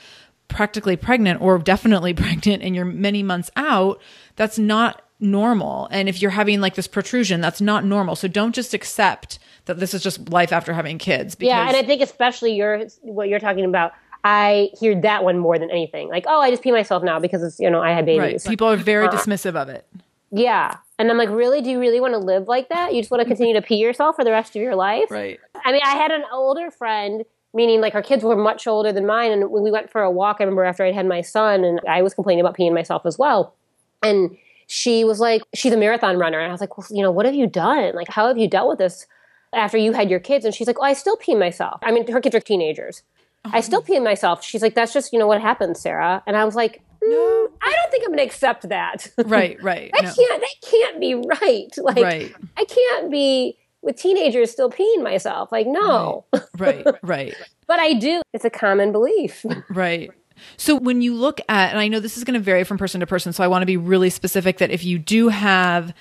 practically 0.47 0.95
pregnant 0.95 1.41
or 1.41 1.58
definitely 1.58 2.13
pregnant 2.13 2.63
and 2.63 2.75
you're 2.75 2.86
many 2.86 3.23
months 3.23 3.51
out, 3.56 4.01
that's 4.36 4.58
not 4.58 5.01
normal. 5.19 5.88
And 5.91 6.10
if 6.10 6.21
you're 6.21 6.32
having 6.32 6.62
like 6.62 6.75
this 6.75 6.88
protrusion, 6.88 7.41
that's 7.41 7.62
not 7.62 7.86
normal. 7.86 8.15
So 8.15 8.27
don't 8.27 8.53
just 8.53 8.73
accept 8.73 9.39
that 9.65 9.79
this 9.79 9.93
is 9.93 10.03
just 10.03 10.29
life 10.29 10.51
after 10.51 10.73
having 10.73 10.97
kids. 10.97 11.36
Because- 11.36 11.49
yeah, 11.49 11.67
and 11.67 11.77
I 11.77 11.84
think 11.84 12.01
especially 12.01 12.53
your 12.53 12.86
what 13.01 13.29
you're 13.29 13.39
talking 13.39 13.65
about. 13.65 13.93
I 14.23 14.69
hear 14.79 14.99
that 15.01 15.23
one 15.23 15.38
more 15.38 15.59
than 15.59 15.69
anything. 15.69 16.09
Like, 16.09 16.25
oh, 16.27 16.39
I 16.39 16.49
just 16.49 16.63
pee 16.63 16.71
myself 16.71 17.03
now 17.03 17.19
because 17.19 17.43
it's 17.43 17.59
you 17.59 17.69
know 17.69 17.81
I 17.81 17.91
had 17.91 18.05
babies. 18.05 18.45
Right. 18.45 18.51
People 18.51 18.67
are 18.67 18.77
very 18.77 19.07
uh, 19.07 19.12
dismissive 19.12 19.55
of 19.55 19.69
it. 19.69 19.86
Yeah, 20.31 20.77
and 20.97 21.12
I'm 21.12 21.17
like, 21.17 21.29
really? 21.29 21.62
Do 21.62 21.69
you 21.69 21.79
really 21.79 21.99
want 21.99 22.13
to 22.13 22.19
live 22.19 22.47
like 22.47 22.69
that? 22.69 22.93
You 22.93 23.01
just 23.01 23.12
want 23.12 23.21
to 23.21 23.25
continue 23.25 23.53
to 23.53 23.62
pee 23.62 23.75
yourself 23.75 24.15
for 24.15 24.23
the 24.23 24.31
rest 24.31 24.55
of 24.55 24.62
your 24.62 24.75
life? 24.75 25.12
Right. 25.12 25.39
I 25.63 25.71
mean, 25.71 25.81
I 25.83 25.95
had 25.95 26.12
an 26.12 26.23
older 26.31 26.71
friend 26.71 27.23
meaning 27.53 27.81
like 27.81 27.95
our 27.95 28.01
kids 28.01 28.23
were 28.23 28.36
much 28.36 28.67
older 28.67 28.91
than 28.91 29.05
mine. 29.05 29.31
And 29.31 29.51
when 29.51 29.63
we 29.63 29.71
went 29.71 29.91
for 29.91 30.01
a 30.01 30.12
walk, 30.12 30.38
I 30.39 30.43
remember 30.43 30.63
after 30.63 30.83
I'd 30.83 30.95
had 30.95 31.05
my 31.05 31.21
son, 31.21 31.63
and 31.63 31.79
I 31.88 32.01
was 32.01 32.13
complaining 32.13 32.41
about 32.41 32.57
peeing 32.57 32.73
myself 32.73 33.05
as 33.05 33.17
well. 33.17 33.53
And 34.01 34.36
she 34.67 35.03
was 35.03 35.19
like, 35.19 35.43
she's 35.53 35.73
a 35.73 35.77
marathon 35.77 36.17
runner. 36.17 36.39
And 36.39 36.49
I 36.49 36.51
was 36.51 36.62
like, 36.62 36.77
well, 36.77 36.88
you 36.89 37.03
know, 37.03 37.12
what 37.12 37.25
have 37.25 37.36
you 37.36 37.47
done? 37.47 37.93
Like, 37.95 38.09
how 38.09 38.27
have 38.27 38.38
you 38.38 38.49
dealt 38.49 38.69
with 38.69 38.79
this 38.79 39.05
after 39.53 39.77
you 39.77 39.93
had 39.93 40.09
your 40.09 40.19
kids? 40.19 40.45
And 40.45 40.53
she's 40.53 40.67
like, 40.67 40.79
oh, 40.79 40.83
I 40.83 40.93
still 40.93 41.15
pee 41.17 41.36
myself. 41.36 41.79
I 41.83 41.91
mean, 41.91 42.09
her 42.12 42.21
kids 42.21 42.36
are 42.36 42.39
teenagers. 42.39 43.03
I 43.45 43.62
still 43.62 43.82
pee 43.82 43.99
myself. 43.99 44.43
She's 44.43 44.62
like, 44.62 44.75
that's 44.75 44.93
just, 44.93 45.12
you 45.12 45.19
know, 45.19 45.27
what 45.27 45.41
happens, 45.41 45.79
Sara. 45.79 46.23
And 46.25 46.38
I 46.38 46.45
was 46.45 46.56
like, 46.56 46.82
mm, 47.03 47.10
no, 47.10 47.49
I 47.62 47.71
don't 47.71 47.91
think 47.91 48.03
I'm 48.03 48.10
going 48.10 48.19
to 48.19 48.23
accept 48.23 48.69
that. 48.69 49.08
Right, 49.25 49.62
right. 49.62 49.91
that 49.93 50.03
no. 50.03 50.13
can't, 50.13 50.41
that 50.41 50.69
can't 50.69 50.99
be 50.99 51.15
right. 51.15 51.69
Like, 51.77 52.03
right. 52.03 52.36
I 52.58 52.65
can't 52.65 53.12
be 53.12 53.58
with 53.82 53.97
teenagers 53.97 54.51
still 54.51 54.69
peeing 54.69 55.03
myself. 55.03 55.51
Like, 55.51 55.67
no. 55.67 56.25
Right, 56.58 56.86
right. 56.86 56.99
right. 57.03 57.36
but 57.67 57.79
I 57.79 57.93
do. 57.93 58.21
It's 58.34 58.45
a 58.45 58.49
common 58.49 58.91
belief. 58.91 59.45
right. 59.69 60.12
So 60.58 60.75
when 60.75 61.01
you 61.01 61.13
look 61.13 61.41
at, 61.47 61.71
and 61.71 61.79
I 61.79 61.88
know 61.88 61.99
this 61.99 62.17
is 62.17 62.23
going 62.23 62.34
to 62.36 62.39
vary 62.39 62.63
from 62.63 62.77
person 62.77 63.01
to 63.01 63.08
person, 63.08 63.34
so 63.34 63.43
I 63.43 63.47
want 63.47 63.62
to 63.62 63.65
be 63.65 63.77
really 63.77 64.10
specific 64.10 64.58
that 64.60 64.71
if 64.71 64.84
you 64.84 64.97
do 64.97 65.29
have 65.29 65.93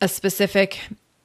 a 0.00 0.08
specific 0.08 0.80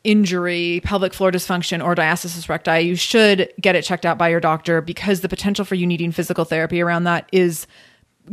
injury, 0.07 0.79
pelvic 0.85 1.13
floor 1.13 1.31
dysfunction, 1.31 1.83
or 1.83 1.93
diastasis 1.93 2.47
recti, 2.47 2.79
you 2.79 2.95
should 2.95 3.51
get 3.59 3.75
it 3.75 3.83
checked 3.83 4.05
out 4.05 4.17
by 4.17 4.29
your 4.29 4.39
doctor 4.39 4.79
because 4.79 5.19
the 5.19 5.27
potential 5.27 5.65
for 5.65 5.75
you 5.75 5.85
needing 5.85 6.13
physical 6.13 6.45
therapy 6.45 6.81
around 6.81 7.03
that 7.03 7.27
is 7.33 7.67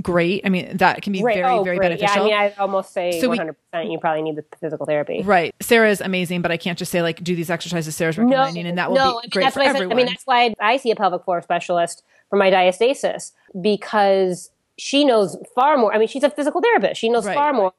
great. 0.00 0.42
I 0.46 0.50
mean, 0.50 0.76
that 0.76 1.02
can 1.02 1.12
be 1.12 1.20
very, 1.20 1.42
oh, 1.42 1.64
very 1.64 1.76
great. 1.76 1.98
beneficial. 1.98 2.28
Yeah, 2.28 2.38
I 2.38 2.44
mean, 2.44 2.52
I 2.56 2.62
almost 2.62 2.92
say 2.92 3.20
so 3.20 3.28
100% 3.28 3.54
we, 3.74 3.90
you 3.90 3.98
probably 3.98 4.22
need 4.22 4.36
the 4.36 4.44
physical 4.60 4.86
therapy. 4.86 5.22
Right. 5.22 5.52
Sara 5.60 5.90
is 5.90 6.00
amazing, 6.00 6.42
but 6.42 6.52
I 6.52 6.56
can't 6.56 6.78
just 6.78 6.92
say, 6.92 7.02
like, 7.02 7.22
do 7.24 7.34
these 7.34 7.50
exercises 7.50 7.96
Sara's 7.96 8.16
recommending, 8.16 8.62
no, 8.62 8.68
and 8.68 8.78
that 8.78 8.90
will 8.90 8.96
no, 8.96 9.02
be 9.02 9.08
I 9.08 9.12
mean, 9.12 9.30
great 9.30 9.42
that's 9.42 9.54
for 9.56 9.62
everyone. 9.62 9.90
I, 9.90 9.94
I 9.94 9.96
mean, 9.96 10.06
that's 10.06 10.26
why 10.26 10.54
I 10.60 10.76
see 10.76 10.92
a 10.92 10.96
pelvic 10.96 11.24
floor 11.24 11.42
specialist 11.42 12.04
for 12.30 12.36
my 12.36 12.52
diastasis 12.52 13.32
because 13.60 14.50
she 14.78 15.04
knows 15.04 15.36
far 15.56 15.76
more. 15.76 15.92
I 15.92 15.98
mean, 15.98 16.08
she's 16.08 16.22
a 16.22 16.30
physical 16.30 16.60
therapist. 16.60 17.00
She 17.00 17.08
knows 17.08 17.26
right. 17.26 17.34
far 17.34 17.52
more 17.52 17.72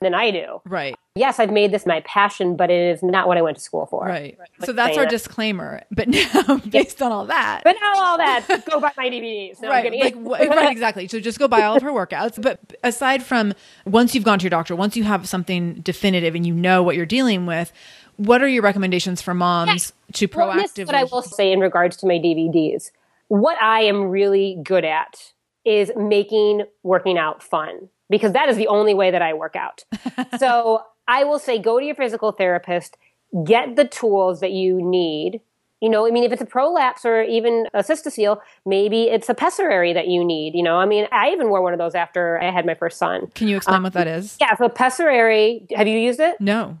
than 0.00 0.14
I 0.14 0.30
do. 0.30 0.62
Right. 0.64 0.96
Yes, 1.14 1.38
I've 1.38 1.50
made 1.50 1.72
this 1.72 1.84
my 1.84 2.00
passion, 2.00 2.56
but 2.56 2.70
it 2.70 2.80
is 2.80 3.02
not 3.02 3.28
what 3.28 3.36
I 3.36 3.42
went 3.42 3.58
to 3.58 3.62
school 3.62 3.86
for. 3.86 4.06
Right. 4.06 4.36
right. 4.38 4.48
So 4.64 4.72
that's 4.72 4.96
our 4.96 5.04
that. 5.04 5.10
disclaimer. 5.10 5.82
But 5.90 6.08
now, 6.08 6.58
based 6.58 7.02
on 7.02 7.12
all 7.12 7.26
that, 7.26 7.62
but 7.64 7.76
now 7.80 7.92
all 7.96 8.16
that, 8.16 8.46
go 8.70 8.80
buy 8.80 8.92
my 8.96 9.10
DVDs. 9.10 9.60
No, 9.60 9.68
right. 9.68 9.92
Like, 9.92 10.14
right. 10.16 10.70
Exactly. 10.80 11.08
So 11.08 11.20
just 11.20 11.38
go 11.38 11.48
buy 11.48 11.62
all 11.62 11.76
of 11.76 11.82
her 11.82 11.90
workouts. 11.90 12.40
But 12.40 12.60
aside 12.82 13.22
from 13.22 13.52
once 13.84 14.14
you've 14.14 14.24
gone 14.24 14.38
to 14.38 14.44
your 14.44 14.50
doctor, 14.50 14.74
once 14.74 14.96
you 14.96 15.04
have 15.04 15.28
something 15.28 15.74
definitive 15.74 16.34
and 16.34 16.46
you 16.46 16.54
know 16.54 16.82
what 16.82 16.96
you're 16.96 17.06
dealing 17.06 17.44
with, 17.44 17.72
what 18.16 18.42
are 18.42 18.48
your 18.48 18.62
recommendations 18.62 19.20
for 19.20 19.34
moms 19.34 19.92
to 20.14 20.28
proactively? 20.28 20.76
Well, 20.78 20.86
what 20.86 20.94
I 20.94 21.04
will 21.04 21.22
say 21.22 21.52
in 21.52 21.60
regards 21.60 21.96
to 21.98 22.06
my 22.06 22.14
DVDs. 22.14 22.90
What 23.28 23.60
I 23.60 23.82
am 23.82 24.04
really 24.04 24.58
good 24.62 24.84
at 24.84 25.32
is 25.64 25.92
making 25.96 26.62
working 26.82 27.18
out 27.18 27.42
fun 27.42 27.88
because 28.10 28.32
that 28.32 28.48
is 28.48 28.56
the 28.56 28.66
only 28.66 28.92
way 28.92 29.10
that 29.10 29.22
I 29.22 29.32
work 29.32 29.56
out. 29.56 29.84
so 30.38 30.82
I 31.08 31.24
will 31.24 31.38
say 31.38 31.58
go 31.58 31.78
to 31.78 31.86
your 31.86 31.94
physical 31.94 32.32
therapist, 32.32 32.96
get 33.44 33.76
the 33.76 33.86
tools 33.86 34.40
that 34.40 34.52
you 34.52 34.82
need. 34.82 35.40
You 35.80 35.88
know, 35.88 36.06
I 36.06 36.10
mean, 36.10 36.24
if 36.24 36.32
it's 36.32 36.42
a 36.42 36.46
prolapse 36.46 37.06
or 37.06 37.22
even 37.22 37.66
a 37.72 37.82
cystocele, 37.82 38.38
maybe 38.66 39.04
it's 39.04 39.30
a 39.30 39.34
pessarary 39.34 39.94
that 39.94 40.08
you 40.08 40.22
need. 40.22 40.54
You 40.54 40.62
know, 40.62 40.76
I 40.76 40.84
mean, 40.84 41.06
I 41.10 41.30
even 41.30 41.48
wore 41.48 41.62
one 41.62 41.72
of 41.72 41.78
those 41.78 41.94
after 41.94 42.38
I 42.42 42.50
had 42.50 42.66
my 42.66 42.74
first 42.74 42.98
son. 42.98 43.28
Can 43.34 43.48
you 43.48 43.56
explain 43.56 43.78
um, 43.78 43.84
what 43.84 43.94
that 43.94 44.06
is? 44.06 44.36
Yeah, 44.38 44.54
so 44.56 44.68
pessarary. 44.68 45.66
Have 45.74 45.88
you 45.88 45.98
used 45.98 46.20
it? 46.20 46.38
No. 46.38 46.76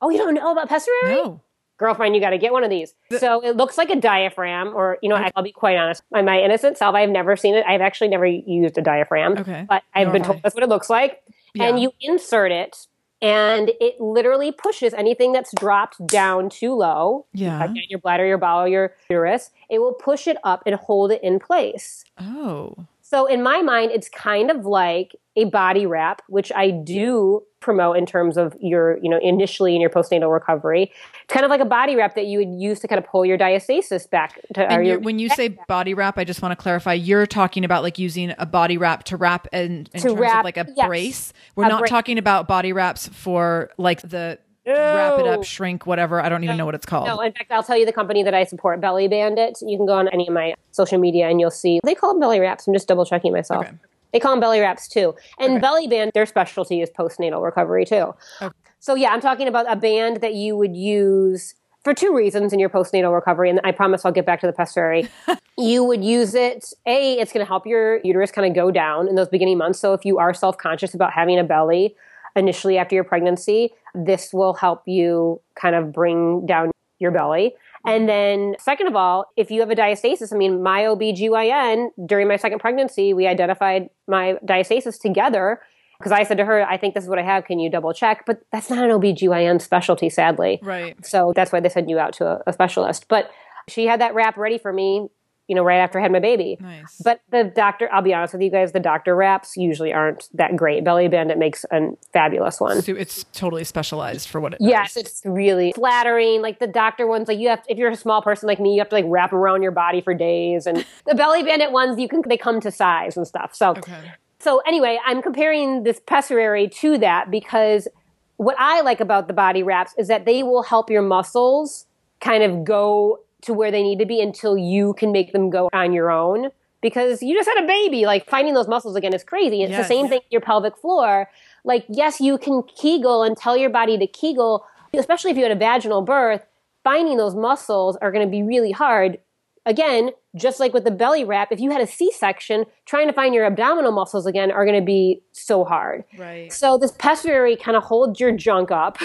Oh, 0.00 0.08
you 0.08 0.16
don't 0.16 0.32
know 0.32 0.52
about 0.52 0.70
pessarary? 0.70 1.16
No 1.16 1.42
girlfriend, 1.80 2.14
you 2.14 2.20
got 2.20 2.30
to 2.30 2.38
get 2.38 2.52
one 2.52 2.62
of 2.62 2.70
these. 2.70 2.94
So 3.18 3.40
it 3.40 3.56
looks 3.56 3.76
like 3.76 3.90
a 3.90 3.96
diaphragm, 3.96 4.68
or, 4.76 4.98
you 5.02 5.08
know, 5.08 5.16
I'll 5.34 5.42
be 5.42 5.50
quite 5.50 5.76
honest. 5.76 6.02
By 6.10 6.22
my 6.22 6.38
innocent 6.38 6.76
self, 6.78 6.94
I've 6.94 7.10
never 7.10 7.36
seen 7.36 7.54
it. 7.56 7.64
I've 7.66 7.80
actually 7.80 8.08
never 8.08 8.26
used 8.26 8.78
a 8.78 8.82
diaphragm. 8.82 9.38
Okay. 9.38 9.66
But 9.68 9.82
I've 9.94 10.12
been 10.12 10.22
told 10.22 10.42
that's 10.42 10.54
what 10.54 10.62
it 10.62 10.68
looks 10.68 10.90
like. 10.90 11.24
Yeah. 11.54 11.64
And 11.64 11.80
you 11.80 11.90
insert 12.00 12.52
it, 12.52 12.86
and 13.22 13.72
it 13.80 14.00
literally 14.00 14.52
pushes 14.52 14.94
anything 14.94 15.32
that's 15.32 15.52
dropped 15.54 16.06
down 16.06 16.50
too 16.50 16.74
low. 16.74 17.26
Yeah. 17.32 17.58
Like 17.58 17.70
your 17.88 17.98
bladder, 17.98 18.26
your 18.26 18.38
bowel, 18.38 18.68
your 18.68 18.94
uterus. 19.08 19.50
It 19.68 19.80
will 19.80 19.94
push 19.94 20.28
it 20.28 20.36
up 20.44 20.62
and 20.66 20.76
hold 20.76 21.10
it 21.10 21.22
in 21.24 21.40
place. 21.40 22.04
Oh. 22.18 22.86
So 23.10 23.26
in 23.26 23.42
my 23.42 23.60
mind, 23.60 23.90
it's 23.90 24.08
kind 24.08 24.52
of 24.52 24.64
like 24.64 25.16
a 25.34 25.46
body 25.46 25.84
wrap, 25.84 26.22
which 26.28 26.52
I 26.54 26.70
do 26.70 27.42
promote 27.58 27.96
in 27.96 28.06
terms 28.06 28.36
of 28.36 28.56
your, 28.60 28.98
you 29.02 29.10
know, 29.10 29.18
initially 29.20 29.74
in 29.74 29.80
your 29.80 29.90
postnatal 29.90 30.32
recovery. 30.32 30.92
It's 31.24 31.34
kind 31.34 31.44
of 31.44 31.50
like 31.50 31.60
a 31.60 31.64
body 31.64 31.96
wrap 31.96 32.14
that 32.14 32.26
you 32.26 32.38
would 32.38 32.54
use 32.60 32.78
to 32.80 32.88
kind 32.88 33.00
of 33.00 33.10
pull 33.10 33.26
your 33.26 33.36
diastasis 33.36 34.08
back. 34.08 34.40
To, 34.54 34.80
your, 34.84 35.00
when 35.00 35.18
you 35.18 35.28
say 35.28 35.48
body 35.66 35.92
wrap, 35.92 36.18
I 36.18 36.24
just 36.24 36.40
want 36.40 36.52
to 36.52 36.56
clarify, 36.56 36.92
you're 36.92 37.26
talking 37.26 37.64
about 37.64 37.82
like 37.82 37.98
using 37.98 38.32
a 38.38 38.46
body 38.46 38.78
wrap 38.78 39.02
to 39.04 39.16
wrap 39.16 39.48
in, 39.52 39.88
in 39.92 40.00
terms 40.02 40.14
wrap, 40.14 40.38
of 40.38 40.44
like 40.44 40.56
a 40.56 40.68
yes, 40.76 40.86
brace. 40.86 41.32
We're 41.56 41.66
not 41.66 41.80
brace. 41.80 41.90
talking 41.90 42.16
about 42.16 42.46
body 42.46 42.72
wraps 42.72 43.08
for 43.08 43.70
like 43.76 44.02
the 44.02 44.38
no. 44.74 44.94
wrap 44.94 45.18
it 45.20 45.26
up, 45.26 45.44
shrink, 45.44 45.86
whatever. 45.86 46.20
I 46.20 46.28
don't 46.28 46.44
even 46.44 46.56
know 46.56 46.64
what 46.64 46.74
it's 46.74 46.86
called. 46.86 47.06
No, 47.06 47.20
in 47.20 47.32
fact, 47.32 47.50
I'll 47.50 47.62
tell 47.62 47.76
you 47.76 47.86
the 47.86 47.92
company 47.92 48.22
that 48.22 48.34
I 48.34 48.44
support, 48.44 48.80
Belly 48.80 49.08
Bandit. 49.08 49.58
You 49.62 49.76
can 49.76 49.86
go 49.86 49.94
on 49.94 50.08
any 50.08 50.28
of 50.28 50.34
my 50.34 50.54
social 50.72 50.98
media 50.98 51.28
and 51.28 51.40
you'll 51.40 51.50
see 51.50 51.80
they 51.84 51.94
call 51.94 52.12
them 52.12 52.20
belly 52.20 52.40
wraps. 52.40 52.66
I'm 52.66 52.74
just 52.74 52.88
double 52.88 53.04
checking 53.04 53.32
myself. 53.32 53.66
Okay. 53.66 53.76
They 54.12 54.20
call 54.20 54.32
them 54.32 54.40
belly 54.40 54.60
wraps 54.60 54.88
too. 54.88 55.14
And 55.38 55.52
okay. 55.52 55.60
Belly 55.60 55.86
Band, 55.86 56.12
their 56.14 56.26
specialty 56.26 56.80
is 56.80 56.90
postnatal 56.90 57.42
recovery 57.42 57.84
too. 57.84 58.14
Okay. 58.42 58.54
So 58.80 58.94
yeah, 58.94 59.10
I'm 59.10 59.20
talking 59.20 59.46
about 59.46 59.70
a 59.70 59.76
band 59.76 60.20
that 60.22 60.34
you 60.34 60.56
would 60.56 60.74
use 60.74 61.54
for 61.84 61.94
two 61.94 62.14
reasons 62.14 62.52
in 62.52 62.58
your 62.58 62.68
postnatal 62.68 63.14
recovery, 63.14 63.48
and 63.48 63.60
I 63.64 63.72
promise 63.72 64.04
I'll 64.04 64.12
get 64.12 64.26
back 64.26 64.40
to 64.40 64.46
the 64.46 64.52
pessary. 64.52 65.08
you 65.58 65.84
would 65.84 66.04
use 66.04 66.34
it. 66.34 66.72
A, 66.86 67.14
it's 67.14 67.32
going 67.32 67.44
to 67.44 67.48
help 67.48 67.66
your 67.66 68.00
uterus 68.04 68.30
kind 68.30 68.46
of 68.46 68.54
go 68.54 68.70
down 68.70 69.08
in 69.08 69.14
those 69.14 69.28
beginning 69.28 69.58
months. 69.58 69.78
So 69.78 69.94
if 69.94 70.04
you 70.04 70.18
are 70.18 70.34
self 70.34 70.58
conscious 70.58 70.94
about 70.94 71.12
having 71.12 71.38
a 71.38 71.44
belly 71.44 71.94
initially 72.36 72.78
after 72.78 72.94
your 72.94 73.04
pregnancy, 73.04 73.70
this 73.94 74.32
will 74.32 74.54
help 74.54 74.82
you 74.86 75.40
kind 75.60 75.74
of 75.74 75.92
bring 75.92 76.46
down 76.46 76.70
your 76.98 77.10
belly. 77.10 77.54
And 77.86 78.08
then, 78.08 78.56
second 78.58 78.88
of 78.88 78.96
all, 78.96 79.26
if 79.36 79.50
you 79.50 79.60
have 79.60 79.70
a 79.70 79.74
diastasis, 79.74 80.32
I 80.32 80.36
mean, 80.36 80.62
my 80.62 80.82
OBGYN 80.82 81.88
during 82.06 82.28
my 82.28 82.36
second 82.36 82.58
pregnancy, 82.58 83.14
we 83.14 83.26
identified 83.26 83.88
my 84.06 84.34
diastasis 84.44 85.00
together 85.00 85.60
because 85.98 86.12
I 86.12 86.24
said 86.24 86.38
to 86.38 86.44
her, 86.44 86.62
I 86.62 86.76
think 86.76 86.94
this 86.94 87.04
is 87.04 87.10
what 87.10 87.18
I 87.18 87.22
have. 87.22 87.44
Can 87.44 87.58
you 87.58 87.70
double 87.70 87.92
check? 87.92 88.24
But 88.26 88.40
that's 88.52 88.70
not 88.70 88.84
an 88.84 88.90
OBGYN 88.90 89.60
specialty, 89.60 90.08
sadly. 90.08 90.58
Right. 90.62 91.04
So 91.04 91.32
that's 91.34 91.52
why 91.52 91.60
they 91.60 91.68
send 91.68 91.90
you 91.90 91.98
out 91.98 92.12
to 92.14 92.26
a, 92.26 92.42
a 92.46 92.52
specialist. 92.52 93.06
But 93.08 93.30
she 93.68 93.86
had 93.86 94.00
that 94.00 94.14
wrap 94.14 94.36
ready 94.36 94.58
for 94.58 94.72
me 94.72 95.08
you 95.50 95.56
know, 95.56 95.64
right 95.64 95.78
after 95.78 95.98
I 95.98 96.02
had 96.02 96.12
my 96.12 96.20
baby. 96.20 96.56
Nice. 96.60 97.02
But 97.04 97.20
the 97.30 97.42
doctor, 97.44 97.88
I'll 97.92 98.02
be 98.02 98.14
honest 98.14 98.32
with 98.32 98.40
you 98.42 98.50
guys, 98.50 98.70
the 98.70 98.78
doctor 98.78 99.16
wraps 99.16 99.56
usually 99.56 99.92
aren't 99.92 100.28
that 100.34 100.54
great. 100.54 100.84
Belly 100.84 101.08
Bandit 101.08 101.38
makes 101.38 101.66
a 101.72 101.88
fabulous 102.12 102.60
one. 102.60 102.80
So 102.82 102.94
it's 102.94 103.24
totally 103.32 103.64
specialized 103.64 104.28
for 104.28 104.40
what 104.40 104.54
it 104.54 104.60
Yes, 104.60 104.94
does. 104.94 105.02
it's 105.04 105.22
really 105.24 105.72
flattering. 105.72 106.40
Like 106.40 106.60
the 106.60 106.68
doctor 106.68 107.08
ones, 107.08 107.26
like 107.26 107.40
you 107.40 107.48
have, 107.48 107.62
if 107.68 107.76
you're 107.78 107.90
a 107.90 107.96
small 107.96 108.22
person 108.22 108.46
like 108.46 108.60
me, 108.60 108.74
you 108.74 108.80
have 108.80 108.88
to 108.90 108.94
like 108.94 109.06
wrap 109.08 109.32
around 109.32 109.62
your 109.62 109.72
body 109.72 110.00
for 110.00 110.14
days. 110.14 110.66
And 110.68 110.86
the 111.06 111.16
Belly 111.16 111.42
Bandit 111.42 111.72
ones, 111.72 111.98
you 111.98 112.08
can, 112.08 112.22
they 112.28 112.36
come 112.36 112.60
to 112.60 112.70
size 112.70 113.16
and 113.16 113.26
stuff. 113.26 113.52
So, 113.52 113.70
Okay. 113.70 114.12
so 114.38 114.60
anyway, 114.60 115.00
I'm 115.04 115.20
comparing 115.20 115.82
this 115.82 116.00
pessarary 116.06 116.68
to 116.68 116.96
that 116.98 117.28
because 117.30 117.88
what 118.36 118.54
I 118.58 118.82
like 118.82 119.00
about 119.00 119.26
the 119.26 119.34
body 119.34 119.64
wraps 119.64 119.94
is 119.98 120.06
that 120.08 120.24
they 120.26 120.44
will 120.44 120.62
help 120.62 120.88
your 120.90 121.02
muscles 121.02 121.86
kind 122.20 122.42
of 122.44 122.64
go 122.64 123.18
to 123.42 123.54
where 123.54 123.70
they 123.70 123.82
need 123.82 123.98
to 123.98 124.06
be 124.06 124.20
until 124.20 124.56
you 124.56 124.94
can 124.94 125.12
make 125.12 125.32
them 125.32 125.50
go 125.50 125.68
on 125.72 125.92
your 125.92 126.10
own. 126.10 126.50
Because 126.82 127.22
you 127.22 127.36
just 127.36 127.48
had 127.48 127.62
a 127.62 127.66
baby, 127.66 128.06
like 128.06 128.26
finding 128.28 128.54
those 128.54 128.66
muscles 128.68 128.96
again 128.96 129.12
is 129.12 129.22
crazy. 129.22 129.62
It's 129.62 129.70
Yes. 129.70 129.82
the 129.86 129.88
same 129.94 130.08
thing 130.08 130.20
your 130.30 130.40
pelvic 130.40 130.78
floor. 130.78 131.28
Like, 131.62 131.84
yes, 131.90 132.20
you 132.22 132.38
can 132.38 132.62
Kegel 132.62 133.22
and 133.22 133.36
tell 133.36 133.54
your 133.56 133.68
body 133.68 133.98
to 133.98 134.06
Kegel, 134.06 134.64
especially 134.94 135.30
if 135.30 135.36
you 135.36 135.42
had 135.42 135.52
a 135.52 135.56
vaginal 135.56 136.00
birth. 136.00 136.40
Finding 136.82 137.18
those 137.18 137.34
muscles 137.34 137.96
are 138.00 138.10
going 138.10 138.26
to 138.26 138.30
be 138.30 138.42
really 138.42 138.72
hard. 138.72 139.18
Again, 139.66 140.12
just 140.34 140.58
like 140.58 140.72
with 140.72 140.84
the 140.84 140.90
belly 140.90 141.22
wrap, 141.22 141.52
if 141.52 141.60
you 141.60 141.70
had 141.70 141.82
a 141.82 141.86
C 141.86 142.10
section, 142.12 142.64
trying 142.86 143.08
to 143.08 143.12
find 143.12 143.34
your 143.34 143.44
abdominal 143.44 143.92
muscles 143.92 144.24
again 144.24 144.50
are 144.50 144.64
going 144.64 144.80
to 144.80 144.84
be 144.84 145.20
so 145.32 145.64
hard. 145.64 146.04
Right. 146.16 146.50
So 146.50 146.78
this 146.78 146.92
pessary 146.92 147.56
kind 147.56 147.76
of 147.76 147.82
holds 147.82 148.18
your 148.18 148.32
junk 148.32 148.70
up 148.70 148.96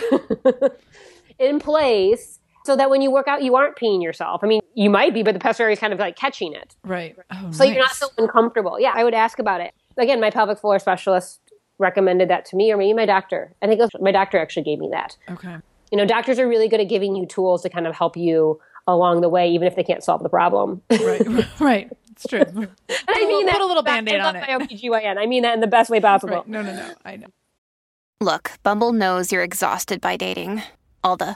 in 1.39 1.59
place 1.59 2.39
so 2.65 2.75
that 2.75 2.89
when 2.89 3.01
you 3.01 3.11
work 3.11 3.27
out, 3.27 3.43
you 3.43 3.55
aren't 3.55 3.75
peeing 3.75 4.01
yourself. 4.01 4.43
I 4.43 4.47
mean, 4.47 4.61
you 4.73 4.89
might 4.89 5.13
be, 5.13 5.23
but 5.23 5.33
the 5.33 5.39
pessary 5.39 5.73
is 5.73 5.79
kind 5.79 5.93
of 5.93 5.99
like 5.99 6.15
catching 6.15 6.53
it. 6.53 6.75
Right. 6.83 7.15
Oh, 7.31 7.51
So 7.51 7.63
you're 7.63 7.77
not 7.77 7.91
so 7.91 8.07
uncomfortable. 8.17 8.79
Yeah, 8.79 8.93
I 8.95 9.03
would 9.03 9.13
ask 9.13 9.39
about 9.39 9.61
it. 9.61 9.73
Again, 9.97 10.19
my 10.19 10.29
pelvic 10.29 10.59
floor 10.59 10.79
specialist 10.79 11.39
recommended 11.77 12.29
that 12.29 12.45
to 12.45 12.55
me, 12.55 12.71
or 12.71 12.77
maybe 12.77 12.93
my 12.93 13.05
doctor. 13.05 13.53
I 13.61 13.67
think 13.67 13.81
my 13.99 14.11
doctor 14.11 14.39
actually 14.39 14.63
gave 14.63 14.79
me 14.79 14.89
that. 14.91 15.17
Okay. 15.29 15.57
You 15.91 15.97
know, 15.97 16.05
doctors 16.05 16.39
are 16.39 16.47
really 16.47 16.67
good 16.67 16.79
at 16.79 16.89
giving 16.89 17.15
you 17.15 17.25
tools 17.25 17.61
to 17.63 17.69
kind 17.69 17.87
of 17.87 17.95
help 17.95 18.17
you 18.17 18.59
along 18.87 19.21
the 19.21 19.29
way, 19.29 19.49
even 19.49 19.67
if 19.67 19.75
they 19.75 19.83
can't 19.83 20.03
solve 20.03 20.23
the 20.23 20.29
problem. 20.29 20.81
Right. 20.89 21.47
right. 21.59 21.91
It's 22.11 22.27
true. 22.27 22.39
And 22.39 22.69
I 23.09 23.25
mean 23.25 23.45
that 23.45 23.55
put 23.55 23.61
a 23.61 23.65
little 23.65 23.83
I 23.83 24.01
band-aid 24.01 24.21
on 24.21 24.35
it. 24.35 24.41
My 24.41 24.65
OBGYN. 24.65 25.17
I 25.17 25.25
mean 25.25 25.43
that 25.43 25.53
in 25.53 25.59
the 25.59 25.67
best 25.67 25.89
way 25.89 25.99
possible. 25.99 26.37
Right. 26.37 26.47
No, 26.47 26.61
no, 26.61 26.73
no. 26.73 26.93
I 27.03 27.17
know. 27.17 27.27
Look, 28.21 28.51
Bumble 28.63 28.93
knows 28.93 29.31
you're 29.31 29.43
exhausted 29.43 29.99
by 29.99 30.15
dating. 30.15 30.63
All 31.03 31.17
the 31.17 31.35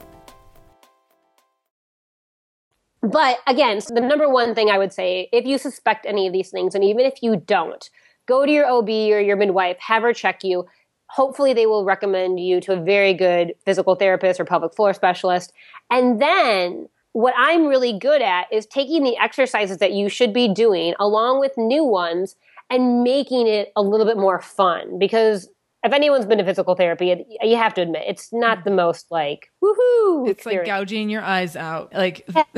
But 3.01 3.39
again, 3.47 3.81
so 3.81 3.93
the 3.93 4.01
number 4.01 4.29
one 4.29 4.53
thing 4.53 4.69
I 4.69 4.77
would 4.77 4.93
say, 4.93 5.27
if 5.31 5.45
you 5.45 5.57
suspect 5.57 6.05
any 6.05 6.27
of 6.27 6.33
these 6.33 6.49
things, 6.49 6.75
and 6.75 6.83
even 6.83 7.05
if 7.05 7.23
you 7.23 7.35
don't, 7.35 7.89
go 8.27 8.45
to 8.45 8.51
your 8.51 8.67
OB 8.67 8.89
or 8.89 9.19
your 9.19 9.35
midwife, 9.35 9.77
have 9.79 10.03
her 10.03 10.13
check 10.13 10.43
you. 10.43 10.65
Hopefully, 11.07 11.53
they 11.53 11.65
will 11.65 11.83
recommend 11.83 12.39
you 12.39 12.61
to 12.61 12.73
a 12.73 12.81
very 12.81 13.13
good 13.13 13.53
physical 13.65 13.95
therapist 13.95 14.39
or 14.39 14.45
pelvic 14.45 14.75
floor 14.75 14.93
specialist. 14.93 15.51
And 15.89 16.21
then, 16.21 16.87
what 17.13 17.33
I'm 17.37 17.67
really 17.67 17.97
good 17.97 18.21
at 18.21 18.45
is 18.51 18.65
taking 18.65 19.03
the 19.03 19.17
exercises 19.17 19.79
that 19.79 19.91
you 19.91 20.07
should 20.07 20.31
be 20.31 20.47
doing 20.47 20.93
along 20.99 21.39
with 21.39 21.57
new 21.57 21.83
ones 21.83 22.35
and 22.69 23.03
making 23.03 23.47
it 23.47 23.73
a 23.75 23.81
little 23.81 24.05
bit 24.05 24.15
more 24.15 24.39
fun. 24.39 24.97
Because 24.97 25.49
if 25.83 25.93
anyone's 25.93 26.25
been 26.25 26.37
to 26.37 26.43
physical 26.43 26.75
therapy, 26.75 27.11
it, 27.11 27.27
you 27.41 27.55
have 27.55 27.73
to 27.75 27.81
admit 27.81 28.03
it's 28.07 28.31
not 28.31 28.59
mm. 28.59 28.63
the 28.65 28.71
most 28.71 29.11
like 29.11 29.51
woohoo. 29.63 30.29
It's 30.29 30.45
like 30.45 30.65
gouging 30.65 31.09
your 31.09 31.23
eyes 31.23 31.55
out. 31.55 31.93
Like 31.93 32.27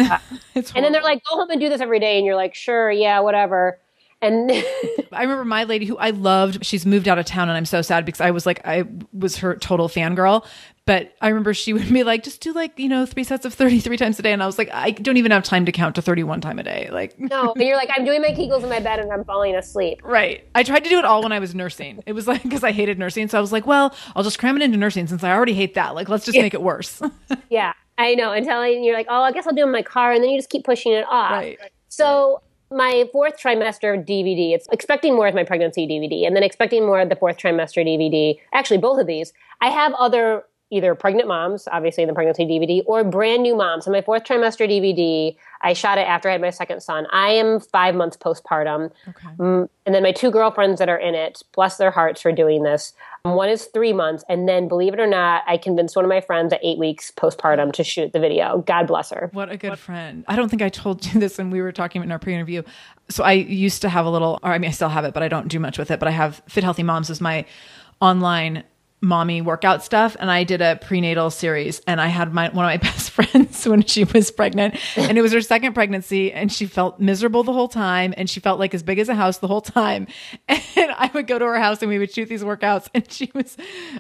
it's 0.55 0.71
And 0.73 0.83
then 0.83 0.91
they're 0.91 1.01
like, 1.01 1.23
go 1.29 1.37
home 1.37 1.49
and 1.49 1.59
do 1.59 1.69
this 1.69 1.81
every 1.81 1.99
day. 1.99 2.17
And 2.17 2.25
you're 2.25 2.35
like, 2.35 2.53
sure, 2.53 2.91
yeah, 2.91 3.19
whatever. 3.19 3.79
And 4.21 4.51
I 5.11 5.21
remember 5.21 5.45
my 5.45 5.63
lady 5.65 5.85
who 5.85 5.97
I 5.97 6.09
loved, 6.11 6.65
she's 6.65 6.85
moved 6.85 7.07
out 7.07 7.19
of 7.19 7.25
town 7.25 7.49
and 7.49 7.57
I'm 7.57 7.65
so 7.65 7.81
sad 7.81 8.05
because 8.05 8.21
I 8.21 8.31
was 8.31 8.45
like, 8.45 8.65
I 8.65 8.83
was 9.13 9.37
her 9.37 9.55
total 9.55 9.89
fangirl. 9.89 10.45
But 10.85 11.13
I 11.21 11.29
remember 11.29 11.53
she 11.53 11.71
would 11.71 11.87
be 11.93 12.03
like, 12.03 12.23
just 12.23 12.41
do 12.41 12.51
like, 12.51 12.77
you 12.77 12.89
know, 12.89 13.05
three 13.05 13.23
sets 13.23 13.45
of 13.45 13.53
33 13.53 13.95
times 13.95 14.19
a 14.19 14.21
day. 14.21 14.33
And 14.33 14.43
I 14.43 14.45
was 14.45 14.57
like, 14.57 14.69
I 14.73 14.91
don't 14.91 15.15
even 15.15 15.31
have 15.31 15.43
time 15.43 15.65
to 15.65 15.71
count 15.71 15.95
to 15.95 16.01
31 16.01 16.41
time 16.41 16.59
a 16.59 16.63
day. 16.63 16.89
Like, 16.91 17.17
no, 17.17 17.53
and 17.53 17.63
you're 17.63 17.77
like, 17.77 17.89
I'm 17.95 18.03
doing 18.03 18.21
my 18.21 18.29
Kegels 18.31 18.63
in 18.63 18.69
my 18.69 18.81
bed 18.81 18.99
and 18.99 19.11
I'm 19.11 19.23
falling 19.23 19.55
asleep. 19.55 20.01
right. 20.03 20.45
I 20.55 20.63
tried 20.63 20.83
to 20.83 20.89
do 20.89 20.99
it 20.99 21.05
all 21.05 21.23
when 21.23 21.31
I 21.31 21.39
was 21.39 21.55
nursing. 21.55 22.03
It 22.05 22.11
was 22.11 22.27
like, 22.27 22.43
because 22.43 22.63
I 22.65 22.71
hated 22.73 22.99
nursing. 22.99 23.29
So 23.29 23.37
I 23.37 23.41
was 23.41 23.53
like, 23.53 23.65
well, 23.65 23.95
I'll 24.15 24.23
just 24.23 24.39
cram 24.39 24.57
it 24.57 24.61
into 24.61 24.77
nursing 24.77 25.07
since 25.07 25.23
I 25.23 25.31
already 25.33 25.53
hate 25.53 25.75
that. 25.75 25.95
Like, 25.95 26.09
let's 26.09 26.25
just 26.25 26.37
make 26.37 26.53
it 26.53 26.61
worse. 26.61 27.01
Yeah, 27.49 27.73
I 27.97 28.15
know. 28.15 28.31
Until 28.31 28.65
you're 28.65 28.95
like, 28.95 29.07
oh, 29.09 29.21
I 29.21 29.31
guess 29.31 29.45
I'll 29.47 29.53
do 29.53 29.61
it 29.61 29.65
in 29.65 29.71
my 29.71 29.83
car. 29.83 30.11
And 30.11 30.23
then 30.23 30.31
you 30.31 30.37
just 30.39 30.49
keep 30.49 30.65
pushing 30.65 30.91
it 30.91 31.05
off. 31.07 31.31
right. 31.31 31.59
So 31.87 32.41
my 32.71 33.07
fourth 33.11 33.37
trimester 33.39 33.95
DVD, 34.03 34.53
it's 34.55 34.67
expecting 34.71 35.15
more 35.15 35.27
as 35.27 35.35
my 35.35 35.43
pregnancy 35.43 35.87
DVD, 35.87 36.25
and 36.25 36.35
then 36.35 36.41
expecting 36.43 36.85
more 36.85 36.99
of 36.99 37.09
the 37.09 37.15
fourth 37.15 37.37
trimester 37.37 37.85
DVD. 37.85 38.39
Actually, 38.53 38.79
both 38.79 38.99
of 38.99 39.05
these. 39.07 39.31
I 39.61 39.69
have 39.69 39.93
other 39.93 40.43
either 40.73 40.95
pregnant 40.95 41.27
moms, 41.27 41.67
obviously 41.71 42.03
in 42.03 42.07
the 42.07 42.15
pregnancy 42.15 42.45
DVD, 42.45 42.81
or 42.85 43.03
brand 43.03 43.43
new 43.43 43.55
moms. 43.55 43.85
So 43.85 43.91
my 43.91 44.01
fourth 44.01 44.23
trimester 44.23 44.67
DVD, 44.67 45.35
I 45.61 45.73
shot 45.73 45.97
it 45.97 46.07
after 46.07 46.29
I 46.29 46.33
had 46.33 46.41
my 46.41 46.49
second 46.49 46.81
son. 46.81 47.05
I 47.11 47.29
am 47.29 47.59
five 47.59 47.93
months 47.93 48.17
postpartum. 48.17 48.91
Okay. 49.07 49.27
Mm, 49.37 49.69
and 49.85 49.95
then 49.95 50.03
my 50.03 50.11
two 50.11 50.31
girlfriends 50.31 50.79
that 50.79 50.89
are 50.89 50.97
in 50.97 51.13
it, 51.13 51.43
bless 51.53 51.77
their 51.77 51.91
hearts 51.91 52.21
for 52.21 52.31
doing 52.31 52.63
this. 52.63 52.93
One 53.23 53.49
is 53.49 53.65
three 53.65 53.93
months, 53.93 54.25
and 54.27 54.49
then 54.49 54.67
believe 54.67 54.93
it 54.93 54.99
or 54.99 55.07
not, 55.07 55.43
I 55.47 55.55
convinced 55.55 55.95
one 55.95 56.03
of 56.03 56.09
my 56.09 56.19
friends 56.19 56.51
at 56.51 56.59
eight 56.63 56.77
weeks 56.77 57.11
postpartum 57.11 57.71
to 57.73 57.83
shoot 57.83 58.11
the 58.11 58.19
video. 58.19 58.63
God 58.67 58.87
bless 58.87 59.11
her. 59.11 59.29
What 59.31 59.49
a 59.49 59.55
good 59.55 59.79
friend. 59.79 60.25
I 60.27 60.35
don't 60.35 60.49
think 60.49 60.61
I 60.61 60.69
told 60.69 61.05
you 61.05 61.19
this 61.19 61.37
when 61.37 61.49
we 61.49 61.61
were 61.61 61.71
talking 61.71 62.03
in 62.03 62.11
our 62.11 62.19
pre 62.19 62.33
interview. 62.33 62.63
So 63.09 63.23
I 63.23 63.33
used 63.33 63.81
to 63.83 63.89
have 63.89 64.05
a 64.05 64.09
little, 64.09 64.39
or 64.43 64.51
I 64.51 64.57
mean, 64.57 64.69
I 64.69 64.73
still 64.73 64.89
have 64.89 65.05
it, 65.05 65.13
but 65.13 65.23
I 65.23 65.27
don't 65.27 65.47
do 65.47 65.59
much 65.59 65.77
with 65.77 65.91
it. 65.91 65.99
But 65.99 66.07
I 66.07 66.11
have 66.11 66.41
Fit 66.49 66.63
Healthy 66.63 66.83
Moms 66.83 67.09
as 67.09 67.21
my 67.21 67.45
online 68.01 68.63
mommy 69.03 69.41
workout 69.41 69.83
stuff 69.83 70.15
and 70.19 70.31
I 70.31 70.43
did 70.43 70.61
a 70.61 70.77
prenatal 70.77 71.29
series 71.29 71.81
and 71.87 71.99
I 72.01 72.07
had 72.07 72.33
my 72.33 72.49
one 72.49 72.65
of 72.65 72.69
my 72.69 72.77
best 72.89 73.11
friends 73.11 73.67
when 73.67 73.83
she 73.83 74.05
was 74.05 74.31
pregnant 74.31 74.75
and 74.97 75.17
it 75.17 75.21
was 75.21 75.33
her 75.33 75.41
second 75.41 75.73
pregnancy 75.73 76.31
and 76.31 76.51
she 76.51 76.65
felt 76.65 76.99
miserable 76.99 77.43
the 77.43 77.53
whole 77.53 77.67
time 77.67 78.13
and 78.17 78.29
she 78.29 78.39
felt 78.39 78.59
like 78.59 78.73
as 78.73 78.81
big 78.81 78.99
as 78.99 79.09
a 79.09 79.15
house 79.15 79.37
the 79.37 79.47
whole 79.47 79.61
time 79.61 80.07
and 80.47 80.59
I 80.75 81.11
would 81.13 81.27
go 81.27 81.37
to 81.37 81.45
her 81.45 81.59
house 81.59 81.81
and 81.81 81.89
we 81.89 81.99
would 81.99 82.11
shoot 82.11 82.29
these 82.29 82.43
workouts 82.43 82.87
and 82.93 83.09
she 83.11 83.31
was 83.35 83.57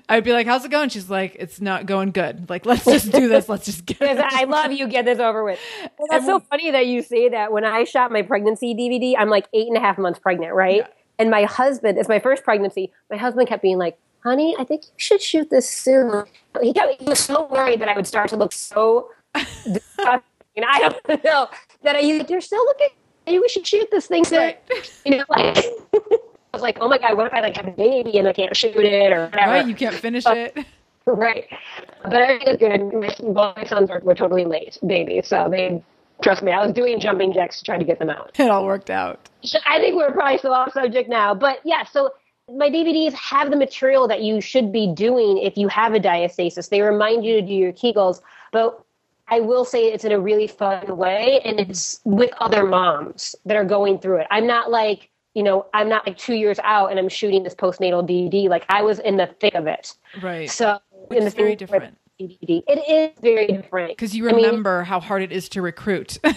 I 0.09 0.15
would 0.15 0.23
be 0.23 0.33
like 0.33 0.47
how's 0.47 0.65
it 0.65 0.71
going 0.71 0.89
she's 0.89 1.09
like 1.09 1.35
it's 1.37 1.61
not 1.61 1.85
going 1.85 2.11
good 2.11 2.49
like 2.49 2.65
let's 2.65 2.85
just 2.85 3.11
do 3.11 3.27
this 3.27 3.49
let's 3.49 3.65
just 3.65 3.85
get 3.85 4.01
it. 4.01 4.17
I 4.19 4.45
love 4.45 4.71
you. 4.71 4.87
Get 4.87 5.05
this 5.05 5.19
over 5.19 5.43
with. 5.43 5.59
And 5.99 6.09
that's 6.09 6.25
so 6.25 6.39
funny 6.39 6.71
that 6.71 6.87
you 6.87 7.01
say 7.01 7.29
that. 7.29 7.51
When 7.51 7.63
I 7.63 7.83
shot 7.83 8.11
my 8.11 8.23
pregnancy 8.23 8.73
DVD, 8.75 9.15
I'm 9.17 9.29
like 9.29 9.47
eight 9.53 9.67
and 9.67 9.77
a 9.77 9.79
half 9.79 9.97
months 9.97 10.19
pregnant, 10.19 10.53
right? 10.53 10.85
And 11.17 11.29
my 11.29 11.43
husband, 11.43 11.97
it's 11.97 12.09
my 12.09 12.19
first 12.19 12.43
pregnancy. 12.43 12.91
My 13.09 13.17
husband 13.17 13.47
kept 13.47 13.61
being 13.61 13.77
like, 13.77 13.97
"Honey, 14.23 14.55
I 14.57 14.63
think 14.63 14.85
you 14.85 14.91
should 14.97 15.21
shoot 15.21 15.49
this 15.49 15.69
soon." 15.69 16.25
He, 16.61 16.73
kept, 16.73 17.01
he 17.01 17.05
was 17.05 17.19
so 17.19 17.45
worried 17.47 17.81
that 17.81 17.89
I 17.89 17.95
would 17.95 18.07
start 18.07 18.29
to 18.29 18.37
look 18.37 18.51
so 18.51 19.09
disgusting. 19.33 20.63
I 20.67 20.79
don't 20.79 21.23
know 21.23 21.47
that 21.83 21.95
I. 21.95 22.01
He's 22.01 22.19
like, 22.19 22.29
"You're 22.29 22.41
still 22.41 22.63
looking. 22.65 22.89
Maybe 23.25 23.39
we 23.39 23.49
should 23.49 23.65
shoot 23.65 23.89
this 23.91 24.07
thing 24.07 24.25
soon." 24.25 24.39
Right. 24.39 25.01
You 25.05 25.17
know, 25.17 25.25
like. 25.29 25.57
I 26.53 26.57
was 26.57 26.61
like, 26.61 26.77
"Oh 26.81 26.87
my 26.87 26.99
god, 26.99 27.17
what 27.17 27.25
if 27.25 27.33
I 27.33 27.41
like 27.41 27.55
have 27.57 27.67
a 27.67 27.71
baby 27.71 28.19
and 28.19 28.27
I 28.27 28.33
can't 28.33 28.55
shoot 28.55 28.75
it 28.75 29.11
or 29.11 29.25
whatever?" 29.25 29.51
right 29.51 29.67
you 29.67 29.73
can't 29.73 29.95
finish 29.95 30.23
it 30.27 30.55
Right. 31.05 31.47
But 32.03 32.13
everything 32.13 32.47
is 32.47 32.57
good. 32.57 32.93
My, 32.93 33.33
both 33.33 33.57
my 33.57 33.65
sons 33.65 33.89
were, 33.89 33.99
were 33.99 34.15
totally 34.15 34.45
late 34.45 34.77
baby, 34.85 35.21
so 35.23 35.47
they 35.49 35.83
trust 36.21 36.43
me. 36.43 36.51
I 36.51 36.65
was 36.65 36.73
doing 36.73 36.99
jumping 36.99 37.33
jacks 37.33 37.59
to 37.59 37.63
try 37.63 37.77
to 37.77 37.83
get 37.83 37.99
them 37.99 38.09
out. 38.09 38.31
it 38.39 38.49
all 38.49 38.65
worked 38.65 38.89
out 38.89 39.29
I 39.65 39.79
think 39.79 39.95
we're 39.95 40.11
probably 40.11 40.37
still 40.37 40.53
off 40.53 40.71
subject 40.73 41.09
now, 41.09 41.33
but 41.33 41.59
yeah. 41.65 41.83
So 41.83 42.11
My 42.51 42.69
DVDs 42.69 43.13
have 43.13 43.51
the 43.51 43.55
material 43.55 44.07
that 44.07 44.21
you 44.21 44.41
should 44.41 44.71
be 44.71 44.87
doing 44.87 45.37
if 45.37 45.57
you 45.57 45.67
have 45.69 45.93
a 45.93 45.99
diastasis. 45.99 46.69
They 46.69 46.81
remind 46.81 47.25
you 47.25 47.35
to 47.35 47.41
do 47.41 47.53
your 47.53 47.71
Kegels, 47.71 48.21
but 48.51 48.83
I 49.29 49.39
will 49.39 49.63
say 49.63 49.85
it's 49.85 50.03
in 50.03 50.11
a 50.11 50.19
really 50.19 50.47
fun 50.47 50.97
way 50.97 51.39
and 51.45 51.59
it's 51.59 52.01
with 52.03 52.31
other 52.39 52.65
moms 52.65 53.35
that 53.45 53.55
are 53.55 53.63
going 53.63 53.97
through 53.99 54.17
it. 54.17 54.27
I'm 54.29 54.45
not 54.45 54.69
like, 54.69 55.09
you 55.33 55.41
know, 55.41 55.65
I'm 55.73 55.87
not 55.87 56.05
like 56.05 56.17
two 56.17 56.33
years 56.35 56.59
out 56.63 56.91
and 56.91 56.99
I'm 56.99 57.07
shooting 57.07 57.43
this 57.43 57.55
postnatal 57.55 58.07
DVD. 58.07 58.49
Like 58.49 58.65
I 58.67 58.81
was 58.81 58.99
in 58.99 59.15
the 59.15 59.27
thick 59.39 59.55
of 59.55 59.65
it. 59.65 59.95
Right. 60.21 60.49
So 60.49 60.79
Which 61.07 61.17
in 61.17 61.23
the 61.23 61.27
is 61.27 61.33
very 61.33 61.49
thing 61.51 61.57
different. 61.57 61.97
DVD. 62.19 62.61
It 62.67 63.13
is 63.15 63.19
very 63.21 63.47
different. 63.47 63.91
Because 63.91 64.13
you 64.15 64.27
I 64.27 64.33
mean, 64.33 64.45
remember 64.45 64.83
how 64.83 64.99
hard 64.99 65.23
it 65.23 65.31
is 65.31 65.47
to 65.49 65.61
recruit. 65.61 66.19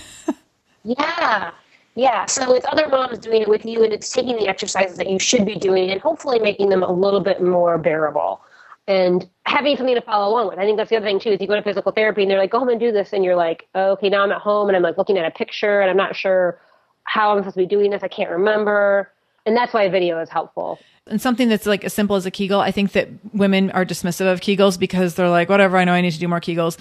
Yeah. 0.87 1.51
Yeah. 1.97 2.27
So 2.27 2.55
it's 2.55 2.67
other 2.71 2.89
moms 2.89 3.19
doing 3.19 3.43
it 3.43 3.49
with 3.49 3.65
you 3.65 3.83
and 3.83 3.93
it's 3.93 4.11
taking 4.11 4.37
the 4.37 4.47
exercises 4.47 4.99
that 4.99 5.09
you 5.09 5.19
should 5.19 5.47
be 5.47 5.57
doing 5.57 5.91
and 5.91 6.01
hopefully 6.01 6.39
making 6.39 6.69
them 6.69 6.83
a 6.83 6.93
little 6.93 7.21
bit 7.21 7.43
more 7.43 7.79
bearable 7.79 8.43
and 8.87 9.29
having 9.47 9.77
something 9.77 9.95
to 9.95 10.03
follow 10.03 10.33
along 10.33 10.49
with. 10.49 10.59
I 10.59 10.65
think 10.65 10.77
that's 10.77 10.91
the 10.91 10.97
other 10.97 11.07
thing 11.07 11.19
too, 11.19 11.31
is 11.31 11.41
you 11.41 11.47
go 11.49 11.57
to 11.57 11.63
physical 11.63 11.91
therapy 11.93 12.23
and 12.23 12.31
they're 12.31 12.39
like, 12.39 12.51
go 12.51 12.59
home 12.59 12.69
and 12.69 12.79
do 12.79 12.93
this 12.93 13.15
and 13.15 13.25
you're 13.25 13.35
like, 13.35 13.67
okay, 13.75 14.11
now 14.11 14.23
I'm 14.23 14.31
at 14.31 14.43
home 14.43 14.69
and 14.69 14.77
I'm 14.77 14.83
like 14.83 14.99
looking 14.99 15.17
at 15.17 15.25
a 15.25 15.31
picture 15.31 15.81
and 15.81 15.91
I'm 15.91 15.97
not 15.97 16.15
sure 16.15 16.61
how 17.05 17.33
I'm 17.33 17.39
supposed 17.39 17.55
to 17.55 17.63
be 17.63 17.67
doing 17.67 17.91
this. 17.91 18.03
I 18.03 18.09
can't 18.09 18.31
remember. 18.31 19.11
And 19.47 19.57
that's 19.57 19.73
why 19.73 19.85
a 19.85 19.91
video 19.91 20.21
is 20.21 20.29
helpful. 20.29 20.79
and 21.07 21.21
something 21.21 21.49
that's 21.49 21.67
like 21.67 21.85
as 21.85 21.95
simple 21.95 22.17
as 22.17 22.27
a 22.27 22.31
Kegel, 22.31 22.61
I 22.61 22.73
think 22.73 22.93
that 22.93 23.09
women 23.33 23.71
are 23.71 23.85
dismissive 23.85 24.31
of 24.31 24.41
Kegels 24.41 24.79
because 24.79 25.15
they're 25.15 25.31
like, 25.31 25.49
whatever, 25.49 25.77
I 25.77 25.85
know 25.85 25.93
I 25.93 26.01
need 26.01 26.11
to 26.13 26.19
do 26.19 26.27
more 26.29 26.41
Kegels. 26.41 26.79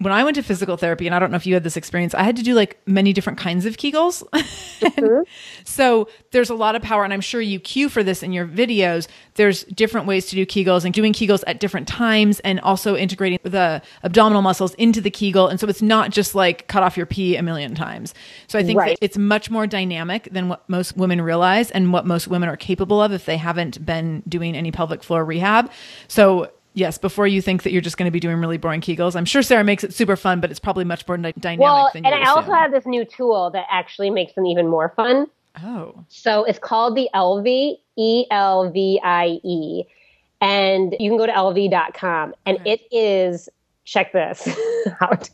When 0.00 0.12
I 0.12 0.22
went 0.22 0.36
to 0.36 0.42
physical 0.42 0.76
therapy, 0.76 1.06
and 1.06 1.14
I 1.14 1.18
don't 1.18 1.30
know 1.32 1.36
if 1.36 1.46
you 1.46 1.54
had 1.54 1.64
this 1.64 1.76
experience, 1.76 2.14
I 2.14 2.22
had 2.22 2.36
to 2.36 2.42
do 2.42 2.54
like 2.54 2.78
many 2.86 3.12
different 3.12 3.38
kinds 3.38 3.66
of 3.66 3.76
Kegels. 3.76 4.22
Mm-hmm. 4.78 5.22
so 5.64 6.08
there's 6.30 6.50
a 6.50 6.54
lot 6.54 6.76
of 6.76 6.82
power, 6.82 7.02
and 7.02 7.12
I'm 7.12 7.20
sure 7.20 7.40
you 7.40 7.58
cue 7.58 7.88
for 7.88 8.04
this 8.04 8.22
in 8.22 8.32
your 8.32 8.46
videos. 8.46 9.08
There's 9.34 9.64
different 9.64 10.06
ways 10.06 10.26
to 10.26 10.36
do 10.36 10.46
Kegels 10.46 10.84
and 10.84 10.94
doing 10.94 11.12
Kegels 11.12 11.42
at 11.48 11.58
different 11.58 11.88
times, 11.88 12.38
and 12.40 12.60
also 12.60 12.94
integrating 12.96 13.40
the 13.42 13.82
abdominal 14.04 14.40
muscles 14.40 14.74
into 14.74 15.00
the 15.00 15.10
Kegel. 15.10 15.48
And 15.48 15.58
so 15.58 15.66
it's 15.68 15.82
not 15.82 16.10
just 16.10 16.36
like 16.36 16.68
cut 16.68 16.84
off 16.84 16.96
your 16.96 17.06
pee 17.06 17.34
a 17.34 17.42
million 17.42 17.74
times. 17.74 18.14
So 18.46 18.56
I 18.56 18.62
think 18.62 18.78
Right. 18.78 18.98
that 19.00 19.04
it's 19.04 19.18
much 19.18 19.50
more 19.50 19.66
dynamic 19.66 20.28
than 20.30 20.48
what 20.48 20.68
most 20.68 20.96
women 20.96 21.20
realize 21.20 21.72
and 21.72 21.92
what 21.92 22.06
most 22.06 22.28
women 22.28 22.48
are 22.48 22.56
capable 22.56 23.02
of 23.02 23.12
if 23.12 23.24
they 23.26 23.36
haven't 23.36 23.84
been 23.84 24.22
doing 24.28 24.54
any 24.54 24.70
pelvic 24.70 25.02
floor 25.02 25.24
rehab. 25.24 25.72
So 26.06 26.52
yes, 26.78 26.96
before 26.98 27.26
you 27.26 27.42
think 27.42 27.62
that 27.64 27.72
you're 27.72 27.82
just 27.82 27.96
going 27.96 28.06
to 28.06 28.10
be 28.12 28.20
doing 28.20 28.36
really 28.36 28.56
boring 28.58 28.80
Kegels, 28.80 29.16
I'm 29.16 29.24
sure 29.24 29.42
Sara 29.42 29.64
makes 29.64 29.84
it 29.84 29.92
super 29.92 30.16
fun, 30.16 30.40
but 30.40 30.50
it's 30.50 30.60
probably 30.60 30.84
much 30.84 31.06
more 31.08 31.16
dy- 31.16 31.32
dynamic 31.38 31.60
Well, 31.60 31.90
than 31.92 32.06
and 32.06 32.14
you 32.14 32.20
I 32.22 32.28
also 32.30 32.52
have 32.52 32.70
this 32.72 32.86
new 32.86 33.04
tool 33.04 33.50
that 33.50 33.66
actually 33.70 34.10
makes 34.10 34.32
them 34.34 34.46
even 34.46 34.68
more 34.68 34.90
fun. 34.96 35.26
oh, 35.62 36.04
So 36.08 36.44
it's 36.44 36.58
called 36.58 36.96
the 36.96 37.08
Elvie, 37.14 37.78
E 37.96 38.26
L 38.30 38.70
V 38.70 39.00
I 39.02 39.40
E. 39.44 39.84
And 40.40 40.94
you 41.00 41.10
can 41.10 41.18
go 41.18 41.26
to 41.26 41.32
elvie.com 41.32 42.32
and 42.46 42.58
it 42.64 42.80
is, 42.92 43.48
check 43.84 44.12
this 44.12 44.48
out. 45.00 45.28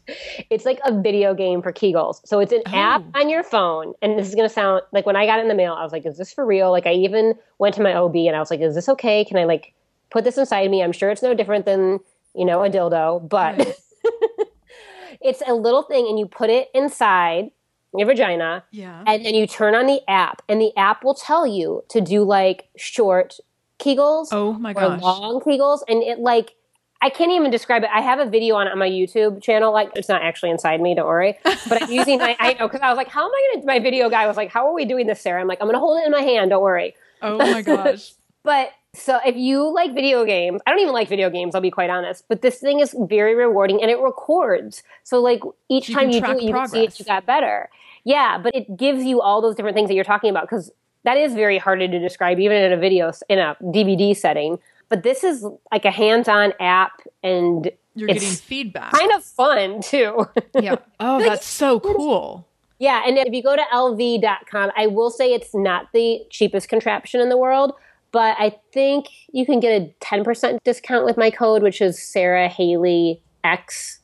It's 0.49 0.65
like 0.65 0.81
a 0.87 0.99
video 0.99 1.35
game 1.35 1.61
for 1.61 1.73
Kegels. 1.75 2.27
So 2.27 2.39
it's 2.41 2.53
an 2.53 2.63
oh. 2.67 2.71
app 2.75 3.03
Oh. 3.15 3.21
on 3.21 3.29
your 3.29 3.43
phone. 3.43 3.93
And 4.01 4.19
this 4.19 4.29
is 4.29 4.35
going 4.35 4.49
to 4.49 4.53
sound 4.55 4.81
like 4.93 5.05
when 5.05 5.15
I 5.17 5.27
got 5.27 5.41
it 5.41 5.43
in 5.43 5.49
the 5.49 5.55
mail, 5.55 5.75
I 5.75 5.83
was 5.83 5.93
like, 5.93 6.07
is 6.07 6.17
this 6.17 6.33
for 6.33 6.47
real? 6.47 6.71
Like 6.71 6.87
I 6.87 6.93
even 6.95 7.35
went 7.59 7.75
to 7.75 7.83
my 7.83 7.93
OB 7.95 8.17
and 8.17 8.35
I 8.35 8.39
was 8.39 8.51
like, 8.51 8.61
is 8.61 8.75
this 8.75 8.89
okay? 8.89 9.27
Can 9.27 9.37
I 9.37 9.45
like 9.45 9.75
put 10.15 10.23
this 10.25 10.39
inside 10.39 10.71
me? 10.71 10.83
I'm 10.83 10.93
sure 10.93 11.11
it's 11.11 11.23
no 11.23 11.35
different 11.35 11.67
than, 11.67 11.99
you 12.35 12.45
know, 12.45 12.63
a 12.65 12.71
dildo, 12.71 13.29
but 13.29 13.59
it's 15.21 15.43
a 15.47 15.53
little 15.55 15.83
thing 15.83 16.07
and 16.09 16.19
you 16.19 16.27
put 16.27 16.51
it 16.51 16.69
inside 16.75 17.51
your 17.97 18.07
vagina 18.07 18.65
yeah. 18.73 19.05
and 19.07 19.25
then 19.25 19.35
you 19.35 19.47
turn 19.47 19.75
on 19.75 19.87
the 19.87 20.01
app 20.09 20.43
and 20.49 20.61
the 20.61 20.73
app 20.77 21.05
will 21.05 21.15
tell 21.15 21.47
you 21.47 21.83
to 21.89 22.01
do 22.01 22.23
like 22.25 22.69
short 22.77 23.39
kegels 23.79 24.29
Oh 24.33 24.53
my 24.55 24.71
or 24.71 24.75
gosh. 24.75 25.01
long 25.03 25.41
kegels 25.41 25.81
and 25.89 26.03
it 26.03 26.19
like 26.19 26.55
i 27.03 27.09
can't 27.09 27.31
even 27.31 27.53
describe 27.53 27.85
it 27.85 27.91
i 27.95 28.01
have 28.01 28.19
a 28.19 28.29
video 28.29 28.57
on 28.57 28.67
on 28.67 28.79
my 28.81 28.89
youtube 28.91 29.41
channel 29.43 29.73
like 29.73 29.91
it's 29.95 30.09
not 30.09 30.23
actually 30.23 30.51
inside 30.51 30.81
me 30.81 30.95
don't 30.97 31.07
worry 31.07 31.39
but 31.69 31.83
i'm 31.83 31.91
using 31.93 32.19
my 32.19 32.37
i 32.41 32.55
know 32.55 32.67
because 32.67 32.81
i 32.81 32.89
was 32.89 32.97
like 32.97 33.09
how 33.09 33.25
am 33.27 33.31
i 33.33 33.51
gonna 33.55 33.67
my 33.67 33.79
video 33.79 34.11
guy 34.11 34.27
was 34.27 34.37
like 34.37 34.51
how 34.51 34.67
are 34.67 34.75
we 34.75 34.85
doing 34.85 35.07
this 35.07 35.21
sara 35.21 35.41
i'm 35.41 35.47
like 35.47 35.59
i'm 35.61 35.69
gonna 35.69 35.79
hold 35.79 36.01
it 36.01 36.05
in 36.07 36.11
my 36.11 36.23
hand 36.23 36.51
don't 36.51 36.63
worry 36.63 36.95
Oh 37.23 37.39
my 37.39 37.63
gosh. 37.73 38.13
but 38.43 38.71
so 38.95 39.19
if 39.27 39.37
you 39.37 39.73
like 39.73 39.95
video 39.95 40.25
games, 40.25 40.61
I 40.67 40.71
don't 40.71 40.81
even 40.81 40.93
like 40.95 41.09
video 41.09 41.29
games, 41.31 41.55
I'll 41.55 41.61
be 41.61 41.71
quite 41.71 41.91
honest, 41.91 42.25
but 42.29 42.43
this 42.43 42.59
thing 42.59 42.81
is 42.81 42.95
very 42.99 43.35
rewarding 43.35 43.83
and 43.83 43.91
it 43.91 43.99
records. 43.99 44.83
So 45.03 45.21
like 45.21 45.43
each 45.69 45.89
You 45.89 45.95
time 45.95 46.11
you 46.11 46.21
do 46.21 46.27
it, 46.31 46.43
you 46.43 46.53
can 46.53 46.69
see 46.69 46.77
progress. 46.79 46.95
it, 46.95 46.99
you 47.01 47.05
got 47.05 47.27
better. 47.27 47.69
Yeah, 48.05 48.39
but 48.39 48.55
it 48.55 48.77
gives 48.77 49.05
you 49.05 49.21
all 49.21 49.41
those 49.41 49.55
different 49.57 49.75
things 49.77 49.89
that 49.89 49.95
you're 49.95 50.05
talking 50.05 50.31
about 50.31 50.45
because 50.45 50.71
that 51.05 51.17
is 51.17 51.35
very 51.35 51.59
hard 51.59 51.81
to 51.81 51.89
describe 51.89 52.39
even 52.39 52.57
in 52.57 52.73
a 52.73 52.77
video 52.77 53.13
in 53.29 53.39
a 53.39 53.57
DVD 53.63 54.17
setting. 54.17 54.59
But 54.89 55.03
this 55.03 55.25
is 55.25 55.45
like 55.73 55.85
a 55.85 55.91
hands-on 55.91 56.53
app 56.61 57.01
and 57.23 57.71
You're 57.95 58.09
it's 58.11 58.21
getting 58.21 58.37
feedback. 58.37 58.93
kind 58.93 59.13
of 59.13 59.25
fun 59.25 59.81
too. 59.83 60.27
yeah. 60.61 60.77
Oh, 61.01 61.19
that's 61.21 61.47
so 61.47 61.81
cool. 61.81 62.47
Yeah, 62.79 63.03
and 63.07 63.17
if 63.17 63.33
you 63.33 63.43
go 63.43 63.57
to 63.57 63.63
elvie.com, 63.73 64.73
I 64.77 64.87
will 64.89 65.11
say 65.11 65.33
it's 65.33 65.55
not 65.55 65.87
the 65.93 66.21
cheapest 66.31 66.69
contraption 66.69 67.21
in 67.21 67.29
the 67.29 67.39
world, 67.39 67.73
but 68.15 68.37
I 68.39 68.57
think 68.73 69.09
you 69.33 69.45
can 69.45 69.59
get 69.59 69.83
a 69.83 69.93
10% 70.01 70.59
discount 70.63 71.05
with 71.05 71.17
my 71.17 71.33
code, 71.33 71.65
which 71.65 71.83
is 71.83 72.01
Sara 72.01 72.49
Haley 72.49 73.21
X 73.43 73.99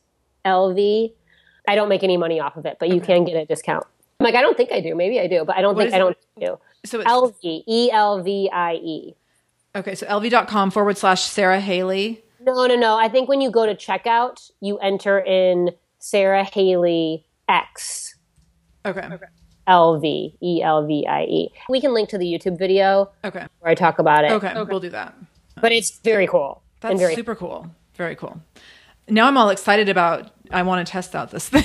Elvie. 0.45 1.13
I 1.65 1.75
don't 1.75 1.87
make 1.87 2.03
any 2.03 2.17
money 2.17 2.37
off 2.41 2.57
of 2.57 2.65
it, 2.65 2.75
but 2.77 2.89
you 2.89 2.99
can 2.99 3.23
get 3.23 3.37
a 3.37 3.45
discount. 3.45 3.85
I'm 4.19 4.25
like, 4.25 4.35
I 4.35 4.41
don't 4.41 4.57
think 4.57 4.73
I 4.73 4.81
do. 4.81 4.95
Maybe 4.95 5.17
I 5.17 5.27
do, 5.27 5.45
but 5.45 5.55
I 5.55 5.61
don't 5.61 5.75
What 5.75 5.83
think 5.83 5.93
I 5.95 5.97
don't 5.97 6.17
do. 6.37 6.59
So 6.83 6.99
it's 6.99 7.09
Elvie, 7.09 7.63
E 7.65 7.89
L 7.89 8.21
V 8.21 8.49
I 8.51 8.73
E. 8.73 9.15
okay. 9.77 9.95
So 9.95 10.05
elvie.com 10.07 10.71
forward 10.71 10.97
slash 10.97 11.23
Sara 11.23 11.61
Haley. 11.61 12.21
No, 12.41 12.65
no, 12.65 12.75
no. 12.75 12.97
I 12.97 13.07
think 13.07 13.29
when 13.29 13.39
you 13.39 13.49
go 13.49 13.65
to 13.65 13.75
checkout, 13.75 14.51
you 14.59 14.77
enter 14.79 15.19
in 15.19 15.71
Sara 15.99 16.43
Haley 16.43 17.25
X 17.47 18.15
Okay. 18.85 19.07
L 19.67 19.99
V 19.99 20.35
E 20.41 20.61
L 20.63 20.85
V 20.85 21.05
I 21.07 21.23
E. 21.23 21.49
We 21.69 21.79
can 21.81 21.93
link 21.93 22.09
to 22.09 22.17
the 22.17 22.25
YouTube 22.25 22.57
video 22.57 23.09
Okay. 23.23 23.45
where 23.59 23.71
I 23.71 23.75
talk 23.75 23.99
about 23.99 24.25
it. 24.25 24.31
Okay. 24.31 24.53
We'll 24.55 24.79
do 24.79 24.89
that. 24.89 25.15
But 25.59 25.71
it's 25.71 25.99
very 25.99 26.27
cool. 26.27 26.61
That's 26.81 26.99
very 26.99 27.15
super 27.15 27.35
cool. 27.35 27.67
Very 27.95 28.15
cool. 28.15 28.41
Now 29.07 29.27
I'm 29.27 29.37
all 29.37 29.49
excited 29.49 29.89
about. 29.89 30.31
I 30.51 30.63
want 30.63 30.85
to 30.85 30.91
test 30.91 31.15
out 31.15 31.31
this 31.31 31.47
thing. 31.49 31.63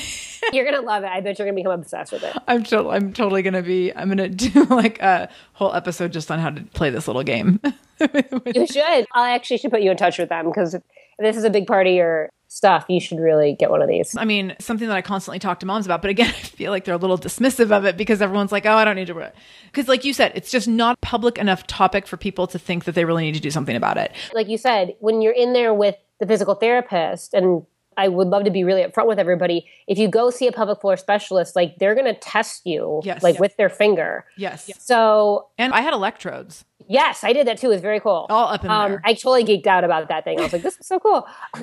You're 0.53 0.65
gonna 0.65 0.81
love 0.87 1.03
it. 1.03 1.09
I 1.09 1.21
bet 1.21 1.39
you're 1.39 1.47
gonna 1.47 1.57
become 1.57 1.73
obsessed 1.73 2.13
with 2.13 2.23
it. 2.23 2.37
I'm 2.47 2.63
to- 2.65 2.89
I'm 2.91 3.13
totally 3.13 3.43
gonna 3.43 3.63
be. 3.63 3.93
I'm 3.95 4.09
gonna 4.09 4.29
do 4.47 4.65
like 4.65 5.01
a 5.01 5.29
whole 5.55 5.73
episode 5.75 6.13
just 6.13 6.31
on 6.31 6.39
how 6.39 6.51
to 6.51 6.63
play 6.75 6.91
this 6.91 7.07
little 7.09 7.23
game. 7.25 7.61
You 7.99 8.67
should. 8.67 9.07
I 9.15 9.35
actually 9.35 9.57
should 9.57 9.71
put 9.71 9.81
you 9.81 9.91
in 9.91 9.97
touch 9.97 10.19
with 10.19 10.29
them 10.29 10.45
because 10.47 10.77
this 11.19 11.35
is 11.35 11.45
a 11.45 11.51
big 11.51 11.67
part 11.67 11.87
of 11.87 11.95
your 11.95 12.29
stuff, 12.57 12.87
you 12.89 13.01
should 13.01 13.21
really 13.21 13.53
get 13.53 13.71
one 13.71 13.83
of 13.83 13.89
these. 13.89 14.17
I 14.17 14.25
mean, 14.25 14.57
something 14.59 14.89
that 14.89 14.97
I 14.97 15.03
constantly 15.03 15.39
talk 15.39 15.61
to 15.61 15.67
moms 15.67 15.85
about, 15.85 16.01
but 16.01 16.11
again, 16.11 16.29
I 16.31 16.33
feel 16.33 16.71
like 16.73 16.85
they're 16.85 16.95
a 16.95 16.99
little 16.99 17.19
dismissive 17.19 17.71
of 17.71 17.85
it 17.85 17.97
because 17.99 18.23
everyone's 18.23 18.51
like, 18.53 18.65
"Oh, 18.65 18.73
I 18.75 18.85
don't 18.85 18.97
need 18.97 19.09
to." 19.09 19.33
Because, 19.67 19.89
like 19.89 20.05
you 20.05 20.13
said, 20.15 20.33
it's 20.35 20.51
just 20.51 20.67
not 20.67 20.99
public 21.03 21.37
enough 21.39 21.67
topic 21.67 22.07
for 22.07 22.17
people 22.17 22.47
to 22.49 22.59
think 22.59 22.85
that 22.85 22.95
they 22.95 23.05
really 23.05 23.25
need 23.25 23.35
to 23.35 23.41
do 23.41 23.51
something 23.51 23.77
about 23.77 23.99
it. 23.99 24.13
Like 24.35 24.49
you 24.49 24.57
said, 24.59 24.95
when 25.01 25.21
you're 25.21 25.35
in 25.35 25.53
there 25.53 25.75
with 25.75 25.97
the 26.19 26.27
physical 26.27 26.55
therapist 26.55 27.35
and 27.35 27.67
I 27.99 28.09
would 28.09 28.29
love 28.29 28.45
to 28.45 28.51
be 28.51 28.63
really 28.63 28.83
upfront 28.85 29.07
with 29.07 29.19
everybody. 29.19 29.67
If 29.87 29.97
you 29.97 30.07
go 30.09 30.29
see 30.29 30.47
a 30.47 30.53
pelvic 30.53 30.83
floor 30.83 30.99
specialist, 30.99 31.57
like 31.57 31.79
they're 31.79 31.95
going 31.95 32.07
to 32.13 32.19
test 32.21 32.67
you, 32.67 33.01
Yes. 33.05 33.23
like 33.23 33.37
Yes. 33.37 33.41
with 33.41 33.57
their 33.57 33.71
finger. 33.71 34.27
Yes, 34.37 34.71
So 34.79 35.47
and 35.57 35.73
I 35.73 35.81
had 35.81 35.95
electrodes 35.95 36.66
yes, 36.89 37.25
I 37.25 37.33
did 37.33 37.47
that 37.47 37.59
too. 37.59 37.67
It 37.67 37.75
was 37.75 37.81
very 37.81 38.01
cool. 38.01 38.27
all 38.31 38.49
up 38.49 38.65
in 38.65 38.71
Um, 38.71 38.93
there. 38.93 39.03
I 39.05 39.15
totally 39.15 39.45
geeked 39.45 39.67
out 39.67 39.85
about 39.85 40.09
that 40.09 40.25
thing. 40.25 40.39
I 40.39 40.43
was 40.45 40.53
like, 40.53 40.63
this 40.63 40.79
is 40.79 40.87
so 40.87 40.99
cool. 40.99 41.27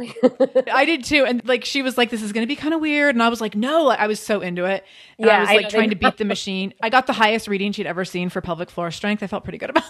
I 0.74 0.86
did 0.86 1.04
too. 1.04 1.26
And 1.26 1.46
like 1.48 1.66
she 1.66 1.82
was 1.82 1.98
like, 1.98 2.10
this 2.10 2.22
is 2.22 2.32
gonna 2.32 2.48
be 2.48 2.56
kind 2.56 2.74
of 2.74 2.82
weird. 2.82 3.16
And 3.16 3.24
I 3.24 3.30
was 3.30 3.42
like, 3.42 3.56
no, 3.56 3.90
I 3.90 4.08
was 4.08 4.20
so 4.20 4.42
into 4.42 4.66
it. 4.66 4.84
And 5.18 5.28
Yeah, 5.28 5.38
I 5.38 5.40
was 5.42 5.50
like 5.50 5.64
know, 5.64 5.70
trying 5.70 5.90
to 5.90 5.96
beat 5.96 6.18
the 6.18 6.26
machine. 6.26 6.74
I 6.82 6.90
got 6.90 7.08
the 7.08 7.14
highest 7.14 7.48
reading 7.48 7.72
she'd 7.72 7.88
ever 7.88 8.06
seen 8.06 8.30
for 8.30 8.42
pelvic 8.42 8.70
floor 8.70 8.92
strength. 8.92 9.24
I 9.24 9.28
felt 9.28 9.44
pretty 9.44 9.58
good 9.58 9.70
about 9.72 9.84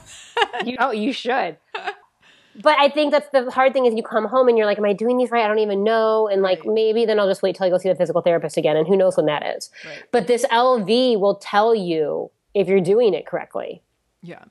that. 0.53 0.67
you, 0.67 0.77
oh, 0.79 0.91
you 0.91 1.13
should. 1.13 1.57
But 2.61 2.77
I 2.77 2.87
think 2.89 3.11
that's 3.11 3.27
the 3.31 3.49
hard 3.49 3.73
thing 3.73 3.87
is 3.87 3.95
you 3.95 4.03
come 4.03 4.25
home 4.25 4.47
and 4.47 4.55
you're 4.57 4.67
like, 4.67 4.77
am 4.77 4.85
I 4.85 4.93
doing 4.93 5.17
these 5.17 5.31
right? 5.31 5.43
I 5.43 5.47
don't 5.47 5.57
even 5.59 5.83
know. 5.83 6.27
And 6.27 6.43
like, 6.43 6.65
maybe 6.65 7.03
then 7.05 7.19
I'll 7.19 7.27
just 7.27 7.41
wait 7.41 7.55
till 7.55 7.65
I 7.65 7.69
go 7.71 7.79
see 7.79 7.89
the 7.89 7.95
physical 7.95 8.21
therapist 8.21 8.57
again. 8.57 8.77
And 8.77 8.87
who 8.87 8.95
knows 8.95 9.17
when 9.17 9.25
that 9.25 9.43
is. 9.57 9.71
Right. 9.83 10.03
But 10.11 10.27
this 10.27 10.45
Elvie 10.51 11.19
will 11.19 11.35
tell 11.35 11.73
you 11.73 12.29
if 12.53 12.67
you're 12.67 12.79
doing 12.81 13.15
it 13.15 13.25
correctly. 13.25 13.81
Yeah. 14.23 14.43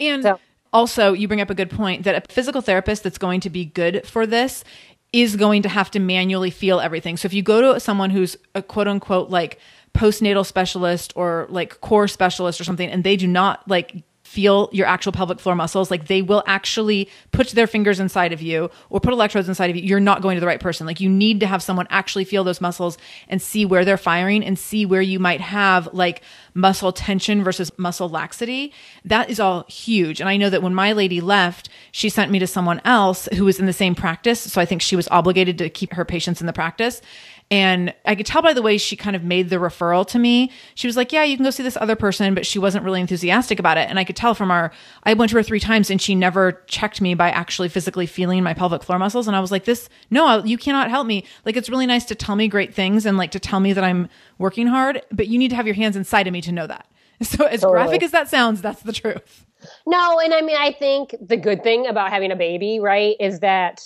And 0.00 0.22
So- 0.22 0.40
also, 0.72 1.12
you 1.12 1.28
bring 1.28 1.40
up 1.40 1.50
a 1.50 1.54
good 1.54 1.70
point 1.70 2.04
that 2.04 2.14
a 2.14 2.32
physical 2.32 2.60
therapist 2.60 3.02
that's 3.02 3.18
going 3.18 3.40
to 3.40 3.50
be 3.50 3.64
good 3.64 4.06
for 4.06 4.26
this 4.26 4.64
is 5.12 5.36
going 5.36 5.62
to 5.62 5.68
have 5.68 5.90
to 5.92 5.98
manually 5.98 6.50
feel 6.50 6.80
everything. 6.80 7.16
So 7.16 7.26
if 7.26 7.32
you 7.34 7.42
go 7.42 7.72
to 7.74 7.80
someone 7.80 8.10
who's 8.10 8.36
a 8.54 8.62
quote 8.62 8.88
unquote 8.88 9.30
like 9.30 9.58
postnatal 9.94 10.44
specialist 10.44 11.12
or 11.16 11.46
like 11.48 11.80
core 11.80 12.08
specialist 12.08 12.60
or 12.60 12.64
something, 12.64 12.90
and 12.90 13.04
they 13.04 13.16
do 13.16 13.26
not 13.26 13.66
like 13.68 14.02
feel 14.26 14.68
your 14.72 14.86
actual 14.86 15.12
pelvic 15.12 15.38
floor 15.38 15.54
muscles, 15.54 15.90
like 15.90 16.08
they 16.08 16.20
will 16.20 16.42
actually 16.46 17.08
put 17.30 17.48
their 17.50 17.66
fingers 17.66 18.00
inside 18.00 18.32
of 18.32 18.42
you 18.42 18.68
or 18.90 19.00
put 19.00 19.12
electrodes 19.12 19.48
inside 19.48 19.70
of 19.70 19.76
you, 19.76 19.82
you're 19.82 20.00
not 20.00 20.20
going 20.20 20.34
to 20.34 20.40
the 20.40 20.46
right 20.46 20.60
person. 20.60 20.86
Like 20.86 21.00
you 21.00 21.08
need 21.08 21.40
to 21.40 21.46
have 21.46 21.62
someone 21.62 21.86
actually 21.90 22.24
feel 22.24 22.42
those 22.42 22.60
muscles 22.60 22.98
and 23.28 23.40
see 23.40 23.64
where 23.64 23.84
they're 23.84 23.96
firing 23.96 24.44
and 24.44 24.58
see 24.58 24.84
where 24.84 25.00
you 25.00 25.20
might 25.20 25.40
have 25.40 25.88
like 25.94 26.22
muscle 26.54 26.92
tension 26.92 27.44
versus 27.44 27.70
muscle 27.78 28.08
laxity. 28.08 28.72
That 29.04 29.30
is 29.30 29.38
all 29.38 29.64
huge. 29.68 30.20
And 30.20 30.28
I 30.28 30.36
know 30.36 30.50
that 30.50 30.62
when 30.62 30.74
my 30.74 30.92
lady 30.92 31.20
left, 31.20 31.68
she 31.92 32.08
sent 32.08 32.32
me 32.32 32.40
to 32.40 32.46
someone 32.46 32.80
else 32.84 33.28
who 33.34 33.44
was 33.44 33.60
in 33.60 33.66
the 33.66 33.72
same 33.72 33.94
practice. 33.94 34.40
So 34.40 34.60
I 34.60 34.66
think 34.66 34.82
she 34.82 34.96
was 34.96 35.06
obligated 35.08 35.56
to 35.58 35.70
keep 35.70 35.92
her 35.94 36.04
patients 36.04 36.40
in 36.40 36.46
the 36.46 36.52
practice. 36.52 37.00
And 37.48 37.94
I 38.04 38.16
could 38.16 38.26
tell 38.26 38.42
by 38.42 38.52
the 38.52 38.62
way 38.62 38.76
she 38.76 38.96
kind 38.96 39.14
of 39.14 39.22
made 39.22 39.50
the 39.50 39.56
referral 39.56 40.04
to 40.08 40.18
me. 40.18 40.50
She 40.74 40.88
was 40.88 40.96
like, 40.96 41.12
Yeah, 41.12 41.22
you 41.22 41.36
can 41.36 41.44
go 41.44 41.50
see 41.50 41.62
this 41.62 41.76
other 41.76 41.94
person, 41.94 42.34
but 42.34 42.44
she 42.44 42.58
wasn't 42.58 42.84
really 42.84 43.00
enthusiastic 43.00 43.60
about 43.60 43.78
it. 43.78 43.88
And 43.88 44.00
I 44.00 44.04
could 44.04 44.16
tell 44.16 44.34
from 44.34 44.50
our, 44.50 44.72
I 45.04 45.14
went 45.14 45.30
to 45.30 45.36
her 45.36 45.44
three 45.44 45.60
times 45.60 45.88
and 45.88 46.02
she 46.02 46.16
never 46.16 46.64
checked 46.66 47.00
me 47.00 47.14
by 47.14 47.30
actually 47.30 47.68
physically 47.68 48.06
feeling 48.06 48.42
my 48.42 48.52
pelvic 48.52 48.82
floor 48.82 48.98
muscles. 48.98 49.28
And 49.28 49.36
I 49.36 49.40
was 49.40 49.52
like, 49.52 49.64
This, 49.64 49.88
no, 50.10 50.26
uh, 50.26 50.42
you 50.44 50.58
cannot 50.58 50.90
help 50.90 51.06
me. 51.06 51.24
Like, 51.44 51.56
it's 51.56 51.70
really 51.70 51.86
nice 51.86 52.04
to 52.06 52.16
tell 52.16 52.34
me 52.34 52.48
great 52.48 52.74
things 52.74 53.06
and 53.06 53.16
like 53.16 53.30
to 53.30 53.40
tell 53.40 53.60
me 53.60 53.72
that 53.74 53.84
I'm 53.84 54.08
working 54.38 54.66
hard, 54.66 55.02
but 55.12 55.28
you 55.28 55.38
need 55.38 55.50
to 55.50 55.56
have 55.56 55.66
your 55.66 55.76
hands 55.76 55.94
inside 55.94 56.26
of 56.26 56.32
me 56.32 56.40
to 56.42 56.52
know 56.52 56.66
that. 56.66 56.86
So, 57.22 57.46
as 57.46 57.62
totally. 57.62 57.72
graphic 57.72 58.02
as 58.02 58.10
that 58.10 58.28
sounds, 58.28 58.60
that's 58.60 58.82
the 58.82 58.92
truth. 58.92 59.46
No, 59.86 60.20
and 60.20 60.34
I 60.34 60.42
mean, 60.42 60.56
I 60.58 60.72
think 60.72 61.14
the 61.18 61.38
good 61.38 61.62
thing 61.62 61.86
about 61.86 62.10
having 62.10 62.30
a 62.30 62.36
baby, 62.36 62.78
right, 62.78 63.16
is 63.18 63.40
that 63.40 63.82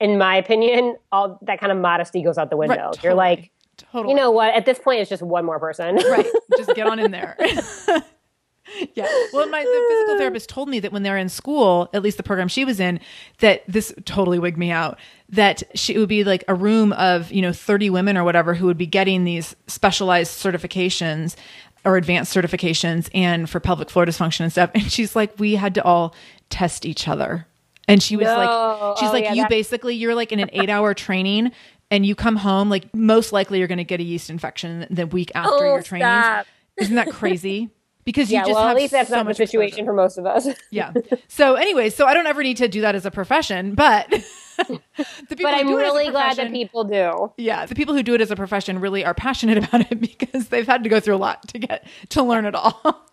in 0.00 0.18
my 0.18 0.36
opinion, 0.36 0.96
all 1.12 1.38
that 1.42 1.60
kind 1.60 1.70
of 1.70 1.78
modesty 1.78 2.22
goes 2.22 2.38
out 2.38 2.50
the 2.50 2.56
window. 2.56 2.74
Right, 2.74 2.84
totally, 2.84 3.04
You're 3.04 3.14
like, 3.14 3.50
totally. 3.76 4.12
you 4.12 4.16
know 4.16 4.30
what? 4.30 4.54
At 4.54 4.64
this 4.64 4.78
point, 4.78 5.00
it's 5.00 5.10
just 5.10 5.22
one 5.22 5.44
more 5.44 5.60
person. 5.60 5.96
right. 5.96 6.26
Just 6.56 6.74
get 6.74 6.86
on 6.86 6.98
in 6.98 7.10
there. 7.10 7.36
yeah. 7.38 9.08
Well, 9.32 9.48
my 9.48 9.62
the 9.62 9.86
physical 9.88 10.18
therapist 10.18 10.48
told 10.48 10.68
me 10.68 10.80
that 10.80 10.92
when 10.92 11.02
they're 11.02 11.16
in 11.16 11.28
school, 11.28 11.88
at 11.94 12.02
least 12.02 12.16
the 12.16 12.22
program 12.22 12.48
she 12.48 12.64
was 12.64 12.80
in, 12.80 12.98
that 13.38 13.62
this 13.68 13.94
totally 14.04 14.38
wigged 14.38 14.58
me 14.58 14.70
out. 14.70 14.98
That 15.28 15.62
she 15.74 15.96
would 15.98 16.08
be 16.08 16.24
like 16.24 16.44
a 16.48 16.54
room 16.54 16.92
of 16.94 17.30
you 17.30 17.42
know 17.42 17.52
thirty 17.52 17.88
women 17.88 18.16
or 18.16 18.24
whatever 18.24 18.54
who 18.54 18.66
would 18.66 18.78
be 18.78 18.86
getting 18.86 19.24
these 19.24 19.54
specialized 19.68 20.32
certifications 20.32 21.36
or 21.84 21.96
advanced 21.96 22.34
certifications 22.34 23.08
and 23.14 23.48
for 23.48 23.60
pelvic 23.60 23.88
floor 23.90 24.04
dysfunction 24.06 24.40
and 24.40 24.52
stuff. 24.52 24.70
And 24.74 24.90
she's 24.90 25.14
like, 25.16 25.38
we 25.38 25.54
had 25.54 25.74
to 25.76 25.84
all 25.84 26.14
test 26.50 26.84
each 26.84 27.08
other 27.08 27.46
and 27.90 28.02
she 28.02 28.16
was 28.16 28.26
no. 28.26 28.36
like, 28.36 28.98
she's 28.98 29.08
oh, 29.08 29.12
like, 29.12 29.24
yeah, 29.24 29.34
you 29.34 29.48
basically, 29.48 29.94
you're 29.94 30.14
like 30.14 30.32
in 30.32 30.40
an 30.40 30.50
eight 30.52 30.70
hour 30.70 30.94
training 30.94 31.52
and 31.90 32.06
you 32.06 32.14
come 32.14 32.36
home, 32.36 32.70
like 32.70 32.92
most 32.94 33.32
likely 33.32 33.58
you're 33.58 33.68
going 33.68 33.78
to 33.78 33.84
get 33.84 34.00
a 34.00 34.04
yeast 34.04 34.30
infection 34.30 34.86
the 34.90 35.06
week 35.06 35.32
after 35.34 35.64
oh, 35.64 35.74
your 35.74 35.82
training. 35.82 36.06
Stop. 36.06 36.46
Isn't 36.76 36.96
that 36.96 37.10
crazy? 37.10 37.70
Because 38.02 38.30
you 38.30 38.38
yeah, 38.38 38.44
just 38.44 38.54
well, 38.54 38.62
have 38.62 38.76
at 38.76 38.80
least 38.80 38.92
that's 38.92 39.10
so 39.10 39.16
not 39.16 39.26
the 39.26 39.34
situation 39.34 39.84
for 39.84 39.92
most 39.92 40.16
of 40.16 40.24
us. 40.24 40.48
yeah. 40.70 40.92
So, 41.28 41.54
anyways, 41.54 41.94
so 41.94 42.06
I 42.06 42.14
don't 42.14 42.26
ever 42.26 42.42
need 42.42 42.56
to 42.56 42.66
do 42.66 42.80
that 42.80 42.94
as 42.94 43.04
a 43.04 43.10
profession, 43.10 43.74
but 43.74 44.08
the 44.08 44.80
people 45.28 45.42
but 45.42 45.54
I'm 45.54 45.68
really 45.68 46.10
glad 46.10 46.38
that 46.38 46.50
people 46.50 46.84
do. 46.84 47.30
Yeah, 47.36 47.66
the 47.66 47.74
people 47.74 47.94
who 47.94 48.02
do 48.02 48.14
it 48.14 48.22
as 48.22 48.30
a 48.30 48.36
profession 48.36 48.80
really 48.80 49.04
are 49.04 49.12
passionate 49.12 49.58
about 49.58 49.92
it 49.92 50.00
because 50.00 50.48
they've 50.48 50.66
had 50.66 50.82
to 50.84 50.88
go 50.88 50.98
through 50.98 51.16
a 51.16 51.18
lot 51.18 51.46
to 51.48 51.58
get 51.58 51.86
to 52.08 52.22
learn 52.22 52.46
it 52.46 52.54
all. 52.54 53.06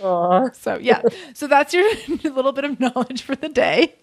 Aww. 0.00 0.54
So 0.56 0.76
yeah, 0.76 1.02
so 1.34 1.46
that's 1.46 1.72
your 1.72 1.88
little 2.24 2.52
bit 2.52 2.64
of 2.64 2.80
knowledge 2.80 3.22
for 3.22 3.36
the 3.36 3.48
day. 3.48 3.94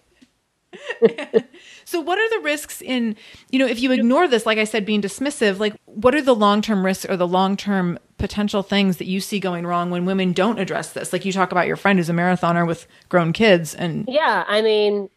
so 1.84 2.00
what 2.00 2.18
are 2.18 2.30
the 2.30 2.44
risks 2.44 2.80
in 2.80 3.16
you 3.50 3.58
know 3.58 3.66
if 3.66 3.80
you 3.80 3.90
ignore 3.90 4.28
this 4.28 4.46
like 4.46 4.56
i 4.56 4.62
said 4.62 4.86
being 4.86 5.02
dismissive 5.02 5.58
like 5.58 5.74
what 5.86 6.14
are 6.14 6.22
the 6.22 6.34
long-term 6.34 6.84
risks 6.84 7.04
or 7.06 7.16
the 7.16 7.26
long-term 7.26 7.98
potential 8.20 8.62
things 8.62 8.98
that 8.98 9.06
you 9.06 9.20
see 9.20 9.40
going 9.40 9.66
wrong 9.66 9.90
when 9.90 10.04
women 10.04 10.32
don't 10.32 10.60
address 10.60 10.92
this? 10.92 11.12
Like 11.12 11.24
you 11.24 11.32
talk 11.32 11.50
about 11.50 11.66
your 11.66 11.76
friend 11.76 11.98
who's 11.98 12.10
a 12.10 12.12
marathoner 12.12 12.66
with 12.66 12.86
grown 13.08 13.32
kids 13.32 13.74
and 13.74 14.04
yeah 14.06 14.44
i 14.46 14.62
mean 14.62 15.08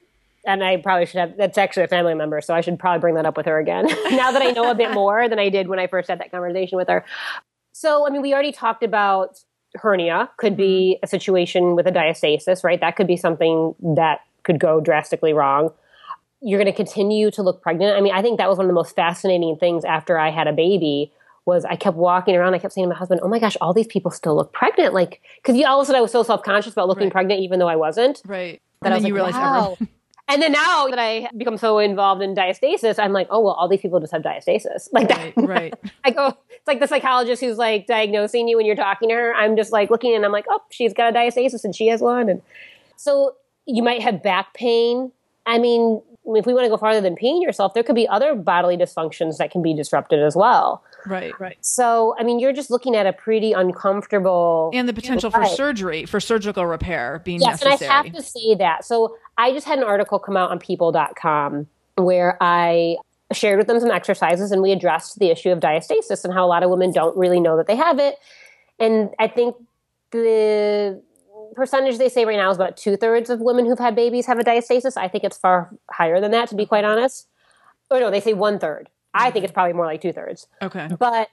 and 0.46 0.64
i 0.64 0.78
probably 0.78 1.06
should 1.06 1.20
have 1.20 1.38
that's 1.38 1.58
actually 1.58 1.84
a 1.84 1.88
family 1.88 2.16
member 2.16 2.42
so 2.42 2.54
i 2.56 2.62
should 2.62 2.80
probably 2.80 3.00
bring 3.00 3.16
that 3.16 3.26
up 3.26 3.38
with 3.38 3.46
her 3.46 3.60
again. 3.60 3.86
Now 4.12 4.32
that 4.32 4.42
i 4.42 4.52
know 4.52 4.72
a 4.72 4.76
bit 4.76 4.92
more 4.94 5.30
than 5.30 5.38
i 5.38 5.50
did 5.50 5.68
when 5.68 5.78
i 5.78 5.86
first 5.86 6.10
had 6.10 6.20
that 6.20 6.32
conversation 6.32 6.78
with 6.78 6.88
her. 6.88 7.06
So 7.74 8.08
i 8.08 8.10
mean 8.10 8.22
we 8.22 8.34
already 8.34 8.52
talked 8.52 8.84
about 8.84 9.38
hernia 9.76 10.30
could 10.38 10.56
be 10.56 10.96
mm-hmm. 10.96 11.06
a 11.06 11.08
situation 11.08 11.76
with 11.76 11.86
a 11.86 11.92
diastasis 11.92 12.64
right? 12.64 12.80
That 12.80 12.96
could 12.96 13.08
be 13.08 13.18
something 13.18 13.76
that 13.96 14.22
could 14.44 14.60
go 14.60 14.80
drastically 14.80 15.34
wrong. 15.34 15.72
You're 16.42 16.60
going 16.60 16.72
to 16.72 16.76
continue 16.76 17.32
to 17.32 17.42
look 17.42 17.62
pregnant. 17.62 17.98
I 17.98 18.02
mean, 18.02 18.14
I 18.14 18.22
think 18.22 18.38
that 18.38 18.50
was 18.50 18.58
one 18.58 18.66
of 18.66 18.70
the 18.70 18.74
most 18.74 18.96
fascinating 18.96 19.56
things 19.58 19.86
after 19.86 20.18
I 20.18 20.30
had 20.30 20.48
a 20.48 20.54
baby 20.54 21.12
was 21.46 21.66
I 21.66 21.76
kept 21.76 21.98
walking 21.98 22.36
around. 22.36 22.54
I 22.54 22.60
kept 22.60 22.74
saying 22.74 22.86
to 22.86 22.90
my 22.90 22.98
husband, 22.98 23.22
"Oh 23.24 23.28
my 23.28 23.40
gosh, 23.40 23.58
all 23.60 23.74
these 23.74 23.88
people 23.88 24.12
still 24.12 24.36
look 24.36 24.54
pregnant!" 24.54 24.94
Like, 24.94 25.22
because 25.38 25.62
all 25.64 25.80
of 25.80 25.84
a 25.84 25.86
sudden 25.86 26.00
I 26.00 26.02
was 26.02 26.12
so 26.12 26.24
self 26.24 26.44
conscious 26.44 26.74
about 26.74 26.88
looking 26.88 27.06
right. 27.06 27.14
pregnant, 27.14 27.42
even 27.42 27.60
though 27.60 27.68
I 27.68 27.76
wasn't. 27.76 28.22
Right. 28.26 28.62
That 28.82 28.94
and 28.94 29.06
I 29.06 29.10
was 29.10 29.34
like, 29.34 29.34
wow. 29.34 29.78
and 30.28 30.42
then 30.42 30.52
now 30.52 30.88
that 30.88 31.00
I 31.00 31.30
become 31.36 31.58
so 31.58 31.80
involved 31.80 32.22
in 32.22 32.36
diastasis, 32.36 32.98
I'm 33.00 33.14
like, 33.14 33.28
oh 33.30 33.42
well, 33.42 33.54
all 33.54 33.68
these 33.68 33.82
people 33.82 34.00
just 34.00 34.14
have 34.14 34.22
diastasis. 34.22 34.90
Like 34.92 35.10
right, 35.10 35.36
that. 35.36 35.48
Right. 35.48 35.74
I 36.04 36.12
go. 36.12 36.38
It's 36.50 36.68
like 36.68 36.80
the 36.80 36.88
psychologist 36.88 37.42
who's 37.42 37.58
like 37.58 37.88
diagnosing 37.88 38.48
you 38.48 38.56
when 38.56 38.66
you're 38.66 38.76
talking 38.76 39.10
to 39.10 39.16
her. 39.16 39.34
I'm 39.34 39.58
just 39.58 39.72
like 39.72 39.90
looking 39.90 40.16
and 40.16 40.26
I'm 40.26 40.32
like, 40.32 40.46
oh, 40.50 40.62
she's 40.70 40.94
got 40.94 41.14
a 41.14 41.18
diastasis 41.18 41.64
and 41.66 41.76
she 41.76 41.88
has 41.88 42.02
one, 42.02 42.30
and 42.30 42.42
so 42.96 43.36
you 43.66 43.84
might 43.84 44.02
have 44.02 44.22
back 44.22 44.54
pain. 44.54 45.12
I 45.46 45.58
mean, 45.60 46.02
if 46.26 46.46
we 46.46 46.54
want 46.54 46.66
to 46.66 46.70
go 46.70 46.78
farther 46.78 47.02
than 47.02 47.16
peeing 47.16 47.42
yourself, 47.42 47.74
there 47.74 47.84
could 47.84 47.96
be 47.96 48.08
other 48.08 48.36
bodily 48.36 48.78
dysfunctions 48.78 49.38
that 49.38 49.52
can 49.52 49.62
be 49.62 49.74
disrupted 49.74 50.20
as 50.20 50.36
well. 50.36 50.84
Right, 51.06 51.38
right. 51.40 51.58
So, 51.60 52.16
I 52.18 52.24
mean, 52.24 52.40
you're 52.40 52.54
just 52.54 52.72
looking 52.72 52.96
at 52.96 53.06
a 53.06 53.12
pretty 53.12 53.52
uncomfortable 53.52 54.72
and 54.74 54.88
the 54.88 54.94
potential 54.94 55.30
life. 55.32 55.50
for 55.50 55.56
surgery, 55.56 56.06
for 56.06 56.22
surgical 56.22 56.66
repair 56.66 57.22
being 57.26 57.42
yes, 57.42 57.62
necessary. 57.62 57.72
Yes, 57.72 57.82
and 57.82 57.92
I 57.92 57.96
have 57.96 58.14
to 58.14 58.22
say 58.22 58.56
that. 58.56 58.86
So, 58.86 59.18
I 59.38 59.52
just 59.52 59.68
had 59.68 59.80
an 59.80 59.84
article 59.84 60.18
come 60.20 60.38
out 60.38 60.52
on 60.52 60.60
people.com 60.60 61.68
where 61.96 62.38
I 62.42 62.98
shared 63.34 63.58
with 63.58 63.68
them 63.68 63.80
some 63.80 63.92
exercises 63.92 64.52
and 64.52 64.62
we 64.62 64.72
addressed 64.72 65.20
the 65.20 65.30
issue 65.30 65.50
of 65.50 65.60
diastasis 65.60 66.24
and 66.24 66.34
how 66.34 66.46
a 66.46 66.48
lot 66.48 66.64
of 66.64 66.70
women 66.70 66.92
don't 66.92 67.16
really 67.18 67.40
know 67.40 67.58
that 67.58 67.68
they 67.68 67.76
have 67.76 68.00
it. 68.00 68.16
And 68.80 69.10
I 69.20 69.28
think 69.28 69.56
the 70.12 71.02
percentage 71.56 71.98
they 71.98 72.10
say 72.10 72.26
right 72.26 72.38
now 72.38 72.50
is 72.50 72.58
about 72.58 72.78
two 72.78 72.98
thirds 72.98 73.30
of 73.30 73.40
women 73.42 73.66
who've 73.66 73.80
had 73.80 73.96
babies 73.96 74.26
have 74.26 74.40
a 74.40 74.44
diastasis. 74.44 74.98
I 74.98 75.08
think 75.08 75.24
it's 75.24 75.38
far 75.38 75.70
higher 75.92 76.20
than 76.20 76.32
that, 76.32 76.50
to 76.50 76.56
be 76.56 76.66
quite 76.66 76.84
honest. 76.84 77.28
Or 77.90 78.00
no, 78.00 78.12
they 78.12 78.20
say 78.20 78.34
one 78.34 78.60
third. 78.60 78.90
I 79.14 79.30
think 79.32 79.44
it's 79.44 79.54
probably 79.54 79.74
more 79.74 79.86
like 79.86 80.02
two 80.02 80.12
thirds. 80.12 80.48
Okay. 80.62 80.88
But 80.98 81.30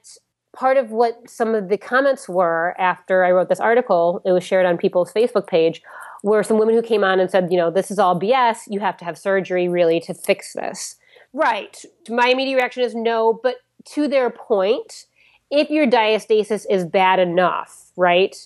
part 0.52 0.76
of 0.76 0.90
what 0.90 1.28
some 1.28 1.54
of 1.54 1.68
the 1.68 1.78
comments 1.78 2.28
were 2.28 2.74
after 2.78 3.24
I 3.24 3.30
wrote 3.30 3.48
this 3.48 3.60
article, 3.60 4.20
it 4.24 4.32
was 4.32 4.44
shared 4.44 4.66
on 4.66 4.76
people's 4.76 5.12
Facebook 5.12 5.46
page, 5.46 5.80
were 6.22 6.42
some 6.42 6.58
women 6.58 6.74
who 6.74 6.82
came 6.82 7.04
on 7.04 7.20
and 7.20 7.30
said, 7.30 7.50
you 7.50 7.56
know, 7.56 7.70
this 7.70 7.90
is 7.90 7.98
all 7.98 8.18
BS. 8.18 8.62
You 8.68 8.80
have 8.80 8.96
to 8.98 9.04
have 9.04 9.16
surgery 9.16 9.68
really 9.68 10.00
to 10.00 10.12
fix 10.12 10.52
this. 10.52 10.96
Right. 11.32 11.82
My 12.08 12.28
immediate 12.28 12.56
reaction 12.56 12.82
is 12.82 12.94
no, 12.94 13.40
but 13.42 13.56
to 13.92 14.08
their 14.08 14.28
point, 14.28 15.06
if 15.50 15.70
your 15.70 15.86
diastasis 15.86 16.66
is 16.68 16.84
bad 16.84 17.18
enough, 17.18 17.90
right, 17.96 18.36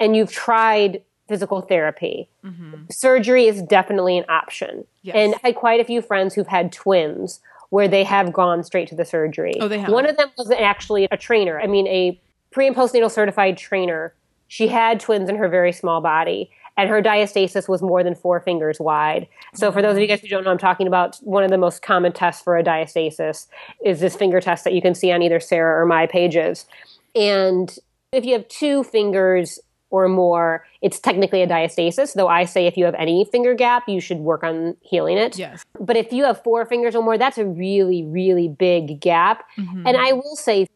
and 0.00 0.16
you've 0.16 0.32
tried 0.32 1.02
physical 1.32 1.62
therapy. 1.62 2.28
Mm-hmm. 2.44 2.82
Surgery 2.90 3.46
is 3.46 3.62
definitely 3.62 4.18
an 4.18 4.26
option. 4.28 4.84
Yes. 5.00 5.16
And 5.16 5.34
I 5.36 5.48
had 5.48 5.54
quite 5.56 5.80
a 5.80 5.84
few 5.84 6.02
friends 6.02 6.34
who've 6.34 6.46
had 6.46 6.72
twins 6.72 7.40
where 7.70 7.88
they 7.88 8.04
have 8.04 8.34
gone 8.34 8.62
straight 8.62 8.86
to 8.88 8.94
the 8.94 9.06
surgery. 9.06 9.54
Oh, 9.58 9.66
they 9.66 9.78
have. 9.78 9.90
One 9.90 10.06
of 10.06 10.18
them 10.18 10.28
was 10.36 10.50
actually 10.50 11.08
a 11.10 11.16
trainer. 11.16 11.58
I 11.58 11.66
mean, 11.66 11.86
a 11.86 12.20
pre 12.50 12.66
and 12.66 12.76
postnatal 12.76 13.10
certified 13.10 13.56
trainer. 13.56 14.12
She 14.48 14.68
had 14.68 15.00
twins 15.00 15.30
in 15.30 15.36
her 15.36 15.48
very 15.48 15.72
small 15.72 16.02
body, 16.02 16.50
and 16.76 16.90
her 16.90 17.00
diastasis 17.00 17.70
was 17.70 17.80
more 17.80 18.04
than 18.04 18.14
four 18.14 18.40
fingers 18.40 18.78
wide. 18.78 19.26
So, 19.54 19.72
for 19.72 19.80
those 19.80 19.96
of 19.96 20.02
you 20.02 20.06
guys 20.06 20.20
who 20.20 20.28
don't 20.28 20.44
know, 20.44 20.50
I'm 20.50 20.58
talking 20.58 20.86
about 20.86 21.16
one 21.22 21.44
of 21.44 21.50
the 21.50 21.56
most 21.56 21.80
common 21.80 22.12
tests 22.12 22.42
for 22.42 22.58
a 22.58 22.62
diastasis 22.62 23.46
is 23.82 24.00
this 24.00 24.16
finger 24.16 24.42
test 24.42 24.64
that 24.64 24.74
you 24.74 24.82
can 24.82 24.94
see 24.94 25.10
on 25.10 25.22
either 25.22 25.40
Sara 25.40 25.80
or 25.80 25.86
my 25.86 26.06
pages. 26.06 26.66
And 27.14 27.74
if 28.12 28.26
you 28.26 28.34
have 28.34 28.46
two 28.48 28.84
fingers 28.84 29.58
or 29.92 30.08
more, 30.08 30.66
it's 30.80 30.98
technically 30.98 31.42
a 31.42 31.46
diastasis, 31.46 32.14
though 32.14 32.26
I 32.26 32.46
say 32.46 32.66
if 32.66 32.76
you 32.76 32.86
have 32.86 32.94
any 32.98 33.26
finger 33.30 33.54
gap, 33.54 33.88
you 33.88 34.00
should 34.00 34.18
work 34.18 34.42
on 34.42 34.74
healing 34.80 35.18
it. 35.18 35.38
Yes. 35.38 35.64
But 35.78 35.96
if 35.96 36.12
you 36.12 36.24
have 36.24 36.42
four 36.42 36.64
fingers 36.66 36.96
or 36.96 37.02
more, 37.04 37.18
that's 37.18 37.38
a 37.38 37.44
really, 37.44 38.02
really 38.02 38.48
big 38.48 39.00
gap. 39.00 39.44
Mm-hmm. 39.58 39.86
And 39.86 39.96
I 39.96 40.12
will 40.12 40.34
say 40.34 40.66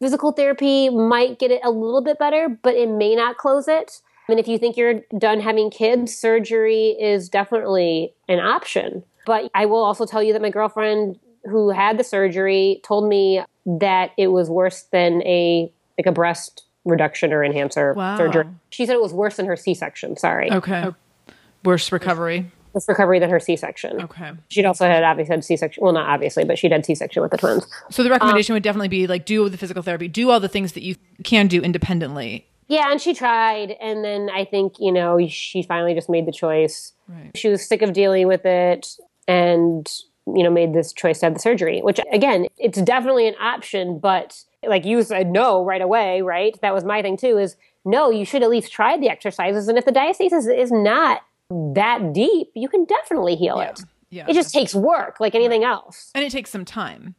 physical 0.00 0.32
therapy 0.32 0.88
might 0.88 1.38
get 1.38 1.50
it 1.50 1.60
a 1.62 1.70
little 1.70 2.02
bit 2.02 2.18
better, 2.18 2.48
but 2.48 2.74
it 2.74 2.88
may 2.88 3.14
not 3.14 3.36
close 3.36 3.68
it. 3.68 4.00
And 4.28 4.40
if 4.40 4.48
you 4.48 4.56
think 4.56 4.78
you're 4.78 5.02
done 5.18 5.40
having 5.40 5.70
kids, 5.70 6.16
surgery 6.16 6.96
is 6.98 7.28
definitely 7.28 8.14
an 8.28 8.40
option. 8.40 9.04
But 9.26 9.50
I 9.54 9.66
will 9.66 9.84
also 9.84 10.06
tell 10.06 10.22
you 10.22 10.32
that 10.32 10.42
my 10.42 10.50
girlfriend 10.50 11.18
who 11.44 11.70
had 11.70 11.98
the 11.98 12.04
surgery 12.04 12.80
told 12.82 13.08
me 13.08 13.42
that 13.66 14.12
it 14.16 14.28
was 14.28 14.48
worse 14.48 14.84
than 14.92 15.22
a 15.22 15.70
like 15.98 16.06
a 16.06 16.12
breast 16.12 16.64
reduction 16.84 17.32
or 17.32 17.44
enhancer 17.44 17.94
wow. 17.94 18.16
surgery. 18.16 18.46
She 18.70 18.86
said 18.86 18.94
it 18.94 19.02
was 19.02 19.12
worse 19.12 19.36
than 19.36 19.46
her 19.46 19.56
C 19.56 19.74
section. 19.74 20.16
Sorry. 20.16 20.50
Okay. 20.50 20.88
Worse 21.64 21.92
recovery. 21.92 22.50
Worse 22.72 22.88
recovery 22.88 23.18
than 23.18 23.30
her 23.30 23.38
C 23.38 23.56
section. 23.56 24.02
Okay. 24.02 24.32
She'd 24.48 24.64
also 24.64 24.86
had 24.86 25.04
obviously 25.04 25.34
had 25.34 25.44
C 25.44 25.56
section. 25.56 25.82
Well, 25.82 25.92
not 25.92 26.08
obviously, 26.08 26.44
but 26.44 26.58
she'd 26.58 26.72
had 26.72 26.84
C 26.84 26.94
section 26.94 27.22
with 27.22 27.30
the 27.30 27.38
twins. 27.38 27.66
So 27.90 28.02
the 28.02 28.10
recommendation 28.10 28.52
um, 28.52 28.56
would 28.56 28.62
definitely 28.62 28.88
be 28.88 29.06
like 29.06 29.26
do 29.26 29.48
the 29.48 29.58
physical 29.58 29.82
therapy, 29.82 30.08
do 30.08 30.30
all 30.30 30.40
the 30.40 30.48
things 30.48 30.72
that 30.72 30.82
you 30.82 30.96
can 31.22 31.46
do 31.46 31.60
independently. 31.60 32.46
Yeah, 32.68 32.90
and 32.90 33.00
she 33.00 33.12
tried, 33.12 33.76
and 33.82 34.02
then 34.02 34.30
I 34.32 34.46
think 34.46 34.74
you 34.78 34.92
know 34.92 35.18
she 35.28 35.62
finally 35.62 35.94
just 35.94 36.08
made 36.08 36.26
the 36.26 36.32
choice. 36.32 36.92
Right. 37.06 37.30
She 37.34 37.48
was 37.48 37.66
sick 37.66 37.82
of 37.82 37.92
dealing 37.92 38.26
with 38.26 38.46
it, 38.46 38.96
and 39.28 39.86
you 40.26 40.42
know 40.42 40.50
made 40.50 40.72
this 40.72 40.92
choice 40.92 41.20
to 41.20 41.26
have 41.26 41.34
the 41.34 41.40
surgery. 41.40 41.80
Which 41.82 42.00
again, 42.10 42.46
it's 42.56 42.80
definitely 42.80 43.28
an 43.28 43.34
option, 43.40 43.98
but 43.98 44.42
like 44.66 44.84
you 44.84 45.02
said, 45.02 45.30
no 45.30 45.64
right 45.64 45.82
away. 45.82 46.22
Right? 46.22 46.58
That 46.62 46.74
was 46.74 46.84
my 46.84 47.02
thing 47.02 47.16
too. 47.16 47.38
Is 47.38 47.56
no, 47.84 48.10
you 48.10 48.24
should 48.24 48.42
at 48.42 48.50
least 48.50 48.72
try 48.72 48.96
the 48.96 49.08
exercises, 49.08 49.68
and 49.68 49.76
if 49.78 49.84
the 49.84 49.92
diastasis 49.92 50.52
is 50.56 50.70
not 50.70 51.22
that 51.74 52.12
deep, 52.12 52.48
you 52.54 52.68
can 52.68 52.84
definitely 52.84 53.36
heal 53.36 53.56
Yeah. 53.58 53.70
it. 53.70 53.80
Yeah. 54.10 54.26
It 54.28 54.34
just 54.34 54.52
takes 54.54 54.74
work, 54.74 55.20
like 55.20 55.34
anything 55.34 55.64
else. 55.64 56.10
and 56.14 56.24
it 56.24 56.30
takes 56.30 56.50
some 56.50 56.64
time. 56.64 57.14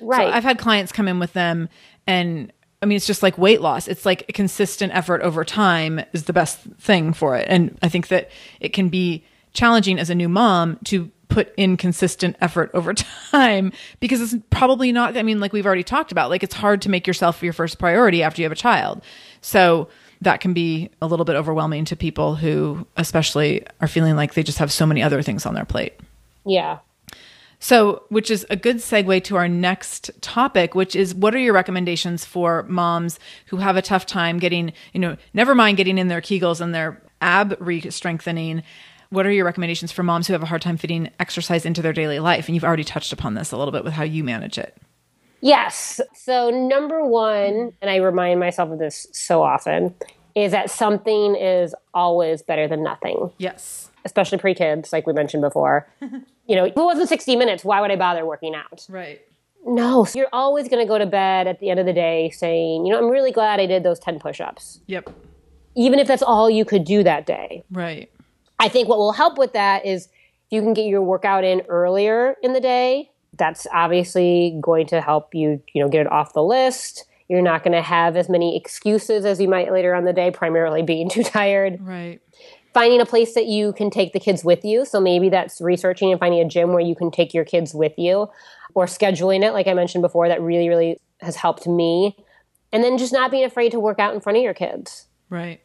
Right. 0.00 0.28
So 0.28 0.32
I've 0.36 0.44
had 0.44 0.58
clients 0.58 0.92
come 0.92 1.08
in 1.08 1.18
with 1.18 1.32
them 1.32 1.68
and 2.06 2.52
I 2.82 2.86
mean 2.86 2.96
it's 2.96 3.06
just 3.06 3.22
like 3.22 3.36
weight 3.38 3.60
loss. 3.60 3.88
It's 3.88 4.04
like 4.06 4.28
consistent 4.34 4.94
effort 4.94 5.22
over 5.22 5.44
time 5.44 6.00
is 6.12 6.24
the 6.24 6.32
best 6.32 6.58
thing 6.78 7.12
for 7.12 7.34
it. 7.36 7.46
And 7.48 7.76
I 7.82 7.88
think 7.88 8.08
that 8.08 8.30
it 8.60 8.72
can 8.72 8.88
be 8.88 9.24
challenging 9.54 9.98
as 9.98 10.10
a 10.10 10.14
new 10.14 10.28
mom 10.28 10.78
to 10.84 11.10
put 11.28 11.52
in 11.56 11.76
consistent 11.76 12.36
effort 12.40 12.70
over 12.74 12.94
time 13.30 13.72
because 14.00 14.20
it's 14.20 14.42
probably 14.50 14.92
not 14.92 15.16
I 15.16 15.22
mean 15.22 15.40
like 15.40 15.52
we've 15.52 15.66
already 15.66 15.82
talked 15.82 16.12
about 16.12 16.30
like 16.30 16.42
it's 16.42 16.54
hard 16.54 16.82
to 16.82 16.88
make 16.88 17.06
yourself 17.06 17.42
your 17.42 17.52
first 17.52 17.78
priority 17.78 18.22
after 18.22 18.42
you 18.42 18.44
have 18.44 18.52
a 18.52 18.56
child. 18.56 19.02
So 19.40 19.88
that 20.22 20.40
can 20.40 20.54
be 20.54 20.90
a 21.02 21.06
little 21.06 21.24
bit 21.24 21.36
overwhelming 21.36 21.84
to 21.86 21.96
people 21.96 22.36
who 22.36 22.86
especially 22.96 23.66
are 23.80 23.88
feeling 23.88 24.16
like 24.16 24.34
they 24.34 24.42
just 24.42 24.58
have 24.58 24.72
so 24.72 24.86
many 24.86 25.02
other 25.02 25.22
things 25.22 25.44
on 25.46 25.54
their 25.54 25.64
plate. 25.64 25.94
yeah. 26.44 26.78
So, 27.58 28.04
which 28.10 28.30
is 28.30 28.46
a 28.50 28.56
good 28.56 28.76
segue 28.76 29.24
to 29.24 29.36
our 29.36 29.48
next 29.48 30.10
topic, 30.20 30.74
which 30.74 30.94
is 30.94 31.14
what 31.14 31.34
are 31.34 31.38
your 31.38 31.54
recommendations 31.54 32.24
for 32.24 32.64
moms 32.64 33.18
who 33.46 33.56
have 33.56 33.76
a 33.76 33.82
tough 33.82 34.04
time 34.04 34.38
getting, 34.38 34.72
you 34.92 35.00
know, 35.00 35.16
never 35.32 35.54
mind 35.54 35.78
getting 35.78 35.96
in 35.96 36.08
their 36.08 36.20
Kegels 36.20 36.60
and 36.60 36.74
their 36.74 37.02
ab 37.20 37.56
re 37.58 37.80
strengthening. 37.90 38.62
What 39.10 39.26
are 39.26 39.30
your 39.30 39.44
recommendations 39.44 39.92
for 39.92 40.02
moms 40.02 40.26
who 40.26 40.32
have 40.32 40.42
a 40.42 40.46
hard 40.46 40.62
time 40.62 40.76
fitting 40.76 41.10
exercise 41.20 41.64
into 41.64 41.80
their 41.82 41.92
daily 41.92 42.18
life? 42.18 42.46
And 42.48 42.54
you've 42.54 42.64
already 42.64 42.84
touched 42.84 43.12
upon 43.12 43.34
this 43.34 43.52
a 43.52 43.56
little 43.56 43.72
bit 43.72 43.84
with 43.84 43.92
how 43.92 44.02
you 44.02 44.24
manage 44.24 44.58
it. 44.58 44.76
Yes. 45.40 46.00
So, 46.14 46.50
number 46.50 47.04
one, 47.04 47.72
and 47.80 47.90
I 47.90 47.96
remind 47.96 48.40
myself 48.40 48.70
of 48.70 48.78
this 48.78 49.06
so 49.12 49.42
often, 49.42 49.94
is 50.34 50.52
that 50.52 50.70
something 50.70 51.36
is 51.36 51.74
always 51.94 52.42
better 52.42 52.66
than 52.66 52.82
nothing, 52.82 53.30
Yes. 53.38 53.90
especially 54.04 54.38
pre 54.38 54.54
kids, 54.54 54.92
like 54.92 55.06
we 55.06 55.12
mentioned 55.12 55.42
before. 55.42 55.86
you 56.00 56.56
know, 56.56 56.64
if 56.64 56.72
it 56.72 56.76
wasn't 56.76 57.08
60 57.08 57.36
minutes, 57.36 57.64
why 57.64 57.80
would 57.80 57.90
I 57.90 57.96
bother 57.96 58.26
working 58.26 58.54
out? 58.54 58.86
Right. 58.88 59.20
No, 59.64 60.04
so 60.04 60.18
you're 60.18 60.28
always 60.32 60.68
going 60.68 60.84
to 60.84 60.88
go 60.88 60.96
to 60.98 61.06
bed 61.06 61.46
at 61.48 61.58
the 61.60 61.70
end 61.70 61.80
of 61.80 61.86
the 61.86 61.92
day 61.92 62.30
saying, 62.30 62.86
you 62.86 62.92
know, 62.92 62.98
I'm 62.98 63.10
really 63.10 63.32
glad 63.32 63.58
I 63.60 63.66
did 63.66 63.82
those 63.82 63.98
10 63.98 64.18
push 64.20 64.40
ups, 64.40 64.80
Yep. 64.86 65.10
even 65.74 65.98
if 65.98 66.06
that's 66.06 66.22
all 66.22 66.48
you 66.48 66.64
could 66.64 66.84
do 66.84 67.02
that 67.02 67.26
day. 67.26 67.64
Right. 67.70 68.10
I 68.58 68.68
think 68.68 68.88
what 68.88 68.98
will 68.98 69.12
help 69.12 69.38
with 69.38 69.52
that 69.52 69.84
is 69.84 70.06
if 70.06 70.10
you 70.50 70.62
can 70.62 70.74
get 70.74 70.86
your 70.86 71.02
workout 71.02 71.44
in 71.44 71.62
earlier 71.68 72.36
in 72.42 72.52
the 72.52 72.60
day, 72.60 73.10
that's 73.36 73.66
obviously 73.72 74.58
going 74.60 74.86
to 74.86 75.00
help 75.00 75.34
you, 75.34 75.62
you 75.72 75.82
know, 75.82 75.88
get 75.88 76.02
it 76.02 76.12
off 76.12 76.32
the 76.32 76.42
list. 76.42 77.04
You're 77.28 77.42
not 77.42 77.64
going 77.64 77.72
to 77.72 77.82
have 77.82 78.16
as 78.16 78.28
many 78.28 78.56
excuses 78.56 79.24
as 79.24 79.40
you 79.40 79.48
might 79.48 79.72
later 79.72 79.94
on 79.94 80.04
the 80.04 80.12
day, 80.12 80.30
primarily 80.30 80.82
being 80.82 81.08
too 81.10 81.22
tired. 81.22 81.78
Right. 81.80 82.20
Finding 82.72 83.00
a 83.00 83.06
place 83.06 83.34
that 83.34 83.46
you 83.46 83.72
can 83.72 83.90
take 83.90 84.12
the 84.12 84.20
kids 84.20 84.44
with 84.44 84.64
you. 84.64 84.84
So 84.84 85.00
maybe 85.00 85.30
that's 85.30 85.60
researching 85.60 86.10
and 86.10 86.20
finding 86.20 86.40
a 86.40 86.48
gym 86.48 86.72
where 86.72 86.80
you 86.80 86.94
can 86.94 87.10
take 87.10 87.32
your 87.32 87.44
kids 87.44 87.74
with 87.74 87.98
you 87.98 88.28
or 88.74 88.84
scheduling 88.84 89.42
it, 89.42 89.52
like 89.52 89.66
I 89.66 89.72
mentioned 89.72 90.02
before, 90.02 90.28
that 90.28 90.42
really, 90.42 90.68
really 90.68 91.00
has 91.22 91.36
helped 91.36 91.66
me. 91.66 92.14
And 92.72 92.84
then 92.84 92.98
just 92.98 93.12
not 93.12 93.30
being 93.30 93.44
afraid 93.44 93.72
to 93.72 93.80
work 93.80 93.98
out 93.98 94.14
in 94.14 94.20
front 94.20 94.36
of 94.36 94.44
your 94.44 94.52
kids, 94.52 95.06
Right. 95.30 95.60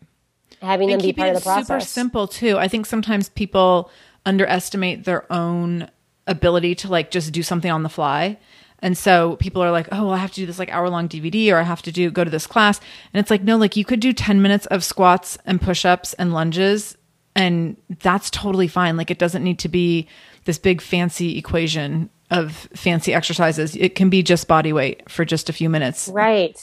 Having 0.62 0.88
them 0.88 0.96
and 0.96 1.02
be 1.02 1.10
keeping 1.10 1.24
part 1.24 1.34
it 1.34 1.38
of 1.38 1.44
the 1.44 1.48
process. 1.48 1.68
super 1.68 1.80
simple 1.80 2.28
too. 2.28 2.58
I 2.58 2.68
think 2.68 2.86
sometimes 2.86 3.30
people 3.30 3.90
underestimate 4.26 5.04
their 5.06 5.32
own 5.32 5.90
ability 6.28 6.76
to 6.76 6.88
like 6.88 7.12
just 7.12 7.32
do 7.32 7.44
something 7.44 7.72
on 7.72 7.84
the 7.84 7.90
fly. 7.90 8.38
And 8.84 8.98
so 8.98 9.36
people 9.36 9.62
are 9.62 9.72
like, 9.72 9.88
"Oh, 9.92 10.06
well, 10.06 10.14
I 10.14 10.18
have 10.18 10.32
to 10.32 10.42
do 10.42 10.46
this 10.48 10.58
like 10.58 10.74
hour 10.74 10.90
long 10.90 11.08
DVD, 11.08 11.52
or 11.52 11.58
I 11.58 11.64
have 11.64 11.84
to 11.84 11.92
do 11.92 12.10
go 12.10 12.24
to 12.24 12.32
this 12.32 12.48
class." 12.48 12.80
And 13.14 13.20
it's 13.20 13.30
like, 13.30 13.44
no, 13.44 13.56
like 13.58 13.76
you 13.76 13.86
could 13.86 14.00
do 14.00 14.12
ten 14.12 14.42
minutes 14.42 14.66
of 14.68 14.84
squats 14.84 15.38
and 15.46 15.62
push 15.62 15.86
ups 15.86 16.14
and 16.14 16.34
lunges, 16.34 16.98
and 17.36 17.78
that's 18.00 18.30
totally 18.32 18.68
fine. 18.68 18.98
Like 18.98 19.12
it 19.12 19.20
doesn't 19.20 19.44
need 19.44 19.60
to 19.60 19.70
be 19.70 20.08
this 20.46 20.58
big 20.58 20.82
fancy 20.82 21.38
equation 21.38 22.10
of 22.32 22.68
fancy 22.76 23.14
exercises. 23.14 23.76
It 23.76 23.94
can 23.94 24.10
be 24.10 24.24
just 24.24 24.48
body 24.48 24.74
weight 24.74 25.10
for 25.12 25.26
just 25.26 25.50
a 25.50 25.54
few 25.54 25.70
minutes. 25.70 26.08
Right. 26.08 26.60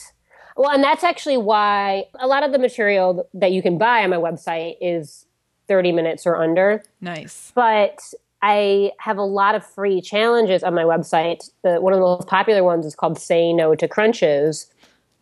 Well, 0.59 0.71
and 0.73 0.83
that's 0.83 1.05
actually 1.05 1.37
why 1.37 2.07
a 2.19 2.27
lot 2.27 2.43
of 2.43 2.51
the 2.51 2.59
material 2.59 3.29
that 3.33 3.53
you 3.53 3.63
can 3.63 3.79
buy 3.79 4.03
on 4.03 4.11
my 4.11 4.17
website 4.17 4.77
is 4.81 5.25
30 5.69 5.93
minutes 5.93 6.27
or 6.27 6.37
under. 6.37 6.83
Nice. 7.01 7.53
But 7.55 8.01
I 8.43 8.91
have 8.99 9.19
a 9.19 9.23
lot 9.23 9.55
of 9.55 9.65
free 9.65 10.01
challenges 10.01 10.65
on 10.65 10.75
my 10.75 10.83
website. 10.83 11.49
The, 11.63 11.81
one 11.81 11.93
of 11.93 11.99
the 11.99 12.05
most 12.05 12.27
popular 12.27 12.65
ones 12.65 12.87
is 12.87 12.97
called 12.97 13.21
Say 13.21 13.53
No 13.53 13.77
to 13.77 13.87
Crunches. 13.87 14.67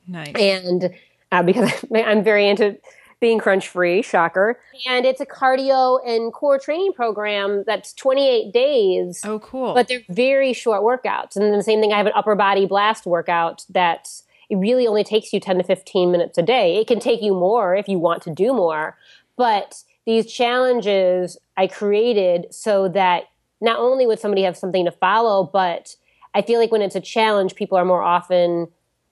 Nice. 0.08 0.34
And 0.34 0.94
uh, 1.30 1.42
because 1.42 1.70
I'm 1.94 2.24
very 2.24 2.48
into 2.48 2.78
being 3.20 3.38
crunch 3.38 3.68
free, 3.68 4.00
shocker. 4.00 4.58
And 4.88 5.04
it's 5.04 5.20
a 5.20 5.26
cardio 5.26 6.00
and 6.06 6.32
core 6.32 6.58
training 6.58 6.94
program 6.94 7.62
that's 7.66 7.92
28 7.92 8.52
days 8.52 9.20
oh, 9.24 9.38
cool. 9.40 9.74
but 9.74 9.88
they're 9.88 10.02
very 10.08 10.54
short 10.54 10.82
workouts. 10.82 11.36
And 11.36 11.44
then 11.44 11.52
the 11.52 11.62
same 11.62 11.80
thing, 11.80 11.92
I 11.92 11.98
have 11.98 12.06
an 12.06 12.12
upper 12.14 12.34
body 12.34 12.64
blast 12.64 13.04
workout 13.04 13.64
that 13.70 14.08
it 14.48 14.56
really 14.56 14.86
only 14.86 15.04
takes 15.04 15.32
you 15.32 15.40
10 15.40 15.58
to 15.58 15.64
15 15.64 16.10
minutes 16.10 16.38
a 16.38 16.42
day. 16.42 16.76
It 16.76 16.86
can 16.86 17.00
take 17.00 17.22
you 17.22 17.34
more 17.34 17.74
if 17.74 17.88
you 17.88 17.98
want 17.98 18.22
to 18.22 18.30
do 18.30 18.52
more. 18.52 18.96
But 19.36 19.82
these 20.04 20.32
challenges 20.32 21.36
I 21.56 21.66
created 21.66 22.54
so 22.54 22.88
that 22.88 23.24
not 23.60 23.78
only 23.78 24.06
would 24.06 24.20
somebody 24.20 24.42
have 24.42 24.56
something 24.56 24.84
to 24.84 24.92
follow, 24.92 25.44
but 25.52 25.96
I 26.34 26.42
feel 26.42 26.60
like 26.60 26.70
when 26.70 26.82
it's 26.82 26.94
a 26.94 27.00
challenge, 27.00 27.54
people 27.54 27.78
are 27.78 27.84
more 27.84 28.02
often 28.02 28.68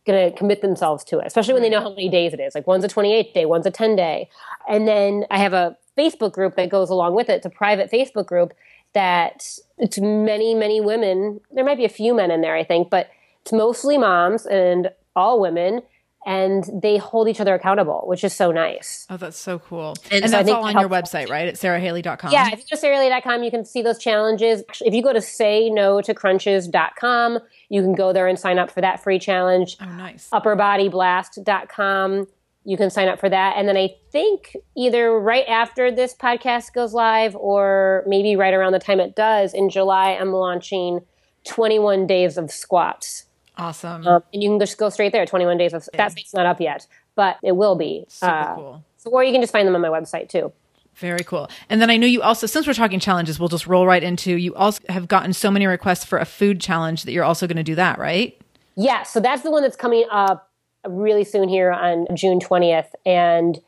going 0.06 0.30
to 0.30 0.36
commit 0.36 0.60
themselves 0.60 1.02
to 1.04 1.18
it, 1.18 1.26
especially 1.26 1.54
when 1.54 1.62
they 1.62 1.70
know 1.70 1.80
how 1.80 1.88
many 1.88 2.08
days 2.08 2.34
it 2.34 2.40
is. 2.40 2.54
Like 2.54 2.66
one's 2.66 2.84
a 2.84 2.88
28 2.88 3.32
day, 3.32 3.46
one's 3.46 3.66
a 3.66 3.70
10 3.70 3.96
day. 3.96 4.28
And 4.68 4.86
then 4.86 5.24
I 5.30 5.38
have 5.38 5.54
a 5.54 5.76
Facebook 5.96 6.32
group 6.32 6.56
that 6.56 6.68
goes 6.68 6.90
along 6.90 7.14
with 7.14 7.28
it. 7.28 7.36
It's 7.36 7.46
a 7.46 7.50
private 7.50 7.90
Facebook 7.90 8.26
group 8.26 8.52
that 8.92 9.58
it's 9.78 9.98
many, 9.98 10.54
many 10.54 10.80
women. 10.80 11.40
There 11.50 11.64
might 11.64 11.78
be 11.78 11.84
a 11.84 11.90
few 11.90 12.14
men 12.14 12.30
in 12.30 12.42
there, 12.42 12.54
I 12.54 12.64
think, 12.64 12.90
but 12.90 13.08
it's 13.42 13.52
mostly 13.52 13.98
moms 13.98 14.46
and 14.46 14.90
all 15.16 15.40
women. 15.40 15.82
And 16.26 16.64
they 16.82 16.96
hold 16.96 17.28
each 17.28 17.38
other 17.38 17.52
accountable, 17.54 18.04
which 18.06 18.24
is 18.24 18.34
so 18.34 18.50
nice. 18.50 19.06
Oh, 19.10 19.18
that's 19.18 19.36
so 19.36 19.58
cool. 19.58 19.94
And 20.10 20.22
And, 20.22 20.30
so 20.30 20.38
that's 20.38 20.48
all 20.48 20.66
it 20.66 20.74
on 20.74 20.80
your 20.80 20.88
website, 20.88 21.28
right? 21.28 21.46
At 21.46 21.56
sarahaley.com. 21.56 22.32
Yeah, 22.32 22.46
if 22.50 22.60
you 22.60 22.64
go 22.70 22.76
to 22.80 22.86
sarahaley.com, 22.86 23.42
you 23.42 23.50
can 23.50 23.66
see 23.66 23.82
those 23.82 23.98
challenges. 23.98 24.62
Actually, 24.66 24.88
If 24.88 24.94
you 24.94 25.02
go 25.02 25.12
to 25.12 25.20
say 25.20 25.68
no 25.68 26.00
to 26.00 26.14
crunches.com, 26.14 27.40
you 27.68 27.82
can 27.82 27.94
go 27.94 28.14
there 28.14 28.26
and 28.26 28.38
sign 28.38 28.58
up 28.58 28.70
for 28.70 28.80
that 28.80 29.02
free 29.02 29.18
challenge. 29.18 29.76
Oh, 29.82 29.84
nice. 29.84 30.30
upperbodyblast.com. 30.32 32.26
You 32.66 32.76
can 32.78 32.88
sign 32.88 33.08
up 33.08 33.20
for 33.20 33.28
that. 33.28 33.56
And 33.58 33.68
then 33.68 33.76
I 33.76 33.94
think 34.10 34.56
either 34.74 35.18
right 35.20 35.44
after 35.46 35.90
this 35.90 36.14
podcast 36.14 36.72
goes 36.72 36.94
live 36.94 37.36
or 37.36 38.02
maybe 38.06 38.36
right 38.36 38.54
around 38.54 38.72
the 38.72 38.78
time 38.78 39.00
it 39.00 39.14
does 39.14 39.52
in 39.52 39.68
July, 39.68 40.12
I'm 40.12 40.32
launching 40.32 41.00
21 41.44 42.06
days 42.06 42.38
of 42.38 42.50
squats. 42.50 43.26
Awesome. 43.56 44.06
Um, 44.06 44.22
and 44.32 44.42
you 44.42 44.50
can 44.50 44.58
just 44.58 44.78
go 44.78 44.88
straight 44.88 45.12
there 45.12 45.24
21 45.24 45.56
days 45.58 45.72
of 45.72 45.88
that 45.94 46.12
site's 46.12 46.34
not 46.34 46.46
up 46.46 46.60
yet, 46.60 46.86
but 47.14 47.36
it 47.42 47.52
will 47.52 47.76
be. 47.76 48.04
Super 48.08 48.32
Uh, 48.32 48.54
cool. 48.54 48.84
So, 48.96 49.10
or 49.10 49.22
you 49.22 49.32
can 49.32 49.40
just 49.40 49.52
find 49.52 49.66
them 49.66 49.74
on 49.74 49.80
my 49.80 49.88
website 49.88 50.28
too. 50.28 50.52
Very 50.96 51.24
cool. 51.24 51.48
And 51.68 51.80
then 51.82 51.90
I 51.90 51.96
know 51.96 52.06
you 52.06 52.22
also, 52.22 52.46
since 52.46 52.66
we're 52.66 52.72
talking 52.74 53.00
challenges, 53.00 53.38
we'll 53.40 53.48
just 53.48 53.66
roll 53.66 53.86
right 53.86 54.02
into 54.02 54.36
you 54.36 54.54
also 54.54 54.80
have 54.88 55.08
gotten 55.08 55.32
so 55.32 55.50
many 55.50 55.66
requests 55.66 56.04
for 56.04 56.18
a 56.18 56.24
food 56.24 56.60
challenge 56.60 57.02
that 57.04 57.12
you're 57.12 57.24
also 57.24 57.46
going 57.46 57.56
to 57.56 57.64
do 57.64 57.74
that, 57.74 57.98
right? 57.98 58.40
Yeah, 58.76 59.02
so 59.02 59.20
that's 59.20 59.42
the 59.42 59.50
one 59.50 59.62
that's 59.62 59.76
coming 59.76 60.04
up 60.10 60.50
really 60.86 61.24
soon 61.24 61.48
here 61.48 61.72
on 61.72 62.06
June 62.14 62.38
20th. 62.40 62.88
And 63.04 63.58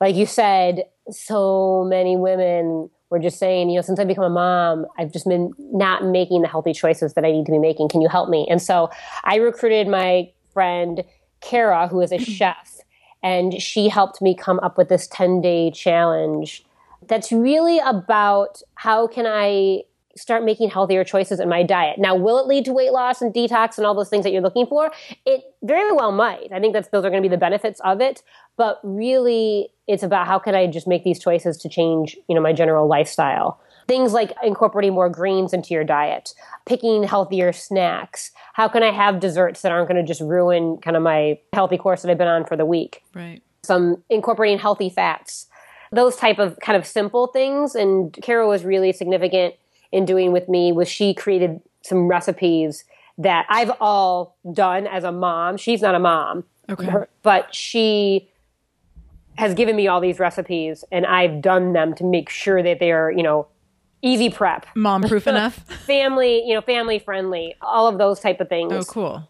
like 0.00 0.14
you 0.14 0.26
said, 0.26 0.84
so 1.10 1.84
many 1.84 2.16
women 2.16 2.90
were 3.10 3.18
just 3.18 3.38
saying, 3.38 3.70
you 3.70 3.76
know, 3.76 3.82
since 3.82 3.98
I've 3.98 4.08
become 4.08 4.24
a 4.24 4.30
mom, 4.30 4.86
I've 4.98 5.12
just 5.12 5.26
been 5.26 5.52
not 5.58 6.04
making 6.04 6.42
the 6.42 6.48
healthy 6.48 6.72
choices 6.72 7.14
that 7.14 7.24
I 7.24 7.30
need 7.30 7.46
to 7.46 7.52
be 7.52 7.58
making. 7.58 7.88
Can 7.88 8.00
you 8.00 8.08
help 8.08 8.28
me? 8.28 8.46
And 8.50 8.60
so 8.60 8.90
I 9.24 9.36
recruited 9.36 9.88
my 9.88 10.30
friend 10.52 11.04
Kara, 11.40 11.88
who 11.88 12.00
is 12.00 12.12
a 12.12 12.18
chef, 12.18 12.78
and 13.22 13.60
she 13.60 13.88
helped 13.88 14.20
me 14.20 14.34
come 14.34 14.58
up 14.60 14.78
with 14.78 14.88
this 14.88 15.06
10 15.08 15.40
day 15.40 15.70
challenge 15.70 16.64
that's 17.06 17.30
really 17.30 17.78
about 17.80 18.62
how 18.76 19.06
can 19.06 19.26
I 19.26 19.82
start 20.16 20.44
making 20.44 20.70
healthier 20.70 21.04
choices 21.04 21.40
in 21.40 21.48
my 21.48 21.62
diet. 21.62 21.98
Now, 21.98 22.14
will 22.14 22.38
it 22.38 22.46
lead 22.46 22.64
to 22.66 22.72
weight 22.72 22.92
loss 22.92 23.20
and 23.20 23.32
detox 23.32 23.78
and 23.78 23.86
all 23.86 23.94
those 23.94 24.08
things 24.08 24.24
that 24.24 24.32
you're 24.32 24.42
looking 24.42 24.66
for? 24.66 24.92
It 25.26 25.42
very 25.62 25.92
well 25.92 26.12
might. 26.12 26.52
I 26.52 26.60
think 26.60 26.72
that 26.74 26.90
those 26.92 27.04
are 27.04 27.10
going 27.10 27.22
to 27.22 27.28
be 27.28 27.34
the 27.34 27.38
benefits 27.38 27.80
of 27.84 28.00
it, 28.00 28.22
but 28.56 28.80
really 28.82 29.70
it's 29.86 30.02
about 30.02 30.26
how 30.26 30.38
can 30.38 30.54
I 30.54 30.66
just 30.66 30.86
make 30.86 31.04
these 31.04 31.18
choices 31.18 31.56
to 31.58 31.68
change, 31.68 32.16
you 32.28 32.34
know, 32.34 32.40
my 32.40 32.52
general 32.52 32.88
lifestyle. 32.88 33.60
Things 33.86 34.14
like 34.14 34.32
incorporating 34.42 34.94
more 34.94 35.10
greens 35.10 35.52
into 35.52 35.74
your 35.74 35.84
diet, 35.84 36.32
picking 36.64 37.04
healthier 37.04 37.52
snacks. 37.52 38.30
How 38.54 38.66
can 38.66 38.82
I 38.82 38.90
have 38.90 39.20
desserts 39.20 39.60
that 39.60 39.72
aren't 39.72 39.88
going 39.88 40.00
to 40.00 40.06
just 40.06 40.22
ruin 40.22 40.78
kind 40.78 40.96
of 40.96 41.02
my 41.02 41.38
healthy 41.52 41.76
course 41.76 42.00
that 42.00 42.10
I've 42.10 42.16
been 42.16 42.28
on 42.28 42.46
for 42.46 42.56
the 42.56 42.64
week? 42.64 43.02
Right. 43.14 43.42
some 43.62 44.02
incorporating 44.08 44.58
healthy 44.58 44.90
fats, 44.90 45.48
those 45.92 46.16
type 46.16 46.38
of 46.38 46.58
kind 46.60 46.76
of 46.76 46.86
simple 46.86 47.26
things. 47.26 47.74
And 47.74 48.12
Carol 48.22 48.48
was 48.48 48.64
really 48.64 48.92
significant 48.92 49.54
in 49.94 50.04
doing 50.04 50.32
with 50.32 50.48
me 50.48 50.72
was 50.72 50.88
she 50.88 51.14
created 51.14 51.60
some 51.82 52.08
recipes 52.08 52.84
that 53.16 53.46
I've 53.48 53.70
all 53.80 54.36
done 54.52 54.86
as 54.88 55.04
a 55.04 55.12
mom. 55.12 55.56
She's 55.56 55.80
not 55.80 55.94
a 55.94 55.98
mom, 56.00 56.44
Okay. 56.68 56.86
her- 56.86 57.08
but 57.22 57.54
she 57.54 58.28
has 59.36 59.54
given 59.54 59.76
me 59.76 59.86
all 59.88 60.00
these 60.00 60.18
recipes 60.18 60.84
and 60.92 61.06
I've 61.06 61.40
done 61.40 61.72
them 61.72 61.94
to 61.96 62.04
make 62.04 62.28
sure 62.28 62.62
that 62.62 62.78
they 62.80 62.90
are, 62.92 63.10
you 63.10 63.22
know, 63.22 63.46
easy 64.02 64.30
prep, 64.30 64.66
Mom 64.74 65.02
proof 65.02 65.26
enough? 65.34 65.56
family, 65.86 66.44
you 66.46 66.54
know, 66.54 66.60
family 66.60 66.98
friendly, 66.98 67.54
all 67.62 67.86
of 67.86 67.98
those 67.98 68.20
type 68.20 68.40
of 68.40 68.48
things. 68.48 68.72
Oh, 68.72 68.82
cool. 68.84 69.28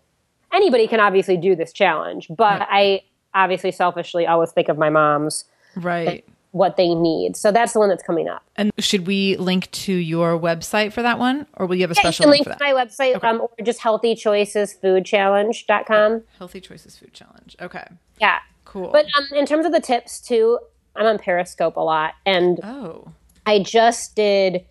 Anybody 0.52 0.86
can 0.86 1.00
obviously 1.00 1.36
do 1.36 1.54
this 1.54 1.72
challenge, 1.72 2.28
but 2.30 2.66
I 2.70 3.02
obviously 3.34 3.70
selfishly 3.72 4.26
always 4.26 4.52
think 4.52 4.68
of 4.68 4.78
my 4.78 4.88
moms, 4.90 5.44
Right. 5.76 6.24
What 6.55 6.76
they 6.76 6.94
need. 6.94 7.36
So 7.36 7.50
that's 7.50 7.72
the 7.72 7.80
one 7.80 7.88
that's 7.88 8.05
coming 8.05 8.28
up. 8.28 8.44
And 8.55 8.70
should 8.78 9.09
we 9.09 9.36
link 9.38 9.68
to 9.72 9.92
your 9.92 10.38
website 10.38 10.92
for 10.92 11.02
that 11.02 11.18
one? 11.18 11.48
Or 11.55 11.66
will 11.66 11.74
you 11.74 11.82
have 11.82 11.90
a 11.90 11.96
Yeah, 11.96 12.02
special 12.02 12.22
can 12.24 12.30
link 12.30 12.46
link 12.46 12.59
to 12.59 12.64
my 12.64 12.72
website 12.72 13.24
um, 13.24 13.40
or 13.40 13.50
just 13.64 13.80
healthychoicesfoodchallenge.com. 13.80 16.22
Healthy 16.38 16.61
Choices 16.61 16.96
Food 16.96 17.12
Challenge. 17.12 17.57
Okay. 17.61 17.84
Yeah. 18.20 18.38
Cool. 18.64 18.92
But 18.92 19.07
um, 19.18 19.26
in 19.36 19.46
terms 19.46 19.66
of 19.66 19.72
the 19.72 19.80
tips 19.80 20.20
too, 20.20 20.61
I'm 20.94 21.07
on 21.07 21.18
Periscope 21.18 21.76
a 21.76 21.80
lot, 21.80 22.14
and 22.24 22.61
oh. 22.62 23.09
I 23.46 23.59
just 23.59 24.14
did 24.14 24.64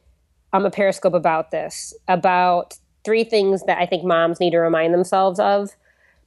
um, 0.54 0.66
a 0.66 0.72
Periscope 0.72 1.14
about 1.14 1.52
this 1.52 1.94
about 2.08 2.78
three 3.04 3.26
things 3.26 3.66
that 3.66 3.78
I 3.78 3.86
think 3.86 4.06
moms 4.06 4.40
need 4.40 4.52
to 4.52 4.60
remind 4.60 4.94
themselves 4.94 5.38
of 5.38 5.72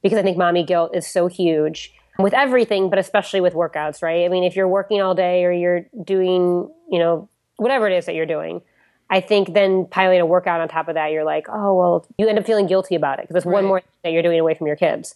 because 0.03 0.19
I 0.19 0.21
think 0.21 0.37
mommy 0.37 0.63
guilt 0.63 0.95
is 0.95 1.07
so 1.07 1.25
huge 1.25 1.95
with 2.19 2.33
everything, 2.33 2.89
but 2.89 2.99
especially 2.99 3.41
with 3.41 3.53
workouts, 3.53 4.01
right? 4.01 4.25
I 4.25 4.27
mean, 4.29 4.43
if 4.43 4.55
you're 4.55 4.67
working 4.67 5.01
all 5.01 5.15
day 5.15 5.43
or 5.45 5.51
you're 5.51 5.85
doing, 6.03 6.69
you 6.89 6.99
know, 6.99 7.29
whatever 7.57 7.87
it 7.87 7.95
is 7.95 8.05
that 8.05 8.15
you're 8.15 8.25
doing, 8.25 8.61
I 9.09 9.21
think 9.21 9.53
then 9.53 9.85
piling 9.85 10.19
a 10.19 10.25
workout 10.25 10.59
on 10.59 10.67
top 10.67 10.87
of 10.89 10.95
that, 10.95 11.11
you're 11.11 11.23
like, 11.23 11.47
oh, 11.49 11.73
well, 11.75 12.05
you 12.17 12.27
end 12.27 12.37
up 12.37 12.45
feeling 12.45 12.67
guilty 12.67 12.95
about 12.95 13.19
it 13.19 13.23
because 13.23 13.37
it's 13.37 13.45
one 13.45 13.65
more 13.65 13.79
thing 13.79 13.89
that 14.03 14.11
you're 14.11 14.23
doing 14.23 14.39
away 14.39 14.53
from 14.53 14.67
your 14.67 14.75
kids. 14.75 15.15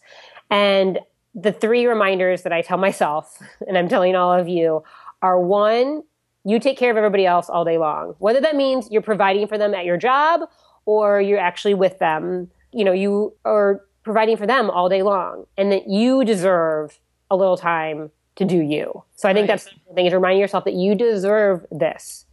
And 0.50 1.00
the 1.36 1.52
three 1.52 1.86
reminders 1.86 2.44
that 2.44 2.54
I 2.54 2.62
tell 2.62 2.78
myself, 2.78 3.42
and 3.68 3.78
I'm 3.78 3.90
telling 3.90 4.16
all 4.16 4.34
of 4.34 4.48
you, 4.48 4.84
are 5.22 5.40
one, 5.40 6.04
you 6.44 6.60
take 6.60 6.78
care 6.78 6.90
of 6.90 6.98
everybody 6.98 7.26
else 7.26 7.50
all 7.50 7.66
day 7.66 7.78
long. 7.78 8.16
Whether 8.20 8.42
that 8.42 8.56
means 8.56 8.90
you're 8.90 9.02
providing 9.02 9.48
for 9.48 9.58
them 9.58 9.74
at 9.74 9.86
your 9.86 9.98
job 9.98 10.42
or 10.86 11.22
you're 11.22 11.40
actually 11.40 11.76
with 11.76 12.00
them, 12.00 12.50
you 12.72 12.84
know, 12.84 12.94
you 12.94 13.36
are 13.46 13.82
providing 14.04 14.38
for 14.38 14.48
them 14.48 14.70
all 14.70 14.90
day 14.90 15.04
long 15.04 15.46
and 15.58 15.72
that 15.72 15.88
you 15.88 16.24
deserve 16.24 17.00
a 17.30 17.36
little 17.36 17.58
time 17.58 18.12
to 18.36 18.46
do 18.46 18.58
you. 18.58 19.04
So 19.16 19.30
I 19.30 19.34
think 19.34 19.44
Right. 19.50 19.60
that's 19.60 19.66
the 19.88 19.94
thing 19.94 20.06
is 20.06 20.14
reminding 20.14 20.40
yourself 20.40 20.64
that 20.66 20.74
you 20.74 20.96
deserve 20.96 21.66
this. 21.72 22.26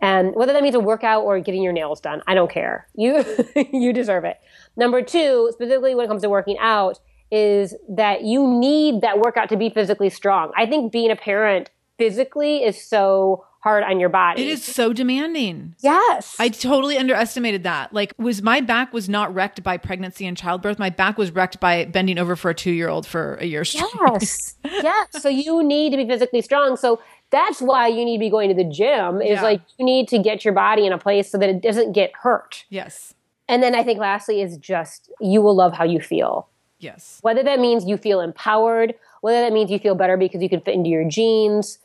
And 0.00 0.34
whether 0.34 0.52
that 0.52 0.62
means 0.62 0.74
a 0.74 0.80
workout 0.80 1.24
or 1.24 1.38
getting 1.40 1.62
your 1.62 1.72
nails 1.72 2.00
done, 2.00 2.22
I 2.26 2.34
don't 2.34 2.50
care. 2.50 2.86
You 2.94 3.24
you 3.72 3.92
deserve 3.92 4.24
it. 4.24 4.38
Number 4.76 5.00
2, 5.02 5.50
specifically 5.52 5.94
when 5.94 6.04
it 6.04 6.08
comes 6.08 6.22
to 6.22 6.28
working 6.28 6.58
out, 6.58 7.00
is 7.30 7.74
that 7.88 8.22
you 8.22 8.46
need 8.46 9.00
that 9.00 9.18
workout 9.18 9.48
to 9.48 9.56
be 9.56 9.70
physically 9.70 10.10
strong. 10.10 10.52
I 10.56 10.66
think 10.66 10.92
being 10.92 11.10
a 11.10 11.16
parent 11.16 11.70
physically 11.98 12.62
is 12.64 12.80
so 12.82 13.44
hard 13.60 13.82
on 13.82 13.98
your 13.98 14.08
body. 14.08 14.42
It 14.42 14.48
is 14.48 14.62
so 14.62 14.92
demanding. 14.92 15.74
Yes. 15.80 16.36
I 16.38 16.48
totally 16.50 16.96
underestimated 16.98 17.64
that. 17.64 17.92
Like 17.92 18.12
was 18.16 18.40
my 18.40 18.60
back 18.60 18.92
was 18.92 19.08
not 19.08 19.34
wrecked 19.34 19.62
by 19.64 19.76
pregnancy 19.76 20.24
and 20.24 20.36
childbirth. 20.36 20.78
My 20.78 20.90
back 20.90 21.18
was 21.18 21.32
wrecked 21.32 21.58
by 21.58 21.84
bending 21.86 22.16
over 22.16 22.36
for 22.36 22.50
a 22.50 22.54
2-year-old 22.54 23.06
for 23.08 23.34
a 23.36 23.44
year 23.44 23.64
straight. 23.64 23.90
Yes. 24.12 24.54
yes. 24.64 25.20
So 25.20 25.28
you 25.28 25.64
need 25.64 25.90
to 25.90 25.96
be 25.96 26.06
physically 26.06 26.42
strong. 26.42 26.76
So 26.76 27.00
that's 27.30 27.60
why 27.60 27.88
you 27.88 28.04
need 28.04 28.18
to 28.18 28.20
be 28.20 28.30
going 28.30 28.48
to 28.50 28.54
the 28.54 28.62
gym 28.70 29.20
is 29.20 29.30
Yeah. 29.30 29.42
like 29.42 29.62
you 29.78 29.84
need 29.84 30.06
to 30.08 30.18
get 30.20 30.44
your 30.44 30.54
body 30.54 30.86
in 30.86 30.92
a 30.92 30.98
place 30.98 31.28
so 31.28 31.36
that 31.38 31.48
it 31.48 31.60
doesn't 31.60 31.90
get 31.92 32.12
hurt. 32.22 32.64
Yes. 32.68 33.14
And 33.48 33.62
then 33.64 33.74
I 33.74 33.82
think 33.82 33.98
lastly 33.98 34.40
is 34.42 34.56
just 34.58 35.10
you 35.20 35.42
will 35.42 35.56
love 35.56 35.72
how 35.72 35.82
you 35.84 36.00
feel. 36.00 36.48
Yes. 36.78 37.18
Whether 37.22 37.42
that 37.42 37.58
means 37.58 37.84
you 37.84 37.96
feel 37.96 38.20
empowered, 38.20 38.94
whether 39.22 39.40
that 39.40 39.52
means 39.52 39.72
you 39.72 39.78
feel 39.80 39.96
better 39.96 40.16
because 40.16 40.40
you 40.42 40.48
can 40.48 40.60
fit 40.60 40.74
into 40.74 40.90
your 40.90 41.08
jeans, 41.08 41.78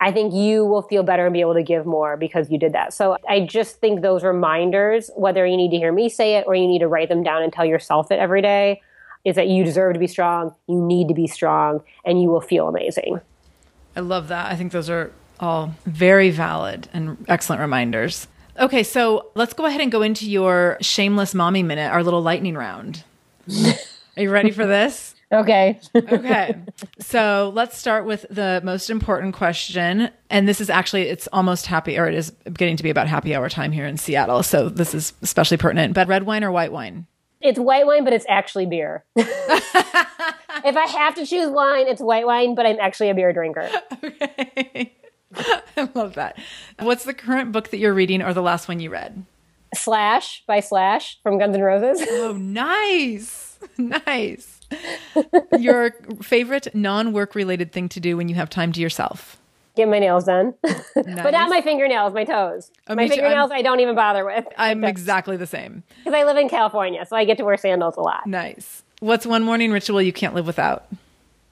I 0.00 0.12
think 0.12 0.32
you 0.32 0.64
will 0.64 0.82
feel 0.82 1.02
better 1.02 1.26
and 1.26 1.32
be 1.32 1.40
able 1.40 1.54
to 1.54 1.62
give 1.62 1.84
more 1.84 2.16
because 2.16 2.50
you 2.50 2.58
did 2.58 2.72
that. 2.72 2.92
So 2.92 3.16
I 3.28 3.40
just 3.40 3.80
think 3.80 4.00
those 4.00 4.22
reminders, 4.22 5.10
whether 5.16 5.44
you 5.44 5.56
need 5.56 5.70
to 5.70 5.76
hear 5.76 5.92
me 5.92 6.08
say 6.08 6.36
it 6.36 6.44
or 6.46 6.54
you 6.54 6.68
need 6.68 6.78
to 6.80 6.88
write 6.88 7.08
them 7.08 7.22
down 7.22 7.42
and 7.42 7.52
tell 7.52 7.64
yourself 7.64 8.12
it 8.12 8.18
every 8.18 8.40
day, 8.40 8.80
is 9.24 9.34
that 9.34 9.48
you 9.48 9.64
deserve 9.64 9.94
to 9.94 9.98
be 9.98 10.06
strong, 10.06 10.54
you 10.68 10.80
need 10.80 11.08
to 11.08 11.14
be 11.14 11.26
strong, 11.26 11.82
and 12.04 12.22
you 12.22 12.28
will 12.28 12.40
feel 12.40 12.68
amazing. 12.68 13.20
I 13.96 14.00
love 14.00 14.28
that. 14.28 14.50
I 14.50 14.54
think 14.54 14.70
those 14.70 14.88
are 14.88 15.10
all 15.40 15.74
very 15.84 16.30
valid 16.30 16.88
and 16.92 17.24
excellent 17.28 17.60
reminders. 17.60 18.28
Okay, 18.58 18.82
so 18.82 19.30
let's 19.34 19.52
go 19.52 19.66
ahead 19.66 19.80
and 19.80 19.90
go 19.90 20.02
into 20.02 20.28
your 20.28 20.78
shameless 20.80 21.34
mommy 21.34 21.62
minute, 21.62 21.90
our 21.90 22.02
little 22.02 22.22
lightning 22.22 22.54
round. 22.54 23.04
Are 24.16 24.22
you 24.22 24.30
ready 24.30 24.50
for 24.50 24.66
this? 24.66 25.14
Okay. 25.32 25.78
Okay. 25.94 26.56
So 27.00 27.52
let's 27.54 27.76
start 27.76 28.04
with 28.04 28.26
the 28.28 28.60
most 28.64 28.90
important 28.90 29.34
question. 29.34 30.10
And 30.30 30.46
this 30.46 30.60
is 30.60 30.68
actually, 30.68 31.02
it's 31.02 31.26
almost 31.32 31.66
happy, 31.66 31.98
or 31.98 32.06
it 32.06 32.14
is 32.14 32.32
getting 32.52 32.76
to 32.76 32.82
be 32.82 32.90
about 32.90 33.06
happy 33.08 33.34
hour 33.34 33.48
time 33.48 33.72
here 33.72 33.86
in 33.86 33.96
Seattle. 33.96 34.42
So 34.42 34.68
this 34.68 34.94
is 34.94 35.14
especially 35.22 35.56
pertinent. 35.56 35.94
But 35.94 36.06
red 36.06 36.24
wine 36.24 36.44
or 36.44 36.50
white 36.50 36.72
wine? 36.72 37.06
it's 37.40 37.58
white 37.58 37.86
wine, 37.86 38.04
but 38.04 38.12
it's 38.12 38.26
actually 38.28 38.66
beer. 38.66 39.04
if 39.16 40.76
I 40.76 40.86
have 40.86 41.14
to 41.16 41.26
choose 41.26 41.50
wine, 41.50 41.86
it's 41.86 42.00
white 42.00 42.26
wine, 42.26 42.54
but 42.54 42.66
I'm 42.66 42.78
actually 42.80 43.10
a 43.10 43.14
beer 43.14 43.32
drinker. 43.32 43.70
Okay. 44.04 44.92
I 45.76 45.88
love 45.94 46.14
that. 46.14 46.38
What's 46.78 47.04
the 47.04 47.14
current 47.14 47.52
book 47.52 47.68
that 47.70 47.78
you're 47.78 47.94
reading 47.94 48.22
or 48.22 48.34
the 48.34 48.42
last 48.42 48.66
one 48.66 48.80
you 48.80 48.90
read? 48.90 49.24
Slash 49.74 50.42
by 50.46 50.60
Slash 50.60 51.20
from 51.22 51.38
Guns 51.38 51.54
N' 51.54 51.62
Roses. 51.62 52.06
Oh, 52.10 52.32
nice. 52.32 53.58
Nice. 53.76 54.57
Your 55.58 55.92
favorite 56.22 56.74
non 56.74 57.12
work 57.12 57.34
related 57.34 57.72
thing 57.72 57.88
to 57.90 58.00
do 58.00 58.16
when 58.16 58.28
you 58.28 58.34
have 58.34 58.50
time 58.50 58.72
to 58.72 58.80
yourself? 58.80 59.36
Get 59.76 59.88
my 59.88 59.98
nails 60.00 60.24
done. 60.24 60.54
but 60.62 61.30
not 61.30 61.48
my 61.50 61.60
fingernails, 61.62 62.12
my 62.12 62.24
toes. 62.24 62.70
Oh, 62.88 62.94
my 62.96 63.06
fingernails 63.08 63.50
I'm- 63.52 63.58
I 63.58 63.62
don't 63.62 63.80
even 63.80 63.94
bother 63.94 64.24
with. 64.24 64.44
I'm 64.58 64.82
exactly 64.84 65.36
the 65.36 65.46
same. 65.46 65.84
Because 66.04 66.18
I 66.18 66.24
live 66.24 66.36
in 66.36 66.48
California, 66.48 67.06
so 67.06 67.14
I 67.16 67.24
get 67.24 67.38
to 67.38 67.44
wear 67.44 67.56
sandals 67.56 67.96
a 67.96 68.00
lot. 68.00 68.26
Nice. 68.26 68.82
What's 69.00 69.24
one 69.24 69.44
morning 69.44 69.70
ritual 69.70 70.02
you 70.02 70.12
can't 70.12 70.34
live 70.34 70.46
without? 70.46 70.86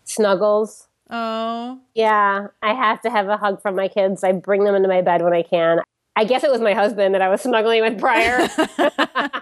Snuggles. 0.05 0.89
Oh, 1.09 1.79
Yeah, 1.95 2.49
I 2.63 2.75
have 2.75 3.01
to 3.03 3.11
have 3.11 3.29
a 3.29 3.37
hug 3.37 3.63
from 3.63 3.77
my 3.77 3.87
kids. 3.87 4.25
I 4.25 4.33
bring 4.33 4.65
them 4.65 4.75
into 4.75 4.89
my 4.89 5.03
bed 5.03 5.23
when 5.23 5.33
I 5.33 5.43
can. 5.43 5.79
I 6.17 6.25
guess 6.25 6.43
it 6.43 6.51
was 6.51 6.61
my 6.61 6.73
husband 6.75 7.15
that 7.15 7.23
I 7.23 7.29
was 7.29 7.43
snuggling 7.43 7.83
with 7.83 8.01
prior. 8.01 8.49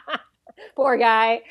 Poor 0.77 0.97
guy. 0.97 1.43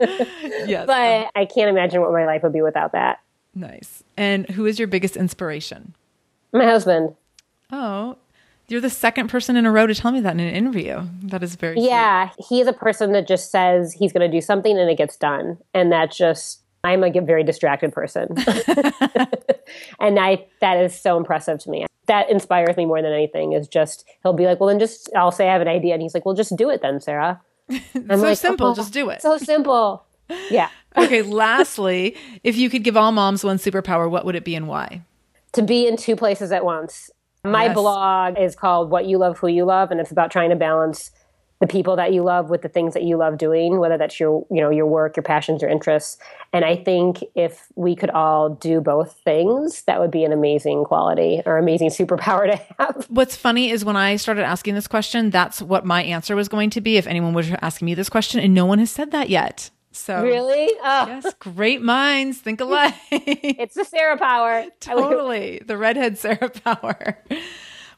yes. 0.00 0.86
But 0.86 1.24
um, 1.24 1.30
I 1.34 1.44
can't 1.44 1.68
imagine 1.68 2.00
what 2.00 2.12
my 2.12 2.26
life 2.26 2.42
would 2.42 2.52
be 2.52 2.62
without 2.62 2.92
that. 2.92 3.20
nice. 3.54 4.02
And 4.16 4.48
who 4.50 4.66
is 4.66 4.78
your 4.78 4.88
biggest 4.88 5.16
inspiration? 5.16 5.94
My 6.52 6.64
husband. 6.64 7.14
Oh, 7.70 8.16
you're 8.68 8.80
the 8.80 8.90
second 8.90 9.28
person 9.28 9.56
in 9.56 9.66
a 9.66 9.72
row 9.72 9.86
to 9.86 9.94
tell 9.94 10.12
me 10.12 10.20
that 10.20 10.32
in 10.32 10.40
an 10.40 10.54
interview. 10.54 11.02
That 11.24 11.42
is 11.42 11.56
very. 11.56 11.80
Yeah, 11.80 12.30
he's 12.48 12.66
a 12.66 12.72
person 12.72 13.12
that 13.12 13.26
just 13.26 13.50
says 13.50 13.92
he's 13.92 14.12
going 14.12 14.30
to 14.30 14.34
do 14.34 14.40
something 14.40 14.78
and 14.78 14.88
it 14.88 14.96
gets 14.96 15.16
done. 15.16 15.58
And 15.74 15.90
that's 15.90 16.16
just, 16.16 16.60
I'm 16.84 17.02
a 17.04 17.10
very 17.20 17.44
distracted 17.44 17.92
person. 17.92 18.28
and 20.00 20.18
I 20.18 20.46
that 20.60 20.78
is 20.82 20.98
so 20.98 21.16
impressive 21.16 21.58
to 21.60 21.70
me. 21.70 21.86
That 22.06 22.30
inspires 22.30 22.76
me 22.76 22.84
more 22.86 23.00
than 23.02 23.12
anything 23.12 23.52
is 23.52 23.68
just, 23.68 24.04
he'll 24.22 24.32
be 24.32 24.46
like, 24.46 24.58
well, 24.58 24.68
then 24.68 24.78
just, 24.78 25.10
I'll 25.16 25.32
say 25.32 25.48
I 25.48 25.52
have 25.52 25.62
an 25.62 25.68
idea. 25.68 25.94
And 25.94 26.02
he's 26.02 26.14
like, 26.14 26.24
well, 26.24 26.34
just 26.34 26.56
do 26.56 26.68
it 26.70 26.82
then, 26.82 27.00
Sara. 27.00 27.40
So 27.94 28.16
like, 28.16 28.38
simple. 28.38 28.68
"Oh, 28.68 28.74
Just 28.74 28.92
do 28.92 29.08
it. 29.10 29.22
So 29.22 29.38
simple. 29.38 30.04
Yeah. 30.50 30.68
okay. 30.96 31.20
Lastly, 31.22 32.16
if 32.42 32.56
you 32.56 32.70
could 32.70 32.84
give 32.84 32.96
all 32.96 33.12
moms 33.12 33.44
one 33.44 33.58
superpower, 33.58 34.08
what 34.10 34.24
would 34.24 34.34
it 34.34 34.44
be 34.44 34.54
and 34.54 34.66
why? 34.68 35.02
to 35.52 35.60
be 35.62 35.86
in 35.86 35.98
two 35.98 36.16
places 36.16 36.50
at 36.52 36.64
once. 36.64 37.10
My 37.44 37.64
Yes. 37.66 37.74
blog 37.74 38.38
is 38.38 38.54
called 38.56 38.88
What 38.90 39.04
You 39.04 39.18
Love, 39.18 39.36
Who 39.38 39.48
You 39.48 39.66
Love, 39.66 39.90
and 39.90 40.00
it's 40.00 40.10
about 40.10 40.30
trying 40.30 40.48
to 40.48 40.56
balance 40.56 41.10
the 41.62 41.68
people 41.68 41.94
that 41.94 42.12
you 42.12 42.24
love 42.24 42.50
with 42.50 42.60
the 42.62 42.68
things 42.68 42.92
that 42.92 43.04
you 43.04 43.16
love 43.16 43.38
doing, 43.38 43.78
whether 43.78 43.96
that's 43.96 44.18
your, 44.18 44.44
you 44.50 44.60
know, 44.60 44.68
your 44.68 44.84
work, 44.84 45.16
your 45.16 45.22
passions, 45.22 45.62
your 45.62 45.70
interests. 45.70 46.18
And 46.52 46.64
I 46.64 46.74
think 46.74 47.22
if 47.36 47.68
we 47.76 47.94
could 47.94 48.10
all 48.10 48.50
do 48.50 48.80
both 48.80 49.12
things, 49.24 49.82
that 49.82 50.00
would 50.00 50.10
be 50.10 50.24
an 50.24 50.32
amazing 50.32 50.82
quality 50.82 51.40
or 51.46 51.58
amazing 51.58 51.90
superpower 51.90 52.50
to 52.50 52.60
have. 52.80 53.06
What's 53.08 53.36
funny 53.36 53.70
is 53.70 53.84
when 53.84 53.96
I 53.96 54.16
started 54.16 54.42
asking 54.42 54.74
this 54.74 54.88
question, 54.88 55.30
that's 55.30 55.62
what 55.62 55.86
my 55.86 56.02
answer 56.02 56.34
was 56.34 56.48
going 56.48 56.70
to 56.70 56.80
be 56.80 56.96
if 56.96 57.06
anyone 57.06 57.32
was 57.32 57.48
asking 57.62 57.86
me 57.86 57.94
this 57.94 58.08
question, 58.08 58.40
and 58.40 58.52
no 58.54 58.66
one 58.66 58.80
has 58.80 58.90
said 58.90 59.12
that 59.12 59.30
yet. 59.30 59.70
So 59.92 60.20
Really? 60.20 60.68
Oh, 60.82 61.06
yes, 61.06 61.32
great 61.38 61.80
minds 61.80 62.38
think 62.38 62.60
alike. 62.60 62.94
it's 63.12 63.76
the 63.76 63.84
Sara 63.84 64.16
power. 64.16 64.64
totally, 64.80 65.62
the 65.64 65.76
redhead 65.76 66.18
Sara 66.18 66.50
power. 66.50 67.22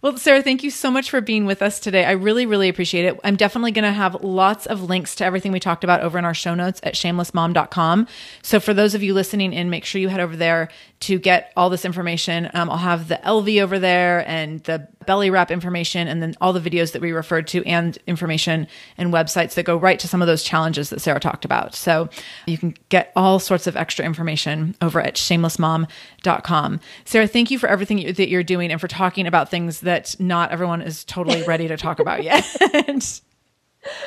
Well, 0.05 0.19
Sara, 0.19 0.43
thank 0.43 0.63
you 0.63 0.71
so 0.71 0.91
much 0.91 1.09
for 1.09 1.23
being 1.23 1.47
with 1.47 1.63
us 1.63 1.81
today. 1.81 2.05
I 2.05 2.11
really, 2.11 2.45
really 2.45 2.69
appreciate 2.69 3.07
it. 3.07 3.19
I'm 3.25 3.37
definitely 3.37 3.73
going 3.73 3.87
to 3.87 3.91
have 3.91 4.23
lots 4.23 4.67
of 4.67 4.83
links 4.83 5.15
to 5.15 5.25
everything 5.25 5.51
we 5.51 5.61
talked 5.61 5.83
about 5.83 6.03
over 6.03 6.19
in 6.19 6.27
our 6.27 6.35
show 6.35 6.55
notes 6.55 6.79
at 6.83 6.93
shamelessmom.com. 6.93 8.07
So 8.43 8.61
for 8.61 8.75
those 8.75 8.95
of 8.95 9.03
you 9.03 9.15
listening 9.15 9.55
in, 9.55 9.71
make 9.71 9.87
sure 9.87 10.03
you 10.03 10.11
head 10.11 10.21
over 10.21 10.37
there 10.37 10.69
to 11.01 11.19
get 11.19 11.55
all 11.57 11.71
this 11.71 11.87
information. 11.87 12.51
Um, 12.53 12.69
I'll 12.69 12.77
have 12.77 13.09
the 13.09 13.19
Elvie 13.25 13.63
over 13.63 13.79
there 13.79 14.29
and 14.29 14.63
the 14.65 14.87
belly 15.07 15.31
wrap 15.31 15.51
information, 15.51 16.09
and 16.09 16.23
then 16.23 16.35
all 16.41 16.53
the 16.53 16.61
videos 16.61 16.93
that 16.93 17.03
we 17.03 17.13
referred 17.13 17.47
to 17.49 17.65
and 17.65 17.99
information 18.07 18.67
and 18.99 19.13
websites 19.13 19.55
that 19.55 19.65
go 19.65 19.77
right 19.77 19.99
to 19.99 20.09
some 20.09 20.23
of 20.23 20.27
those 20.27 20.43
challenges 20.43 20.91
that 20.91 21.01
Sara 21.01 21.21
talked 21.21 21.45
about. 21.45 21.75
So 21.75 22.09
you 22.47 22.59
can 22.59 22.75
get 22.89 23.13
all 23.17 23.39
sorts 23.39 23.67
of 23.67 23.77
extra 23.77 24.05
information 24.05 24.75
over 24.81 25.01
at 25.01 25.15
shamelessmom.com. 25.15 26.81
Sara, 27.05 27.27
thank 27.27 27.51
you 27.51 27.59
for 27.59 27.69
everything 27.69 28.13
that 28.13 28.29
you're 28.29 28.43
doing 28.43 28.71
and 28.71 28.81
for 28.81 28.89
talking 28.89 29.27
about 29.27 29.51
things 29.51 29.81
that 29.81 30.17
not 30.19 30.51
everyone 30.51 30.83
is 30.83 31.05
totally 31.05 31.43
ready 31.47 31.69
to 31.69 31.77
talk 31.77 32.01
about 32.01 32.23
yet. 32.23 32.45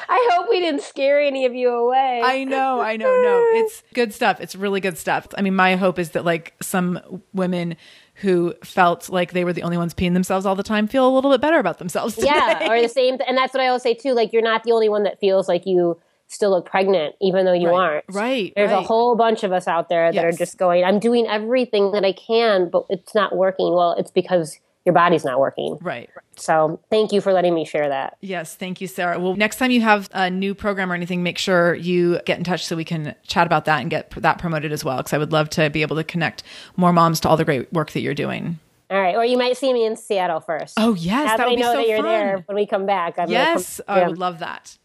I 0.09 0.29
hope 0.31 0.47
we 0.49 0.59
didn't 0.59 0.81
scare 0.81 1.21
any 1.21 1.45
of 1.45 1.53
you 1.53 1.69
away. 1.69 2.21
I 2.23 2.43
know, 2.43 2.79
I 2.81 2.97
know, 2.97 3.21
no. 3.21 3.43
It's 3.59 3.83
good 3.93 4.13
stuff. 4.13 4.41
It's 4.41 4.55
really 4.55 4.81
good 4.81 4.97
stuff. 4.97 5.27
I 5.37 5.41
mean, 5.41 5.55
my 5.55 5.75
hope 5.75 5.99
is 5.99 6.11
that 6.11 6.25
like 6.25 6.55
some 6.61 7.21
women 7.33 7.77
who 8.21 8.53
felt 8.63 9.09
like 9.09 9.33
they 9.33 9.43
were 9.43 9.53
the 9.53 9.61
only 9.63 9.77
ones 9.77 9.93
peeing 9.93 10.13
themselves 10.13 10.45
all 10.45 10.55
the 10.55 10.63
time 10.63 10.87
feel 10.87 11.07
a 11.07 11.13
little 11.13 11.31
bit 11.31 11.39
better 11.39 11.59
about 11.59 11.77
themselves. 11.77 12.15
Today. 12.15 12.27
Yeah, 12.27 12.71
or 12.71 12.81
the 12.81 12.89
same. 12.89 13.17
And 13.27 13.37
that's 13.37 13.53
what 13.53 13.61
I 13.61 13.67
always 13.67 13.83
say 13.83 13.93
too. 13.93 14.13
Like, 14.13 14.33
you're 14.33 14.41
not 14.41 14.63
the 14.63 14.71
only 14.71 14.89
one 14.89 15.03
that 15.03 15.19
feels 15.19 15.47
like 15.47 15.65
you 15.65 15.99
still 16.27 16.49
look 16.49 16.65
pregnant, 16.65 17.15
even 17.21 17.45
though 17.45 17.53
you 17.53 17.69
right. 17.69 17.75
aren't. 17.75 18.05
Right. 18.09 18.53
There's 18.55 18.71
right. 18.71 18.83
a 18.83 18.85
whole 18.85 19.15
bunch 19.15 19.43
of 19.43 19.51
us 19.51 19.67
out 19.67 19.87
there 19.89 20.11
that 20.11 20.15
Yes. 20.15 20.35
are 20.35 20.37
just 20.37 20.57
going, 20.57 20.83
I'm 20.83 20.99
doing 20.99 21.27
everything 21.27 21.91
that 21.91 22.03
I 22.03 22.11
can, 22.11 22.69
but 22.69 22.85
it's 22.89 23.15
not 23.15 23.35
working. 23.35 23.73
Well, 23.73 23.93
it's 23.97 24.11
because 24.11 24.59
your 24.87 24.93
body's 24.93 25.25
not 25.25 25.37
working. 25.39 25.77
Right. 25.81 26.09
So 26.37 26.79
thank 26.89 27.11
you 27.11 27.19
for 27.19 27.33
letting 27.33 27.53
me 27.53 27.65
share 27.65 27.89
that. 27.89 28.15
Yes, 28.21 28.55
thank 28.55 28.79
you, 28.79 28.87
Sara. 28.87 29.19
Well, 29.19 29.35
next 29.35 29.57
time 29.57 29.69
you 29.69 29.81
have 29.81 30.09
a 30.13 30.29
new 30.29 30.55
program 30.55 30.89
or 30.91 30.95
anything, 30.95 31.21
make 31.23 31.37
sure 31.37 31.75
you 31.75 32.19
get 32.25 32.37
in 32.37 32.45
touch 32.45 32.65
so 32.65 32.75
we 32.77 32.85
can 32.85 33.13
chat 33.27 33.45
about 33.45 33.65
that 33.65 33.81
and 33.81 33.89
get 33.89 34.09
that 34.11 34.39
promoted 34.39 34.71
as 34.71 34.85
well. 34.85 34.97
Because 34.97 35.11
I 35.11 35.17
would 35.17 35.33
love 35.33 35.49
to 35.51 35.69
be 35.69 35.81
able 35.81 35.97
to 35.97 36.05
connect 36.05 36.41
more 36.77 36.93
moms 36.93 37.19
to 37.19 37.29
all 37.29 37.35
the 37.35 37.43
great 37.45 37.71
work 37.73 37.91
that 37.91 37.99
you're 37.99 38.13
doing. 38.13 38.59
All 38.89 39.01
right. 39.01 39.15
Or 39.15 39.25
you 39.25 39.37
might 39.37 39.57
see 39.57 39.73
me 39.73 39.85
in 39.85 39.97
Seattle 39.97 40.39
first. 40.39 40.75
Oh 40.77 40.93
yes, 40.95 41.25
now 41.27 41.37
that 41.37 41.43
I 41.47 41.49
would 41.49 41.55
be 41.57 41.61
know 41.61 41.73
so 41.73 41.77
that 41.79 41.87
you're 41.89 41.97
fun. 41.97 42.05
there 42.05 42.37
when 42.45 42.55
we 42.55 42.65
come 42.65 42.85
back. 42.85 43.19
I'm 43.19 43.29
Yes, 43.29 43.81
come- 43.85 43.95
I 43.97 43.99
yeah. 43.99 44.07
would 44.07 44.17
love 44.17 44.39
that. 44.39 44.77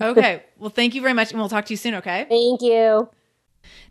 Okay, 0.00 0.42
well, 0.58 0.70
thank 0.70 0.94
you 0.94 1.02
very 1.02 1.14
much, 1.14 1.30
and 1.30 1.40
we'll 1.40 1.48
talk 1.48 1.64
to 1.66 1.72
you 1.72 1.76
soon. 1.78 1.94
Okay. 1.96 2.26
Thank 2.28 2.62
you. 2.62 3.08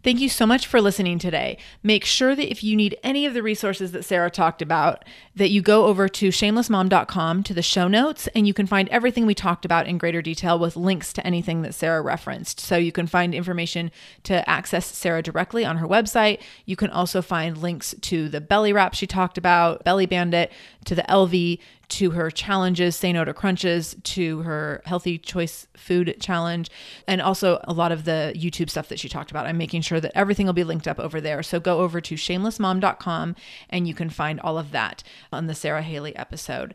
Thank 0.03 0.19
you 0.19 0.29
so 0.29 0.45
much 0.45 0.65
for 0.65 0.81
listening 0.81 1.19
today. 1.19 1.57
Make 1.83 2.05
sure 2.05 2.35
that 2.35 2.49
if 2.49 2.63
you 2.63 2.75
need 2.75 2.97
any 3.03 3.25
of 3.25 3.33
the 3.33 3.43
resources 3.43 3.91
that 3.91 4.03
Sara 4.03 4.31
talked 4.31 4.61
about, 4.61 5.05
that 5.35 5.51
you 5.51 5.61
go 5.61 5.85
over 5.85 6.09
to 6.09 6.29
shamelessmom.com 6.29 7.43
to 7.43 7.53
the 7.53 7.61
show 7.61 7.87
notes 7.87 8.27
and 8.35 8.47
you 8.47 8.53
can 8.53 8.65
find 8.65 8.89
everything 8.89 9.25
we 9.25 9.35
talked 9.35 9.63
about 9.63 9.87
in 9.87 9.97
greater 9.97 10.21
detail 10.21 10.57
with 10.57 10.75
links 10.75 11.13
to 11.13 11.25
anything 11.25 11.61
that 11.61 11.73
Sara 11.73 12.01
referenced. 12.01 12.59
So 12.59 12.77
you 12.77 12.91
can 12.91 13.07
find 13.07 13.35
information 13.35 13.91
to 14.23 14.47
access 14.49 14.85
Sara 14.85 15.21
directly 15.21 15.65
on 15.65 15.77
her 15.77 15.87
website. 15.87 16.41
You 16.65 16.75
can 16.75 16.89
also 16.89 17.21
find 17.21 17.57
links 17.57 17.93
to 18.01 18.27
the 18.27 18.41
belly 18.41 18.73
wrap 18.73 18.93
she 18.93 19.07
talked 19.07 19.37
about, 19.37 19.83
Belly 19.83 20.05
Bandit, 20.05 20.51
to 20.85 20.95
the 20.95 21.03
Elvie, 21.03 21.59
to 21.91 22.11
her 22.11 22.31
challenges, 22.31 22.95
Say 22.95 23.11
No 23.11 23.25
to 23.25 23.33
Crunches, 23.33 23.97
to 24.03 24.39
her 24.43 24.81
Healthy 24.85 25.17
Choice 25.17 25.67
Food 25.75 26.15
Challenge, 26.21 26.69
and 27.05 27.21
also 27.21 27.59
a 27.65 27.73
lot 27.73 27.91
of 27.91 28.05
the 28.05 28.33
YouTube 28.35 28.69
stuff 28.69 28.87
that 28.87 28.99
she 28.99 29.09
talked 29.09 29.29
about. 29.29 29.45
I'm 29.45 29.57
making 29.57 29.81
sure 29.81 29.99
that 29.99 30.13
everything 30.15 30.45
will 30.45 30.53
be 30.53 30.63
linked 30.63 30.87
up 30.87 30.99
over 30.99 31.19
there. 31.19 31.43
So 31.43 31.59
go 31.59 31.81
over 31.81 31.99
to 31.99 32.15
shamelessmom.com 32.15 33.35
and 33.69 33.87
you 33.87 33.93
can 33.93 34.09
find 34.09 34.39
all 34.39 34.57
of 34.57 34.71
that 34.71 35.03
on 35.33 35.47
the 35.47 35.53
Sara 35.53 35.81
Haley 35.81 36.15
episode. 36.15 36.73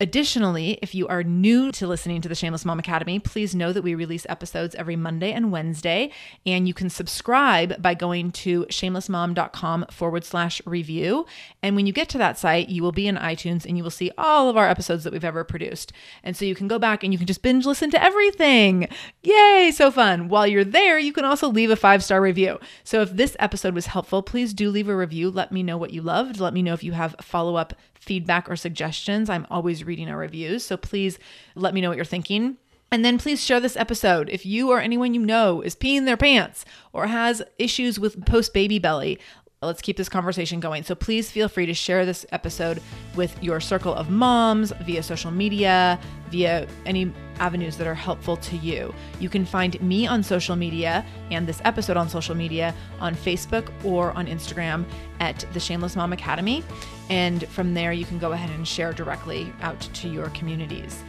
Additionally, 0.00 0.78
if 0.82 0.92
you 0.92 1.06
are 1.06 1.22
new 1.22 1.70
to 1.70 1.86
listening 1.86 2.20
to 2.20 2.28
the 2.28 2.34
Shameless 2.34 2.64
Mom 2.64 2.80
Academy, 2.80 3.20
please 3.20 3.54
know 3.54 3.72
that 3.72 3.82
we 3.82 3.94
release 3.94 4.26
episodes 4.28 4.74
every 4.74 4.96
Monday 4.96 5.32
and 5.32 5.52
Wednesday, 5.52 6.10
and 6.44 6.66
you 6.66 6.74
can 6.74 6.90
subscribe 6.90 7.80
by 7.80 7.94
going 7.94 8.32
to 8.32 8.64
shamelessmom.com 8.64 9.86
forward 9.90 10.24
slash 10.24 10.60
review. 10.66 11.26
And 11.62 11.76
when 11.76 11.86
you 11.86 11.92
get 11.92 12.08
to 12.08 12.18
that 12.18 12.36
site, 12.36 12.68
you 12.68 12.82
will 12.82 12.92
be 12.92 13.06
in 13.06 13.16
iTunes 13.16 13.64
and 13.64 13.76
you 13.76 13.84
will 13.84 13.90
see 13.90 14.10
all 14.18 14.48
of 14.48 14.56
our 14.56 14.68
episodes 14.68 15.04
that 15.04 15.12
we've 15.12 15.24
ever 15.24 15.44
produced. 15.44 15.92
And 16.24 16.36
so 16.36 16.44
you 16.44 16.56
can 16.56 16.66
go 16.66 16.80
back 16.80 17.04
and 17.04 17.12
you 17.12 17.18
can 17.18 17.28
just 17.28 17.42
binge 17.42 17.64
listen 17.64 17.90
to 17.92 18.02
everything. 18.02 18.88
Yay, 19.22 19.70
so 19.72 19.92
fun. 19.92 20.28
While 20.28 20.48
you're 20.48 20.64
there, 20.64 20.98
you 20.98 21.12
can 21.12 21.24
also 21.24 21.48
leave 21.48 21.70
a 21.70 21.76
five 21.76 22.02
star 22.02 22.20
review. 22.20 22.58
So 22.82 23.00
if 23.00 23.12
this 23.12 23.36
episode 23.38 23.74
was 23.74 23.86
helpful, 23.86 24.22
please 24.22 24.54
do 24.54 24.70
leave 24.70 24.88
a 24.88 24.96
review. 24.96 25.30
Let 25.30 25.52
me 25.52 25.62
know 25.62 25.78
what 25.78 25.92
you 25.92 26.02
loved. 26.02 26.40
Let 26.40 26.52
me 26.52 26.62
know 26.62 26.74
if 26.74 26.82
you 26.82 26.92
have 26.92 27.14
follow 27.20 27.54
up 27.54 27.74
feedback 28.04 28.48
or 28.48 28.56
suggestions. 28.56 29.28
I'm 29.28 29.46
always 29.50 29.82
reading 29.82 30.08
our 30.08 30.16
reviews. 30.16 30.64
So 30.64 30.76
please 30.76 31.18
let 31.54 31.74
me 31.74 31.80
know 31.80 31.88
what 31.88 31.96
you're 31.96 32.04
thinking. 32.04 32.58
And 32.92 33.04
then 33.04 33.18
please 33.18 33.42
share 33.42 33.58
this 33.58 33.76
episode. 33.76 34.28
If 34.28 34.46
you 34.46 34.70
or 34.70 34.80
anyone 34.80 35.14
you 35.14 35.20
know 35.20 35.62
is 35.62 35.74
peeing 35.74 36.04
their 36.04 36.16
pants 36.16 36.64
or 36.92 37.08
has 37.08 37.42
issues 37.58 37.98
with 37.98 38.24
post 38.24 38.54
baby 38.54 38.78
belly, 38.78 39.18
let's 39.62 39.82
keep 39.82 39.96
this 39.96 40.08
conversation 40.08 40.60
going. 40.60 40.84
So 40.84 40.94
please 40.94 41.30
feel 41.30 41.48
free 41.48 41.66
to 41.66 41.74
share 41.74 42.06
this 42.06 42.24
episode 42.30 42.80
with 43.16 43.42
your 43.42 43.58
circle 43.58 43.94
of 43.94 44.10
moms 44.10 44.72
via 44.82 45.02
social 45.02 45.30
media, 45.30 45.98
via 46.30 46.68
any 46.86 47.12
avenues 47.38 47.76
that 47.76 47.86
are 47.86 47.94
helpful 47.94 48.36
to 48.38 48.56
you. 48.56 48.94
You 49.20 49.28
can 49.28 49.44
find 49.44 49.80
me 49.80 50.06
on 50.06 50.22
social 50.22 50.56
media 50.56 51.04
and 51.30 51.46
this 51.46 51.60
episode 51.64 51.96
on 51.96 52.08
social 52.08 52.34
media 52.34 52.74
on 53.00 53.14
Facebook 53.14 53.70
or 53.84 54.12
on 54.12 54.26
Instagram 54.26 54.84
at 55.20 55.44
the 55.52 55.60
Shameless 55.60 55.96
Mom 55.96 56.12
Academy. 56.12 56.64
And 57.10 57.46
from 57.48 57.74
there, 57.74 57.92
you 57.92 58.04
can 58.04 58.18
go 58.18 58.32
ahead 58.32 58.50
and 58.50 58.66
share 58.66 58.92
directly 58.92 59.52
out 59.60 59.80
to 59.80 60.08
your 60.08 60.30
communities. 60.30 61.02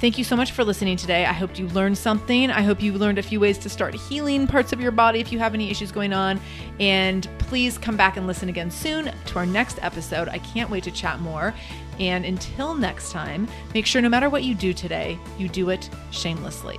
Thank 0.00 0.16
you 0.16 0.22
so 0.22 0.36
much 0.36 0.52
for 0.52 0.62
listening 0.62 0.96
today. 0.96 1.26
I 1.26 1.32
hope 1.32 1.58
you 1.58 1.66
learned 1.68 1.98
something. 1.98 2.52
I 2.52 2.62
hope 2.62 2.80
you 2.80 2.92
learned 2.92 3.18
a 3.18 3.22
few 3.22 3.40
ways 3.40 3.58
to 3.58 3.68
start 3.68 3.96
healing 3.96 4.46
parts 4.46 4.72
of 4.72 4.80
your 4.80 4.92
body 4.92 5.18
if 5.18 5.32
you 5.32 5.40
have 5.40 5.54
any 5.54 5.72
issues 5.72 5.90
going 5.90 6.12
on. 6.12 6.40
And 6.78 7.28
please 7.40 7.78
come 7.78 7.96
back 7.96 8.16
and 8.16 8.24
listen 8.24 8.48
again 8.48 8.70
soon 8.70 9.12
to 9.26 9.38
our 9.40 9.46
next 9.46 9.80
episode. 9.82 10.28
I 10.28 10.38
can't 10.38 10.70
wait 10.70 10.84
to 10.84 10.92
chat 10.92 11.18
more. 11.20 11.52
And 11.98 12.24
until 12.24 12.74
next 12.74 13.10
time, 13.10 13.48
make 13.74 13.86
sure 13.86 14.00
no 14.00 14.08
matter 14.08 14.30
what 14.30 14.44
you 14.44 14.54
do 14.54 14.72
today, 14.72 15.18
you 15.36 15.48
do 15.48 15.70
it 15.70 15.90
shamelessly. 16.12 16.78